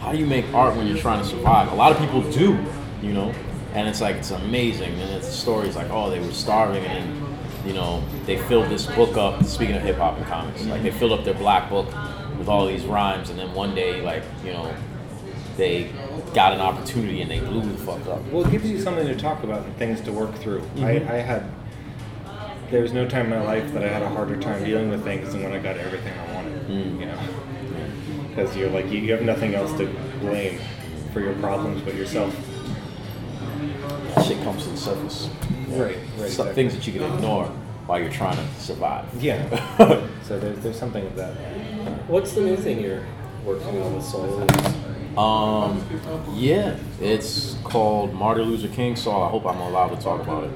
how 0.00 0.12
do 0.12 0.18
you 0.18 0.26
make 0.26 0.46
art 0.54 0.76
when 0.76 0.86
you're 0.86 0.98
trying 0.98 1.22
to 1.22 1.28
survive? 1.28 1.70
A 1.72 1.74
lot 1.74 1.92
of 1.92 1.98
people 1.98 2.22
do 2.30 2.58
you 3.02 3.12
know? 3.12 3.32
And 3.74 3.86
it's 3.88 4.00
like 4.00 4.16
it's 4.16 4.30
amazing. 4.30 4.92
And 5.00 5.10
it's 5.12 5.28
stories 5.28 5.76
like 5.76 5.90
oh 5.90 6.08
they 6.10 6.20
were 6.20 6.32
starving 6.32 6.84
and 6.84 7.26
you 7.66 7.74
know 7.74 8.02
they 8.24 8.38
filled 8.38 8.68
this 8.70 8.86
book 8.86 9.16
up 9.16 9.44
speaking 9.44 9.74
of 9.74 9.82
hip-hop 9.82 10.16
and 10.16 10.26
comics 10.26 10.64
like 10.66 10.84
they 10.84 10.90
filled 10.92 11.10
up 11.10 11.24
their 11.24 11.34
black 11.34 11.68
book 11.68 11.88
with 12.46 12.52
all 12.52 12.66
these 12.66 12.84
rhymes 12.84 13.28
and 13.28 13.38
then 13.38 13.52
one 13.54 13.74
day 13.74 14.00
like 14.02 14.22
you 14.44 14.52
know 14.52 14.72
they 15.56 15.90
got 16.32 16.52
an 16.52 16.60
opportunity 16.60 17.20
and 17.20 17.28
they 17.28 17.40
blew 17.40 17.60
the 17.60 17.76
fuck 17.78 18.06
up 18.06 18.22
Well, 18.30 18.46
it 18.46 18.50
gives 18.52 18.70
you 18.70 18.80
something 18.80 19.06
to 19.06 19.16
talk 19.16 19.42
about 19.42 19.64
and 19.64 19.74
things 19.76 20.00
to 20.02 20.12
work 20.12 20.34
through. 20.36 20.62
I, 20.78 20.90
I 20.90 21.16
had, 21.16 21.44
there 22.70 22.82
was 22.82 22.92
no 22.92 23.08
time 23.08 23.32
in 23.32 23.38
my 23.38 23.44
life 23.44 23.72
that 23.72 23.82
I 23.82 23.88
had 23.88 24.02
a 24.02 24.08
harder 24.10 24.38
time 24.38 24.62
dealing 24.62 24.90
with 24.90 25.02
things 25.02 25.32
than 25.32 25.42
when 25.42 25.52
I 25.54 25.58
got 25.58 25.78
everything 25.78 26.12
I 26.18 26.34
wanted. 26.34 26.68
Mm. 26.68 27.00
You 27.00 27.06
know, 27.06 27.18
because 28.28 28.54
you're 28.54 28.68
like 28.70 28.86
you, 28.90 28.98
you 28.98 29.12
have 29.12 29.22
nothing 29.22 29.54
else 29.54 29.72
to 29.78 29.86
blame 30.20 30.60
for 31.12 31.20
your 31.20 31.34
problems 31.36 31.80
but 31.82 31.94
yourself. 31.94 32.36
that 34.14 34.24
shit 34.26 34.40
comes 34.42 34.62
to 34.64 34.68
the 34.70 34.76
surface 34.76 35.30
Right. 35.68 35.96
Right. 36.18 36.30
Some 36.30 36.48
things 36.50 36.74
that 36.74 36.86
you 36.86 36.92
can 36.92 37.14
ignore 37.14 37.50
while 37.86 38.00
you're 38.00 38.10
trying 38.10 38.36
to 38.36 38.46
survive 38.60 39.04
Yeah. 39.22 39.48
so 40.22 40.38
there's 40.38 40.58
there's 40.60 40.78
something 40.78 41.04
of 41.06 41.14
that. 41.16 41.32
What's 42.08 42.32
the 42.32 42.40
new 42.42 42.56
thing 42.56 42.80
you're 42.80 43.04
working 43.44 43.80
on 43.82 43.94
with 43.94 44.04
Saul? 44.04 44.46
Um, 45.16 45.82
yeah, 46.34 46.76
it's 47.00 47.56
called 47.64 48.12
Martin 48.12 48.44
Luther 48.50 48.68
King. 48.74 48.96
So 48.96 49.12
I 49.22 49.28
hope 49.28 49.46
I'm 49.46 49.60
allowed 49.60 49.88
to 49.96 50.02
talk 50.02 50.20
about 50.22 50.44
it. 50.44 50.50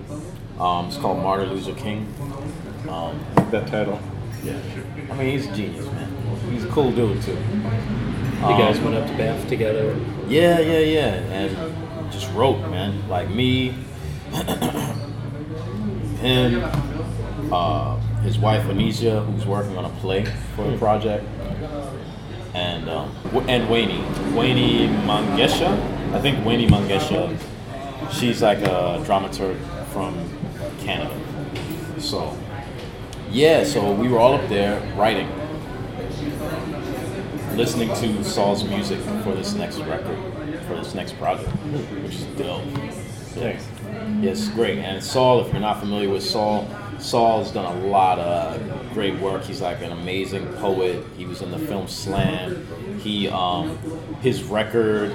Um, 0.61 0.87
it's 0.89 0.97
called 0.99 1.23
Martin 1.23 1.51
Luther 1.53 1.75
King. 1.81 2.07
Um, 2.89 3.19
That 3.51 3.67
title. 3.69 3.99
yeah, 4.45 4.59
I 5.11 5.15
mean 5.17 5.31
he's 5.31 5.47
a 5.47 5.53
genius, 5.55 5.87
man. 5.87 6.09
He's 6.51 6.65
a 6.65 6.69
cool 6.69 6.91
dude 6.93 7.23
too. 7.23 7.33
You 7.33 8.57
guys 8.59 8.79
Um, 8.79 8.85
went 8.85 8.97
up 8.97 9.07
to 9.09 9.17
Bath 9.17 9.49
together. 9.49 9.97
Yeah, 10.29 10.59
yeah, 10.61 10.79
yeah, 10.79 11.15
and 11.33 12.13
just 12.13 12.31
wrote, 12.35 12.59
man. 12.71 13.09
Like 13.09 13.29
me, 13.31 13.69
him, 16.21 16.63
uh, 17.53 17.97
his 18.23 18.39
wife 18.39 18.65
Anisha, 18.65 19.25
who's 19.27 19.47
working 19.47 19.77
on 19.77 19.85
a 19.85 19.91
play 20.01 20.25
for 20.55 20.71
the 20.71 20.77
project, 20.79 21.25
and 22.55 22.89
um, 22.89 23.15
and 23.49 23.69
Wayne, 23.71 24.35
Wayne 24.35 24.91
Mangesha. 25.07 25.71
I 26.15 26.21
think 26.21 26.45
Wayne 26.45 26.69
Mangesha. 26.69 27.37
She's 28.13 28.43
like 28.43 28.59
a 28.59 29.01
dramaturg 29.05 29.57
from 29.93 30.17
Canada. 30.81 31.17
So, 31.99 32.37
yeah, 33.31 33.63
so 33.63 33.93
we 33.93 34.09
were 34.09 34.19
all 34.19 34.35
up 34.35 34.49
there 34.49 34.81
writing, 34.97 35.29
listening 37.57 37.89
to 37.89 38.25
Saul's 38.25 38.65
music 38.65 38.99
for 39.23 39.35
this 39.35 39.55
next 39.55 39.79
record, 39.81 40.19
for 40.67 40.75
this 40.75 40.95
next 40.95 41.13
project, 41.19 41.49
which 42.03 42.17
is 42.17 42.25
dope. 42.37 42.65
Thanks. 43.35 43.65
Yes, 44.21 44.49
great. 44.49 44.79
And 44.79 45.03
Saul, 45.03 45.45
if 45.45 45.53
you're 45.53 45.61
not 45.61 45.79
familiar 45.79 46.09
with 46.09 46.25
Saul, 46.25 46.69
Saul's 47.01 47.51
done 47.51 47.65
a 47.65 47.87
lot 47.87 48.19
of 48.19 48.61
great 48.93 49.19
work. 49.21 49.43
He's 49.43 49.61
like 49.61 49.81
an 49.83 49.93
amazing 49.93 50.47
poet. 50.55 51.05
He 51.17 51.25
was 51.27 51.41
in 51.43 51.51
the 51.51 51.59
film 51.59 51.89
Slam. 51.89 52.67
He, 53.01 53.29
um, 53.29 53.77
his 54.21 54.43
record, 54.43 55.13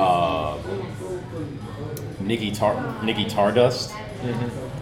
uh, 0.00 0.58
Nicky 2.20 2.50
Tar, 2.50 2.74
Niggy 3.02 3.30
Tardust, 3.30 3.92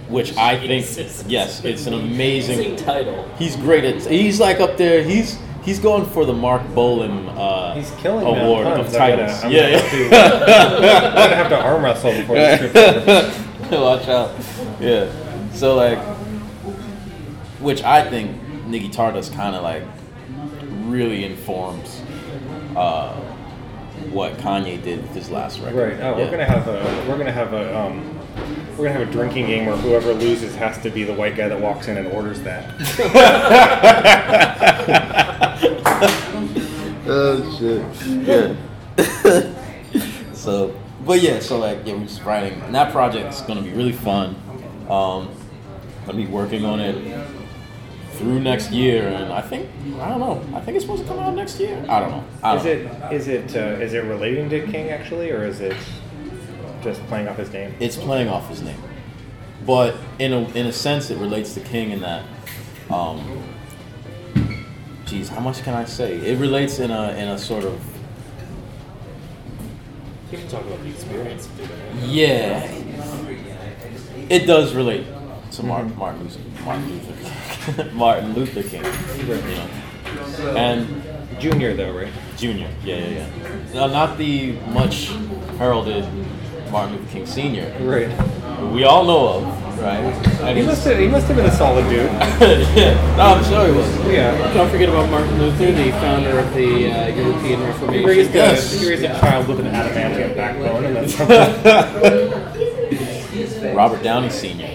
which 0.09 0.37
I 0.37 0.57
think, 0.59 0.87
yes, 1.30 1.64
it's 1.64 1.87
an 1.87 1.95
amazing. 1.95 2.59
Amazing 2.61 2.76
title. 2.76 3.28
He's 3.39 3.57
great 3.57 3.85
at. 3.85 4.03
He's 4.11 4.41
like 4.41 4.61
up 4.61 4.76
there. 4.76 5.03
He's 5.03 5.39
he's 5.64 5.78
going 5.78 6.07
for 6.07 6.24
the 6.24 6.33
Marc 6.33 6.62
Bolan 6.74 7.28
uh, 7.30 7.74
He's 7.74 7.91
killing 8.01 8.24
me 8.24 8.41
award 8.41 8.64
puns. 8.66 8.80
of 8.80 8.87
I'm 8.87 8.93
gonna- 9.11 9.16
titles. 9.26 9.45
I'm 9.45 9.51
yeah, 9.53 9.70
gonna 9.91 9.99
yeah. 10.09 10.24
I'm 10.35 11.20
gonna 11.20 11.35
have 11.37 11.49
to 11.51 11.59
arm 11.61 11.85
wrestle 11.85 12.12
before 12.12 12.37
this 12.37 12.59
trip. 12.72 13.72
over. 13.72 13.83
Watch 13.85 14.09
out. 14.09 14.30
Yeah. 14.80 15.11
So 15.53 15.74
like, 15.74 15.99
which 17.62 17.82
I 17.82 18.08
think 18.08 18.40
Niggy 18.66 18.92
Tardust 18.92 19.34
kind 19.34 19.54
of 19.56 19.62
like 19.62 19.82
really 20.86 21.24
informs 21.24 22.00
uh, 22.76 23.14
what 24.10 24.36
Kanye 24.38 24.82
did 24.82 25.02
with 25.02 25.14
his 25.14 25.30
last 25.30 25.60
record. 25.60 25.92
Right. 25.98 26.00
Oh, 26.02 26.18
Yeah. 26.18 26.24
we're 26.24 26.30
gonna 26.30 26.44
have 26.44 26.68
a 26.68 27.06
we're 27.08 27.18
gonna 27.18 27.32
have 27.32 27.52
a 27.52 27.78
um, 27.78 28.18
we're 28.76 28.86
gonna 28.88 28.98
have 28.98 29.08
a 29.08 29.12
drinking 29.12 29.46
game 29.46 29.66
where 29.66 29.76
whoever 29.76 30.12
loses 30.12 30.54
has 30.56 30.78
to 30.82 30.90
be 30.90 31.04
the 31.04 31.14
white 31.14 31.36
guy 31.36 31.48
that 31.48 31.60
walks 31.60 31.88
in 31.88 31.96
and 31.96 32.08
orders 32.08 32.40
that. 32.42 32.72
Oh 37.04 37.58
shit. 37.58 37.82
Yeah. 38.26 38.54
so, 40.34 40.78
but 41.04 41.20
yeah, 41.20 41.40
so 41.40 41.58
like, 41.58 41.78
yeah, 41.84 41.94
we're 41.94 42.06
just 42.06 42.22
writing, 42.22 42.60
and 42.62 42.74
that 42.74 42.92
project 42.92 43.34
is 43.34 43.40
gonna 43.42 43.62
be 43.62 43.70
really 43.70 43.92
fun. 43.92 44.36
Um, 44.88 45.28
gonna 46.06 46.16
be 46.16 46.26
working 46.26 46.64
on 46.64 46.80
it 46.80 46.94
through 48.23 48.39
next 48.41 48.70
year, 48.70 49.09
and 49.09 49.33
I 49.33 49.41
think 49.41 49.68
I 50.01 50.09
don't 50.09 50.20
know. 50.20 50.41
I 50.57 50.61
think 50.61 50.77
it's 50.77 50.85
supposed 50.85 51.03
to 51.03 51.09
come 51.09 51.18
out 51.18 51.35
next 51.35 51.59
year. 51.59 51.77
I 51.89 51.99
don't 52.01 52.11
know. 52.12 52.25
I 52.43 52.57
Is 52.57 52.62
don't 52.62 52.73
it 52.79 53.01
know. 53.01 53.11
is 53.11 53.29
it 53.29 53.57
uh, 53.57 53.83
is 53.85 53.95
it 53.95 54.05
relating 54.05 54.49
to 54.51 54.64
King 54.68 54.91
actually, 54.91 55.31
or 55.33 55.45
is 55.45 55.61
it 55.61 55.77
just 56.83 57.01
playing 57.09 57.27
off 57.29 57.37
his 57.37 57.53
name? 57.53 57.75
It's 57.81 57.97
playing 57.97 58.29
off 58.29 58.49
his 58.49 58.62
name, 58.62 58.81
but 59.66 59.97
in 60.20 60.33
a 60.33 60.49
in 60.51 60.66
a 60.66 60.73
sense, 60.73 61.11
it 61.11 61.18
relates 61.18 61.55
to 61.55 61.61
King 61.61 61.91
in 61.91 62.01
that. 62.01 62.25
Um, 62.91 63.43
geez, 65.07 65.29
how 65.29 65.41
much 65.41 65.62
can 65.64 65.75
I 65.75 65.85
say? 65.85 66.16
It 66.18 66.39
relates 66.39 66.79
in 66.79 66.93
a 66.93 67.11
in 67.14 67.27
a 67.29 67.39
sort 67.39 67.64
of 67.64 67.81
You 70.31 70.39
can 70.39 70.47
talk 70.49 70.64
about 70.64 70.81
the 70.83 70.91
experience 70.91 71.47
of 71.47 71.57
doing 71.57 71.70
it. 71.70 72.09
Yeah, 72.09 72.62
it 74.29 74.47
does 74.47 74.75
relate 74.75 75.07
to 75.53 75.62
Martin, 75.62 75.96
Martin 75.96 76.22
Luther 76.22 76.40
Martin 76.64 76.88
Luther 76.88 77.14
King. 77.82 77.94
Martin 77.96 78.32
Luther 78.34 78.62
King, 78.62 78.84
you 79.18 79.26
know, 79.26 79.36
and 80.57 80.86
Junior 81.40 81.74
though, 81.74 81.92
right? 81.92 82.12
Junior. 82.36 82.68
Yeah, 82.84 82.96
yeah, 82.96 83.09
yeah. 83.09 83.26
No, 83.74 83.86
not 83.88 84.16
the 84.18 84.53
much 84.70 85.09
heralded 85.59 86.07
Martin 86.70 86.96
Luther 86.96 87.11
King 87.11 87.26
Senior. 87.26 87.74
Right. 87.80 88.09
We 88.72 88.84
all 88.84 89.05
know 89.05 89.28
of, 89.28 89.78
right? 89.80 89.98
And 90.42 90.59
He 90.59 90.64
must 90.64 90.84
have 90.84 90.98
he 90.98 91.09
must 91.09 91.26
have 91.26 91.36
been 91.36 91.46
a 91.46 91.50
solid 91.57 91.84
dude. 91.88 92.11
yeah, 92.76 93.16
no, 93.16 93.22
I'm 93.34 93.44
sure 93.44 93.66
he 93.66 93.72
was. 93.72 93.88
Yeah. 94.12 94.55
Don't 94.55 94.70
forget 94.70 94.88
about 94.88 95.11
Martin 95.11 95.38
Luther, 95.38 95.72
the 95.72 95.90
founder 95.92 96.38
of 96.38 96.55
the 96.55 96.90
uh, 96.90 97.09
European 97.09 97.61
He 97.61 97.66
Reformation. 97.66 98.09
raised, 98.09 98.30
a, 98.30 98.34
Yes. 98.34 98.80
he 98.80 98.88
raised 98.88 99.05
a 99.05 99.09
child 99.20 99.48
with 99.48 99.61
an 99.61 99.66
adamantium 99.66 100.34
backbone, 100.36 100.84
and 100.84 100.96
that's. 100.96 101.18
Robert 103.74 104.03
Downey 104.03 104.28
Senior. 104.30 104.66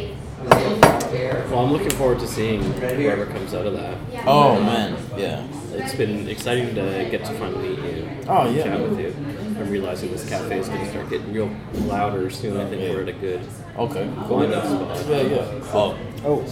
Well, 1.58 1.66
Well, 1.66 1.74
I'm 1.76 1.82
looking 1.82 1.98
forward 1.98 2.20
to 2.20 2.28
seeing 2.28 2.62
whoever 2.62 3.26
comes 3.26 3.56
out 3.56 3.66
of 3.66 3.74
that. 3.74 3.98
Oh 4.28 4.62
man, 4.62 4.96
yeah. 5.18 5.44
It's 5.74 5.96
been 5.96 6.28
exciting 6.30 6.76
to 6.76 7.08
get 7.10 7.26
to 7.26 7.34
finally 7.34 7.70
meet 7.70 7.80
you. 7.96 8.10
Oh, 8.28 8.48
yeah. 8.50 8.64
Chat 8.64 8.80
with 8.82 9.00
you. 9.00 9.14
I'm 9.60 9.68
realizing 9.70 10.12
this 10.12 10.28
cafe 10.30 10.60
is 10.60 10.70
going 10.70 10.84
to 10.86 10.90
start 10.92 11.10
getting 11.10 11.34
real 11.34 11.50
louder 11.86 12.30
soon. 12.30 12.58
I 12.58 12.66
think 12.70 12.82
Yeah. 12.84 12.92
we're 12.92 13.02
at 13.02 13.10
a 13.10 13.14
good 13.14 13.42
Okay. 13.76 14.08
wind 14.30 14.54
up 14.54 14.66
spot. 14.66 15.06
Yeah, 15.10 15.22
yeah. 15.22 15.46
Oh, 15.74 15.98
Oh, 16.26 16.46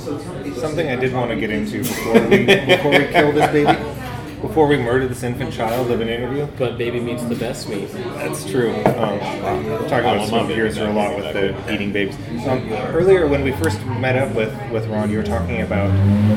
something 0.55 0.89
I 0.89 0.95
did 0.95 1.13
want 1.13 1.29
to 1.29 1.35
get 1.35 1.49
into 1.51 1.79
before 1.79 2.13
we 2.27 2.45
before 2.45 2.91
we 2.91 3.05
kill 3.05 3.31
this 3.31 3.51
baby, 3.51 3.77
before 4.47 4.67
we 4.67 4.77
murder 4.77 5.07
this 5.07 5.23
infant 5.23 5.51
child 5.51 5.89
of 5.91 6.01
an 6.01 6.09
interview. 6.09 6.47
But 6.57 6.77
baby 6.77 6.99
meets 6.99 7.23
the 7.23 7.35
best 7.35 7.67
meat. 7.67 7.89
That's 7.91 8.45
true. 8.45 8.71
Um, 8.85 9.65
we're 9.65 9.89
talking 9.89 9.99
about 9.99 10.29
Snowpiercer 10.29 10.87
a 10.87 10.93
lot 10.93 11.15
with 11.15 11.33
the 11.33 11.73
eating 11.73 11.91
babes. 11.91 12.15
Um, 12.47 12.71
earlier, 12.93 13.27
when 13.27 13.43
we 13.43 13.51
first 13.53 13.83
met 13.85 14.15
up 14.15 14.35
with, 14.35 14.53
with 14.71 14.85
Ron, 14.87 15.09
you 15.09 15.17
were 15.17 15.23
talking 15.23 15.61
about 15.61 15.91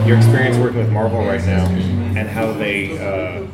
your 0.07 0.17
experience 0.17 0.57
working 0.57 0.79
with 0.79 0.91
Marvel 0.91 1.21
right 1.21 1.45
now 1.45 1.67
and 1.67 2.29
how 2.29 2.53
they. 2.53 2.99
Uh, 2.99 3.47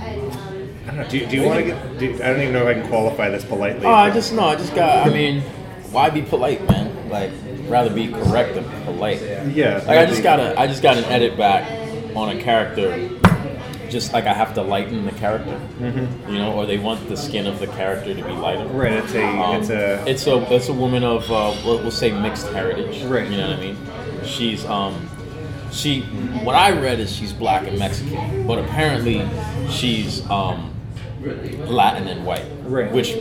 I 0.00 0.86
don't 0.86 0.96
know. 0.96 1.08
Do, 1.08 1.26
do 1.26 1.36
you 1.36 1.42
want 1.44 1.60
to 1.60 1.66
get? 1.66 1.98
Do, 1.98 2.14
I 2.14 2.26
don't 2.28 2.40
even 2.40 2.52
know 2.52 2.68
if 2.68 2.76
I 2.76 2.80
can 2.80 2.88
qualify 2.88 3.28
this 3.28 3.44
politely. 3.44 3.86
Oh, 3.86 3.92
I 3.92 4.10
just 4.10 4.32
no, 4.32 4.44
I 4.44 4.56
just 4.56 4.74
got. 4.74 5.06
I 5.06 5.12
mean, 5.12 5.42
why 5.92 6.10
be 6.10 6.22
polite, 6.22 6.66
man? 6.68 7.08
Like, 7.08 7.30
rather 7.68 7.90
be 7.94 8.08
correct 8.08 8.54
than 8.54 8.64
polite. 8.84 9.20
yeah. 9.54 9.76
Like, 9.86 9.98
I 9.98 10.06
just 10.06 10.22
got 10.22 10.40
a, 10.40 10.58
I 10.58 10.66
just 10.66 10.82
got 10.82 10.96
an 10.96 11.04
edit 11.04 11.36
back 11.36 11.79
on 12.16 12.36
a 12.36 12.42
character. 12.42 13.08
Just 13.88 14.12
like 14.12 14.26
I 14.26 14.32
have 14.32 14.54
to 14.54 14.62
lighten 14.62 15.04
the 15.04 15.10
character, 15.10 15.60
you 16.28 16.38
know, 16.38 16.52
or 16.54 16.64
they 16.64 16.78
want 16.78 17.08
the 17.08 17.16
skin 17.16 17.46
of 17.48 17.58
the 17.58 17.66
character 17.66 18.14
to 18.14 18.22
be 18.22 18.30
lighter. 18.30 18.64
Right. 18.66 18.92
It's 18.92 19.14
a. 19.14 19.26
Um, 19.26 19.56
it's 19.60 19.70
a. 19.70 20.04
it's 20.08 20.26
a 20.28 20.54
it's 20.54 20.68
a 20.68 20.72
woman 20.72 21.02
of 21.02 21.28
uh, 21.28 21.52
we'll, 21.64 21.78
we'll 21.78 21.90
say 21.90 22.12
mixed 22.12 22.46
heritage. 22.52 23.02
Right. 23.02 23.28
You 23.28 23.36
know 23.38 23.50
what 23.50 23.58
I 23.58 23.60
mean? 23.60 23.76
She's 24.24 24.64
um 24.66 25.08
she 25.72 26.02
what 26.44 26.54
I 26.54 26.70
read 26.70 27.00
is 27.00 27.10
she's 27.14 27.32
black 27.32 27.66
and 27.66 27.80
Mexican, 27.80 28.46
but 28.46 28.60
apparently 28.60 29.28
she's 29.70 30.28
um 30.30 30.72
Latin 31.22 32.06
and 32.06 32.24
white. 32.24 32.44
Right. 32.62 32.92
Which 32.92 33.16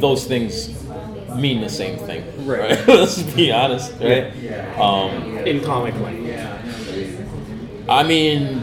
those 0.00 0.26
things 0.26 0.68
mean 1.34 1.62
the 1.62 1.68
same 1.70 1.98
thing. 1.98 2.46
Right. 2.46 2.70
Let's 2.86 3.22
be 3.22 3.50
honest. 3.50 3.92
Right. 4.00 4.32
Um, 4.78 5.38
In 5.38 5.64
comic 5.64 5.94
language. 5.94 6.38
I 7.88 8.02
mean, 8.02 8.62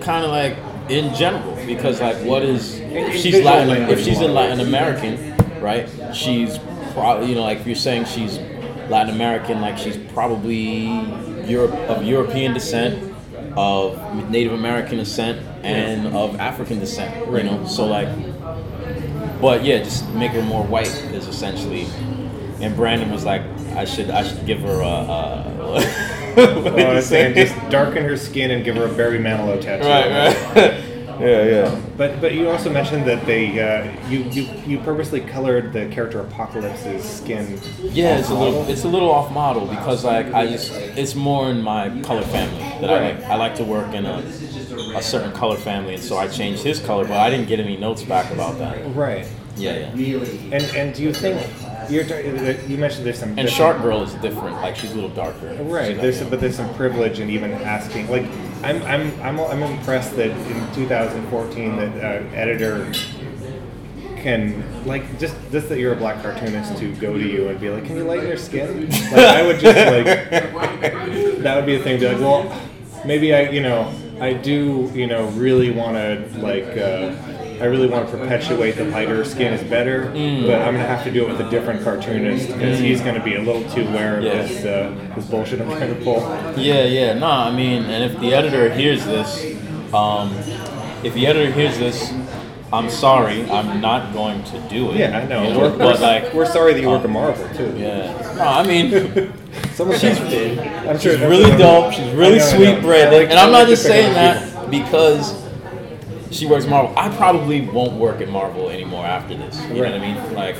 kind 0.00 0.24
of 0.24 0.30
like 0.30 0.56
in 0.90 1.14
general, 1.14 1.54
because 1.66 2.00
like, 2.00 2.16
what 2.24 2.42
is 2.42 2.78
if 2.78 3.16
she's 3.16 3.42
Latin? 3.42 3.88
If 3.90 4.02
she's 4.04 4.20
a. 4.20 4.28
Latin 4.28 4.60
American, 4.60 5.36
right? 5.60 5.88
She's 6.14 6.58
probably 6.92 7.28
you 7.28 7.34
know 7.34 7.42
like 7.42 7.60
if 7.60 7.66
you're 7.66 7.76
saying 7.76 8.06
she's 8.06 8.38
Latin 8.88 9.14
American, 9.14 9.60
like 9.60 9.78
she's 9.78 9.96
probably 10.12 10.86
Europe 11.46 11.72
of 11.88 12.04
European 12.04 12.54
descent, 12.54 13.14
of 13.56 14.30
Native 14.30 14.52
American 14.52 14.98
descent, 14.98 15.46
and 15.62 16.14
of 16.14 16.36
African 16.40 16.78
descent. 16.78 17.26
You 17.30 17.42
know, 17.42 17.66
so 17.66 17.86
like, 17.86 18.08
but 19.42 19.62
yeah, 19.64 19.78
just 19.82 20.08
make 20.14 20.30
her 20.30 20.40
more 20.42 20.62
white 20.64 20.86
is 21.12 21.26
essentially. 21.28 21.86
And 22.60 22.74
Brandon 22.76 23.10
was 23.10 23.24
like, 23.24 23.42
I 23.74 23.84
should 23.84 24.08
I 24.08 24.22
should 24.22 24.46
give 24.46 24.60
her 24.60 24.80
a. 24.80 24.86
a 24.86 25.42
what 26.62 26.78
Oh, 26.78 26.94
he 26.94 27.02
say? 27.02 27.34
just 27.34 27.54
darken 27.70 28.04
her 28.04 28.16
skin 28.16 28.52
and 28.52 28.64
give 28.64 28.76
her 28.76 28.86
a 28.86 28.92
Barry 28.94 29.18
Manilow 29.18 29.60
tattoo. 29.60 29.86
Right, 29.86 30.54
right. 30.56 30.84
yeah, 31.22 31.44
yeah. 31.44 31.80
But 31.96 32.20
but 32.20 32.34
you 32.34 32.48
also 32.50 32.70
mentioned 32.70 33.06
that 33.06 33.24
they 33.26 33.58
uh, 33.60 34.08
you, 34.08 34.20
you 34.24 34.42
you 34.66 34.78
purposely 34.80 35.20
colored 35.20 35.72
the 35.72 35.86
character 35.88 36.20
Apocalypse's 36.20 37.04
skin. 37.04 37.60
Yeah, 37.80 38.18
it's 38.18 38.28
a 38.30 38.34
little 38.34 38.58
off-model? 38.58 38.72
it's 38.72 38.84
a 38.84 38.88
little 38.88 39.10
off 39.10 39.32
model 39.32 39.66
because 39.66 40.04
like 40.04 40.32
I 40.32 40.46
just 40.46 40.72
it's 40.72 41.14
more 41.14 41.50
in 41.50 41.62
my 41.62 41.88
color 42.02 42.22
family 42.22 42.58
that 42.80 42.90
I 42.90 43.12
like. 43.12 43.24
I 43.24 43.34
like 43.36 43.54
to 43.56 43.64
work 43.64 43.94
in 43.94 44.06
a 44.06 44.18
a 44.96 45.02
certain 45.02 45.32
color 45.32 45.56
family, 45.56 45.94
and 45.94 46.02
so 46.02 46.16
I 46.18 46.28
changed 46.28 46.62
his 46.62 46.78
color, 46.80 47.04
but 47.04 47.18
I 47.18 47.30
didn't 47.30 47.48
get 47.48 47.60
any 47.60 47.76
notes 47.76 48.02
back 48.02 48.32
about 48.32 48.58
that. 48.58 48.94
right. 48.94 49.26
Yeah, 49.56 49.92
yeah. 49.94 50.18
And 50.52 50.64
and 50.74 50.94
do 50.94 51.02
you 51.02 51.12
think 51.12 51.38
you're 51.90 52.04
you 52.04 52.78
mentioned 52.78 53.04
there's 53.04 53.18
some 53.18 53.38
And 53.38 53.48
Shark 53.48 53.82
Girl 53.82 54.02
is 54.02 54.14
different. 54.14 54.56
Like 54.56 54.76
she's 54.76 54.92
a 54.92 54.94
little 54.94 55.10
darker. 55.10 55.54
Right. 55.62 56.00
There's 56.00 56.18
some, 56.18 56.30
but 56.30 56.40
there's 56.40 56.56
some 56.56 56.72
privilege 56.74 57.20
in 57.20 57.28
even 57.30 57.52
asking. 57.52 58.08
Like, 58.08 58.24
I'm 58.62 58.82
I'm 58.84 59.22
I'm 59.22 59.40
I'm 59.40 59.62
impressed 59.62 60.16
that 60.16 60.30
in 60.30 60.74
2014 60.74 61.76
that 61.76 61.96
uh, 61.96 62.36
editor 62.36 62.92
can 64.16 64.86
like 64.86 65.18
just 65.18 65.34
just 65.50 65.68
that 65.68 65.78
you're 65.78 65.94
a 65.94 65.96
black 65.96 66.22
cartoonist 66.22 66.76
to 66.78 66.94
go 66.96 67.14
to 67.14 67.26
you 67.26 67.48
and 67.48 67.60
be 67.60 67.70
like, 67.70 67.84
can 67.84 67.96
you 67.96 68.04
lighten 68.04 68.28
your 68.28 68.36
skin? 68.36 68.88
Like, 68.88 69.12
I 69.14 69.42
would 69.46 69.58
just 69.58 69.76
like 69.76 70.04
that 71.42 71.56
would 71.56 71.66
be 71.66 71.76
a 71.76 71.82
thing. 71.82 71.98
To 71.98 72.08
be 72.08 72.14
like, 72.14 72.20
well, 72.20 72.60
maybe 73.04 73.34
I 73.34 73.50
you 73.50 73.62
know 73.62 73.92
I 74.20 74.32
do 74.32 74.90
you 74.94 75.06
know 75.06 75.26
really 75.30 75.70
want 75.70 75.96
to 75.96 76.38
like. 76.38 76.76
Uh, 76.76 77.31
I 77.62 77.66
really 77.66 77.86
want 77.86 78.10
to 78.10 78.16
perpetuate 78.16 78.72
that 78.72 78.90
lighter 78.90 79.24
skin 79.24 79.52
is 79.54 79.62
better, 79.70 80.06
Mm. 80.06 80.46
but 80.48 80.62
I'm 80.62 80.74
gonna 80.74 80.84
have 80.86 81.04
to 81.04 81.12
do 81.12 81.22
it 81.24 81.28
with 81.30 81.40
a 81.46 81.48
different 81.48 81.84
cartoonist 81.84 82.48
because 82.48 82.80
he's 82.80 83.00
gonna 83.00 83.22
be 83.22 83.36
a 83.36 83.40
little 83.40 83.62
too 83.70 83.82
aware 83.86 84.18
of 84.18 84.24
Yeah. 84.24 84.42
this 84.42 84.64
uh, 84.64 84.90
this 85.14 85.26
bullshit 85.26 85.60
I'm 85.60 85.68
trying 85.70 85.94
to 85.96 86.04
pull. 86.04 86.20
Yeah, 86.56 86.82
yeah. 86.82 87.14
no, 87.14 87.28
I 87.30 87.52
mean, 87.52 87.84
and 87.84 88.02
if 88.02 88.18
the 88.20 88.34
editor 88.34 88.68
hears 88.68 89.04
this, 89.06 89.54
um, 89.94 90.34
if 91.04 91.14
the 91.14 91.24
editor 91.28 91.52
hears 91.52 91.78
this, 91.78 92.12
I'm 92.72 92.90
sorry. 92.90 93.48
I'm 93.48 93.80
not 93.80 94.12
going 94.12 94.42
to 94.44 94.58
do 94.68 94.90
it. 94.90 94.96
Yeah, 94.96 95.18
I 95.18 95.26
know. 95.26 95.48
You 95.48 95.58
We're, 95.58 95.76
but 95.78 96.00
like, 96.00 96.34
we're 96.34 96.46
sorry 96.46 96.72
that 96.72 96.80
you 96.80 96.88
work 96.88 97.00
um, 97.04 97.06
at 97.06 97.10
Marvel 97.10 97.48
too. 97.56 97.74
yeah. 97.78 98.34
No, 98.36 98.42
I 98.44 98.66
mean. 98.66 99.32
Someone 99.74 99.98
She's, 99.98 100.18
I'm 100.20 100.98
sure 100.98 101.12
she's 101.12 101.20
really 101.20 101.56
dope. 101.56 101.92
She's 101.92 102.12
really 102.14 102.38
know, 102.38 102.44
sweet, 102.46 102.74
know. 102.74 102.80
Brandon. 102.80 103.20
Like- 103.20 103.30
and 103.30 103.38
I 103.38 103.44
I'm 103.46 103.52
not 103.52 103.64
to 103.64 103.70
just 103.70 103.82
saying 103.84 104.08
on 104.08 104.14
that 104.14 104.70
because 104.70 105.41
she 106.32 106.46
works 106.46 106.66
Marvel. 106.66 106.96
I 106.98 107.14
probably 107.16 107.60
won't 107.62 107.94
work 107.94 108.20
at 108.20 108.28
Marvel 108.28 108.70
anymore 108.70 109.04
after 109.04 109.36
this. 109.36 109.60
You 109.68 109.74
know 109.74 109.90
what 109.90 109.94
I 109.94 109.98
mean? 109.98 110.34
Like 110.34 110.56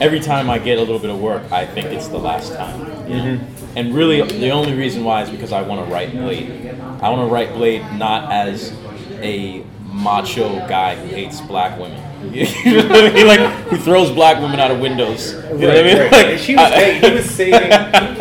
every 0.00 0.20
time 0.20 0.50
I 0.50 0.58
get 0.58 0.78
a 0.78 0.80
little 0.80 0.98
bit 0.98 1.10
of 1.10 1.20
work, 1.20 1.50
I 1.50 1.66
think 1.66 1.86
it's 1.88 2.08
the 2.08 2.18
last 2.18 2.52
time. 2.52 2.80
Mm-hmm. 2.80 3.78
And 3.78 3.94
really, 3.94 4.22
the 4.22 4.50
only 4.50 4.74
reason 4.74 5.04
why 5.04 5.22
is 5.22 5.30
because 5.30 5.52
I 5.52 5.62
want 5.62 5.86
to 5.86 5.92
write 5.92 6.12
Blade. 6.12 6.70
I 7.00 7.10
want 7.10 7.28
to 7.28 7.32
write 7.32 7.52
Blade 7.52 7.82
not 7.98 8.32
as 8.32 8.72
a 9.20 9.64
macho 9.92 10.66
guy 10.68 10.96
who 10.96 11.08
hates 11.08 11.40
black 11.40 11.78
women. 11.78 12.02
You 12.32 12.82
know 12.82 13.06
I 13.06 13.12
mean? 13.12 13.26
Like 13.26 13.40
who 13.68 13.76
throws 13.76 14.10
black 14.10 14.40
women 14.40 14.58
out 14.60 14.70
of 14.70 14.80
windows. 14.80 15.32
You 15.32 15.38
know 15.40 15.68
what 15.68 15.76
I 15.78 15.82
mean? 15.82 15.98
right. 15.98 16.12
Like, 16.12 16.38
She 16.38 16.54
was, 16.54 16.64
I- 16.72 16.92
he 16.94 17.10
was 17.14 17.24
saving 17.30 17.70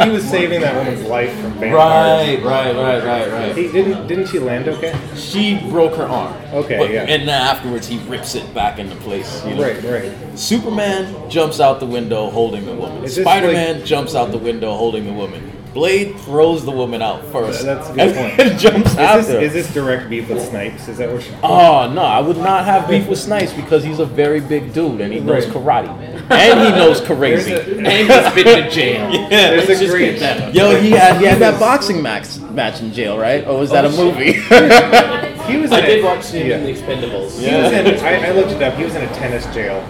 he 0.04 0.10
was 0.10 0.24
saving 0.30 0.62
that 0.62 0.76
woman's 0.76 1.02
life 1.08 1.32
from 1.40 1.54
vampires. 1.54 1.74
Right, 1.74 2.44
right, 2.44 2.76
right, 2.76 3.04
right, 3.04 3.32
right. 3.32 3.56
He 3.58 3.68
didn't 3.72 4.08
didn't 4.08 4.28
she 4.28 4.40
land 4.40 4.68
okay? 4.68 4.94
She 5.16 5.60
broke 5.70 5.96
her 5.96 6.04
arm. 6.04 6.34
Okay, 6.54 6.78
But- 6.78 6.92
yeah. 6.92 7.04
And 7.04 7.28
then 7.28 7.42
afterwards, 7.42 7.88
he 7.88 7.98
rips 8.00 8.36
it 8.36 8.54
back 8.54 8.80
into 8.80 8.96
place. 8.98 9.44
You 9.46 9.56
know? 9.56 9.64
Right, 9.64 9.84
right. 9.84 10.40
Superman 10.40 11.30
jumps 11.30 11.60
out 11.60 11.80
the 11.80 11.86
window 11.86 12.30
holding 12.30 12.66
the 12.66 12.76
woman. 12.76 13.08
Spider 13.08 13.52
Man 13.52 13.86
jumps 13.86 14.14
out 14.16 14.32
the 14.32 14.38
window 14.38 14.74
holding 14.76 15.06
the 15.06 15.14
woman. 15.14 15.52
Blade 15.76 16.18
throws 16.22 16.64
the 16.64 16.72
woman 16.72 17.02
out 17.02 17.22
first. 17.34 17.64
That's 17.66 17.90
a 17.90 17.94
good 17.94 18.00
and 18.00 18.16
point. 18.16 18.38
then 18.38 18.58
jumps 18.58 18.92
Is 18.92 18.98
after. 18.98 19.22
this, 19.34 19.54
is 19.54 19.54
this 19.66 19.74
direct 19.74 20.10
beef 20.10 20.30
with 20.30 20.42
Snipes? 20.42 20.88
Is 20.88 20.98
that 21.00 21.12
what? 21.12 21.22
She, 21.22 21.32
Oh 21.44 21.54
ah, 21.54 21.94
no, 21.94 22.02
I 22.02 22.22
would 22.22 22.38
not 22.38 22.64
have 22.64 22.88
beef 22.88 23.08
with 23.10 23.20
Snipes 23.20 23.52
because 23.52 23.84
he's 23.84 24.00
a 24.00 24.06
very 24.06 24.40
big 24.40 24.72
dude 24.74 25.02
and 25.02 25.12
he 25.12 25.20
knows 25.20 25.46
Right. 25.48 25.54
karate 25.86 25.90
and 26.32 26.60
he 26.62 26.70
knows 26.80 27.06
There's 27.06 27.20
crazy. 27.20 27.52
a- 27.52 27.60
And 27.78 27.88
he's 28.10 28.44
been 28.44 28.64
to 28.64 28.70
jail. 28.72 29.12
Yeah, 29.12 29.28
There's 29.30 29.68
let's 29.68 29.82
a 29.82 29.84
just 29.84 29.92
great- 29.94 30.18
get 30.18 30.20
that. 30.22 30.56
Yo, 30.56 30.80
he 30.80 30.92
had 30.92 31.20
he 31.20 31.26
had 31.26 31.40
that 31.40 31.60
boxing 31.60 32.02
match 32.02 32.40
match 32.40 32.82
in 32.82 32.94
jail, 32.94 33.18
right? 33.20 33.46
Or 33.46 33.60
was 33.60 33.70
that 33.72 33.84
oh, 33.84 33.90
a 33.90 33.92
movie? 33.92 34.32
he 34.32 35.58
was. 35.58 35.72
I 35.74 35.80
in 35.80 35.84
a- 35.84 35.88
did 35.88 36.04
watch 36.06 36.28
him 36.28 36.48
yeah. 36.48 36.58
in 36.58 36.64
The 36.64 36.72
Expendables. 36.72 37.38
He 37.38 37.54
was 37.54 37.72
in. 37.74 38.00
I, 38.00 38.30
I 38.30 38.32
looked 38.32 38.52
it 38.52 38.62
up. 38.64 38.76
He 38.76 38.86
was 38.86 38.96
in 38.96 39.04
a 39.04 39.14
tennis 39.14 39.46
jail. 39.54 39.84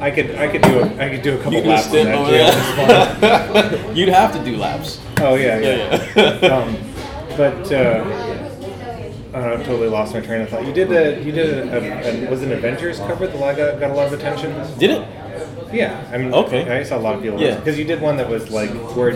I 0.00 0.10
could 0.10 0.34
I 0.34 0.48
could 0.48 0.62
do 0.62 0.80
a 0.80 0.84
I 0.98 1.08
could 1.08 1.22
do 1.22 1.34
a 1.34 1.38
couple 1.38 1.54
You 1.54 1.62
laps 1.68 1.86
stint 1.86 2.06
that 2.08 2.28
jail. 2.30 3.70
there. 3.70 3.94
You'd 3.94 4.08
have 4.08 4.32
to 4.32 4.44
do 4.44 4.56
laps. 4.56 5.00
Oh 5.20 5.34
yeah, 5.34 5.58
yeah. 5.58 6.10
Yeah, 6.16 6.38
yeah. 6.42 6.48
um, 6.56 6.76
but 7.36 7.72
uh, 7.72 8.04
I 9.34 9.56
totally 9.64 9.88
lost 9.88 10.14
my 10.14 10.20
train 10.20 10.42
of 10.42 10.48
thought. 10.48 10.64
You 10.66 10.72
did 10.72 10.90
a 10.92 11.22
you 11.22 11.32
did 11.32 11.68
a, 11.68 12.22
a, 12.22 12.26
a 12.26 12.30
was 12.30 12.42
an 12.42 12.52
Avengers 12.52 12.98
cover 13.00 13.26
that 13.26 13.56
got, 13.56 13.80
got 13.80 13.90
a 13.90 13.94
lot 13.94 14.06
of 14.06 14.12
attention? 14.12 14.52
Did 14.78 14.90
it? 14.90 15.08
Yeah, 15.72 16.08
I 16.12 16.18
mean, 16.18 16.32
Okay. 16.32 16.78
I 16.78 16.82
saw 16.84 16.98
a 16.98 17.00
lot 17.00 17.16
of 17.16 17.22
people. 17.22 17.40
Yeah. 17.40 17.56
because 17.58 17.76
you 17.78 17.84
did 17.84 18.00
one 18.00 18.16
that 18.18 18.28
was 18.28 18.50
like 18.50 18.70
where 18.94 19.10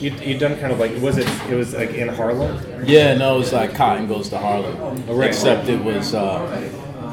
you 0.00 0.10
you 0.14 0.36
done 0.36 0.58
kind 0.58 0.72
of 0.72 0.80
like 0.80 1.00
was 1.00 1.18
it 1.18 1.28
it 1.48 1.54
was 1.54 1.74
like 1.74 1.90
in 1.94 2.08
Harlem? 2.08 2.58
Yeah, 2.84 3.14
no, 3.14 3.36
it 3.36 3.38
was 3.38 3.52
like 3.52 3.74
Cotton 3.74 4.08
Goes 4.08 4.28
to 4.30 4.38
Harlem. 4.38 4.76
Oh, 5.08 5.14
right. 5.14 5.28
Except 5.28 5.68
it 5.68 5.82
was, 5.84 6.14
uh, 6.14 6.40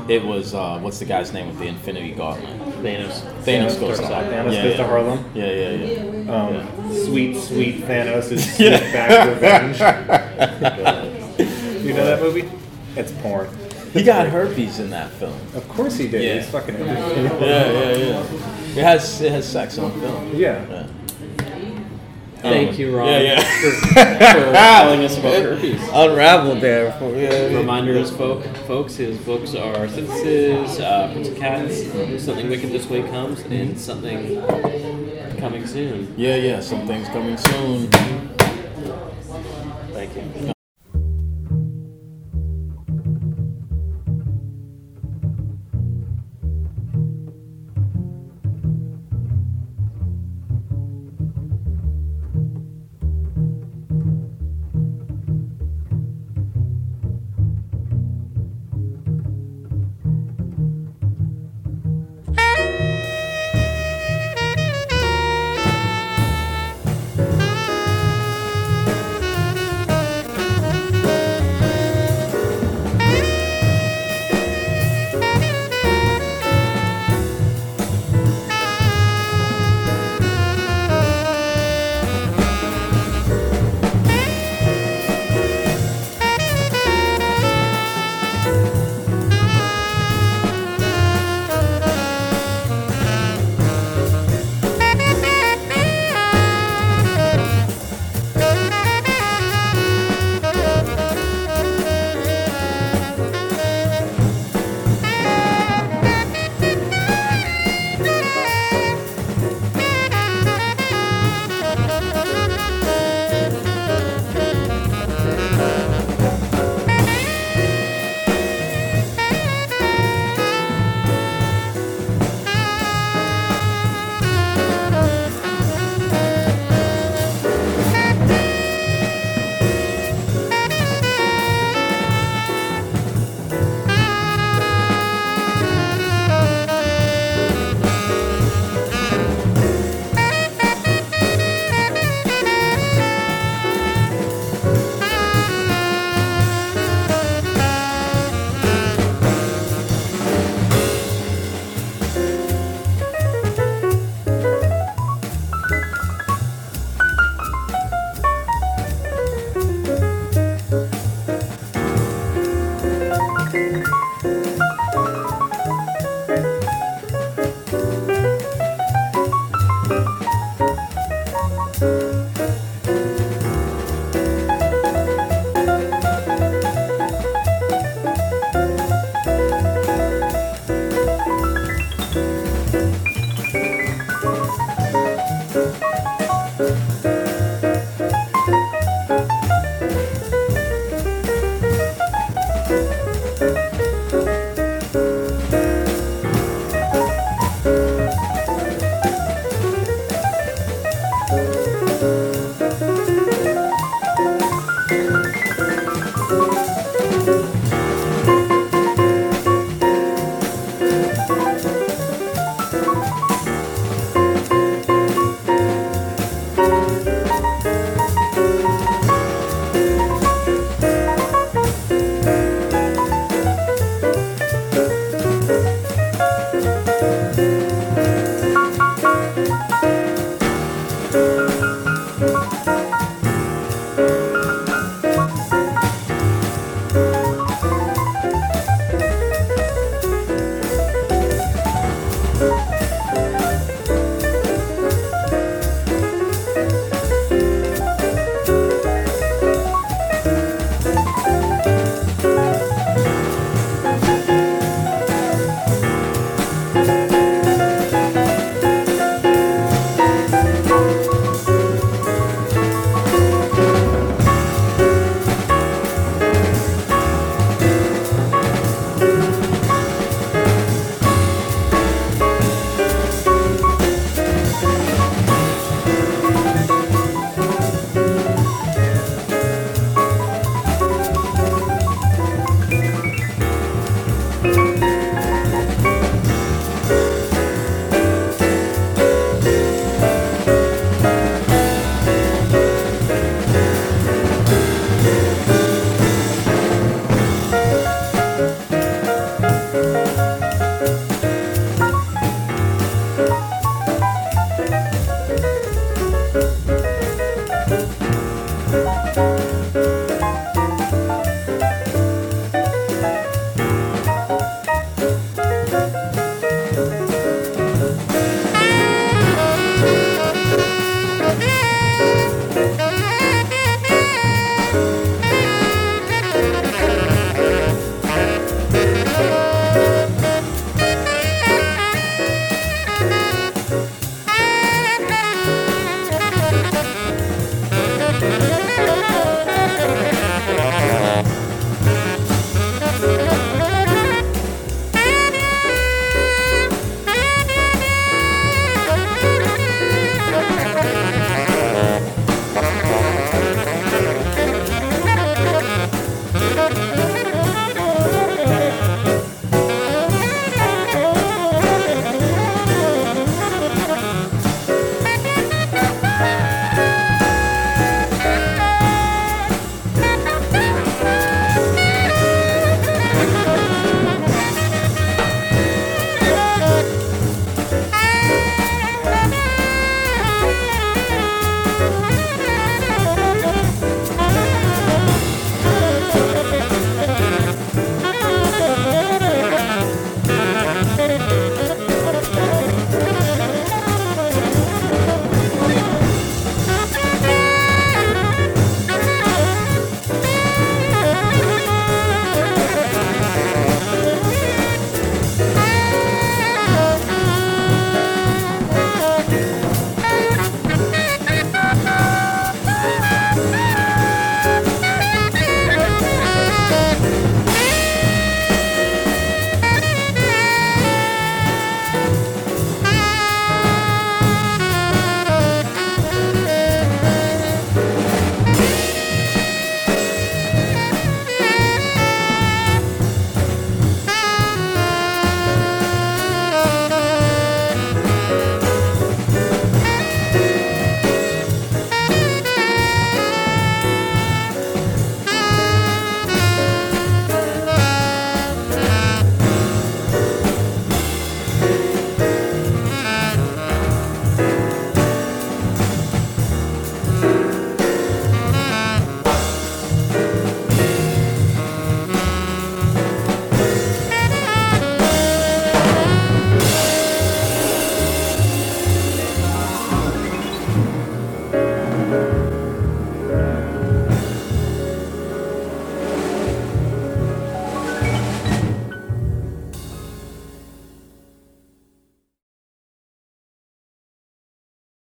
it 0.09 0.23
was, 0.25 0.53
uh, 0.53 0.79
what's 0.79 0.99
the 0.99 1.05
guy's 1.05 1.31
name 1.33 1.47
with 1.47 1.59
the 1.59 1.67
Infinity 1.67 2.11
Gauntlet? 2.11 2.49
Thanos. 2.83 3.21
Thanos 3.43 3.79
goes 3.79 3.99
to 3.99 4.05
Thanos 4.05 4.09
Harlem. 4.31 4.51
goes 4.63 4.75
to 4.75 4.83
Harlem. 4.83 5.25
Yeah, 5.35 5.51
yeah, 5.51 5.71
yeah. 5.71 6.33
Um, 6.33 6.93
Sweet, 7.05 7.37
sweet 7.39 7.83
Thanos 7.83 8.31
is 8.31 8.55
sweet 8.55 8.71
Yeah. 8.71 8.79
back 8.91 9.27
revenge. 9.29 9.79
you 11.85 11.93
know 11.93 12.05
that 12.05 12.21
movie? 12.21 12.49
It's 12.95 13.11
porn. 13.21 13.47
He 13.93 14.03
got 14.03 14.27
herpes 14.27 14.79
in 14.79 14.89
that 14.91 15.09
film. 15.11 15.33
Of 15.55 15.67
course 15.69 15.97
he 15.97 16.07
did. 16.07 16.21
Yeah. 16.23 16.35
He's 16.35 16.49
fucking. 16.49 16.75
Yeah, 16.79 17.39
yeah, 17.39 17.95
yeah. 17.95 18.23
It 18.75 18.83
has, 18.83 19.19
it 19.21 19.31
has 19.31 19.47
sex 19.51 19.77
on 19.79 19.91
film. 19.99 20.35
Yeah. 20.35 20.85
Yeah. 22.43 22.49
Thank 22.51 22.79
you, 22.79 22.95
Ron, 22.97 23.07
Yeah, 23.09 23.19
yeah. 23.19 23.41
for, 23.41 23.71
for 23.89 24.53
telling 24.53 25.03
us 25.03 25.17
about 25.17 25.41
herpes. 25.41 25.81
Unraveled 25.93 26.61
there. 26.61 26.93
For, 26.93 27.13
yeah. 27.13 27.57
Reminders, 27.57 28.11
folk, 28.11 28.45
folks, 28.65 28.95
his 28.95 29.17
books 29.19 29.55
are 29.55 29.87
Sentences, 29.89 30.79
uh, 30.79 31.09
Prince 31.11 31.27
of 31.27 31.37
Cats, 31.37 32.23
Something 32.23 32.49
Wicked 32.49 32.69
This 32.71 32.89
Way 32.89 33.03
Comes, 33.09 33.41
and 33.41 33.77
Something 33.77 34.41
Coming 35.37 35.67
Soon. 35.67 36.13
Yeah, 36.17 36.35
yeah. 36.35 36.61
something's 36.61 37.09
coming 37.09 37.35
soon. 37.35 38.38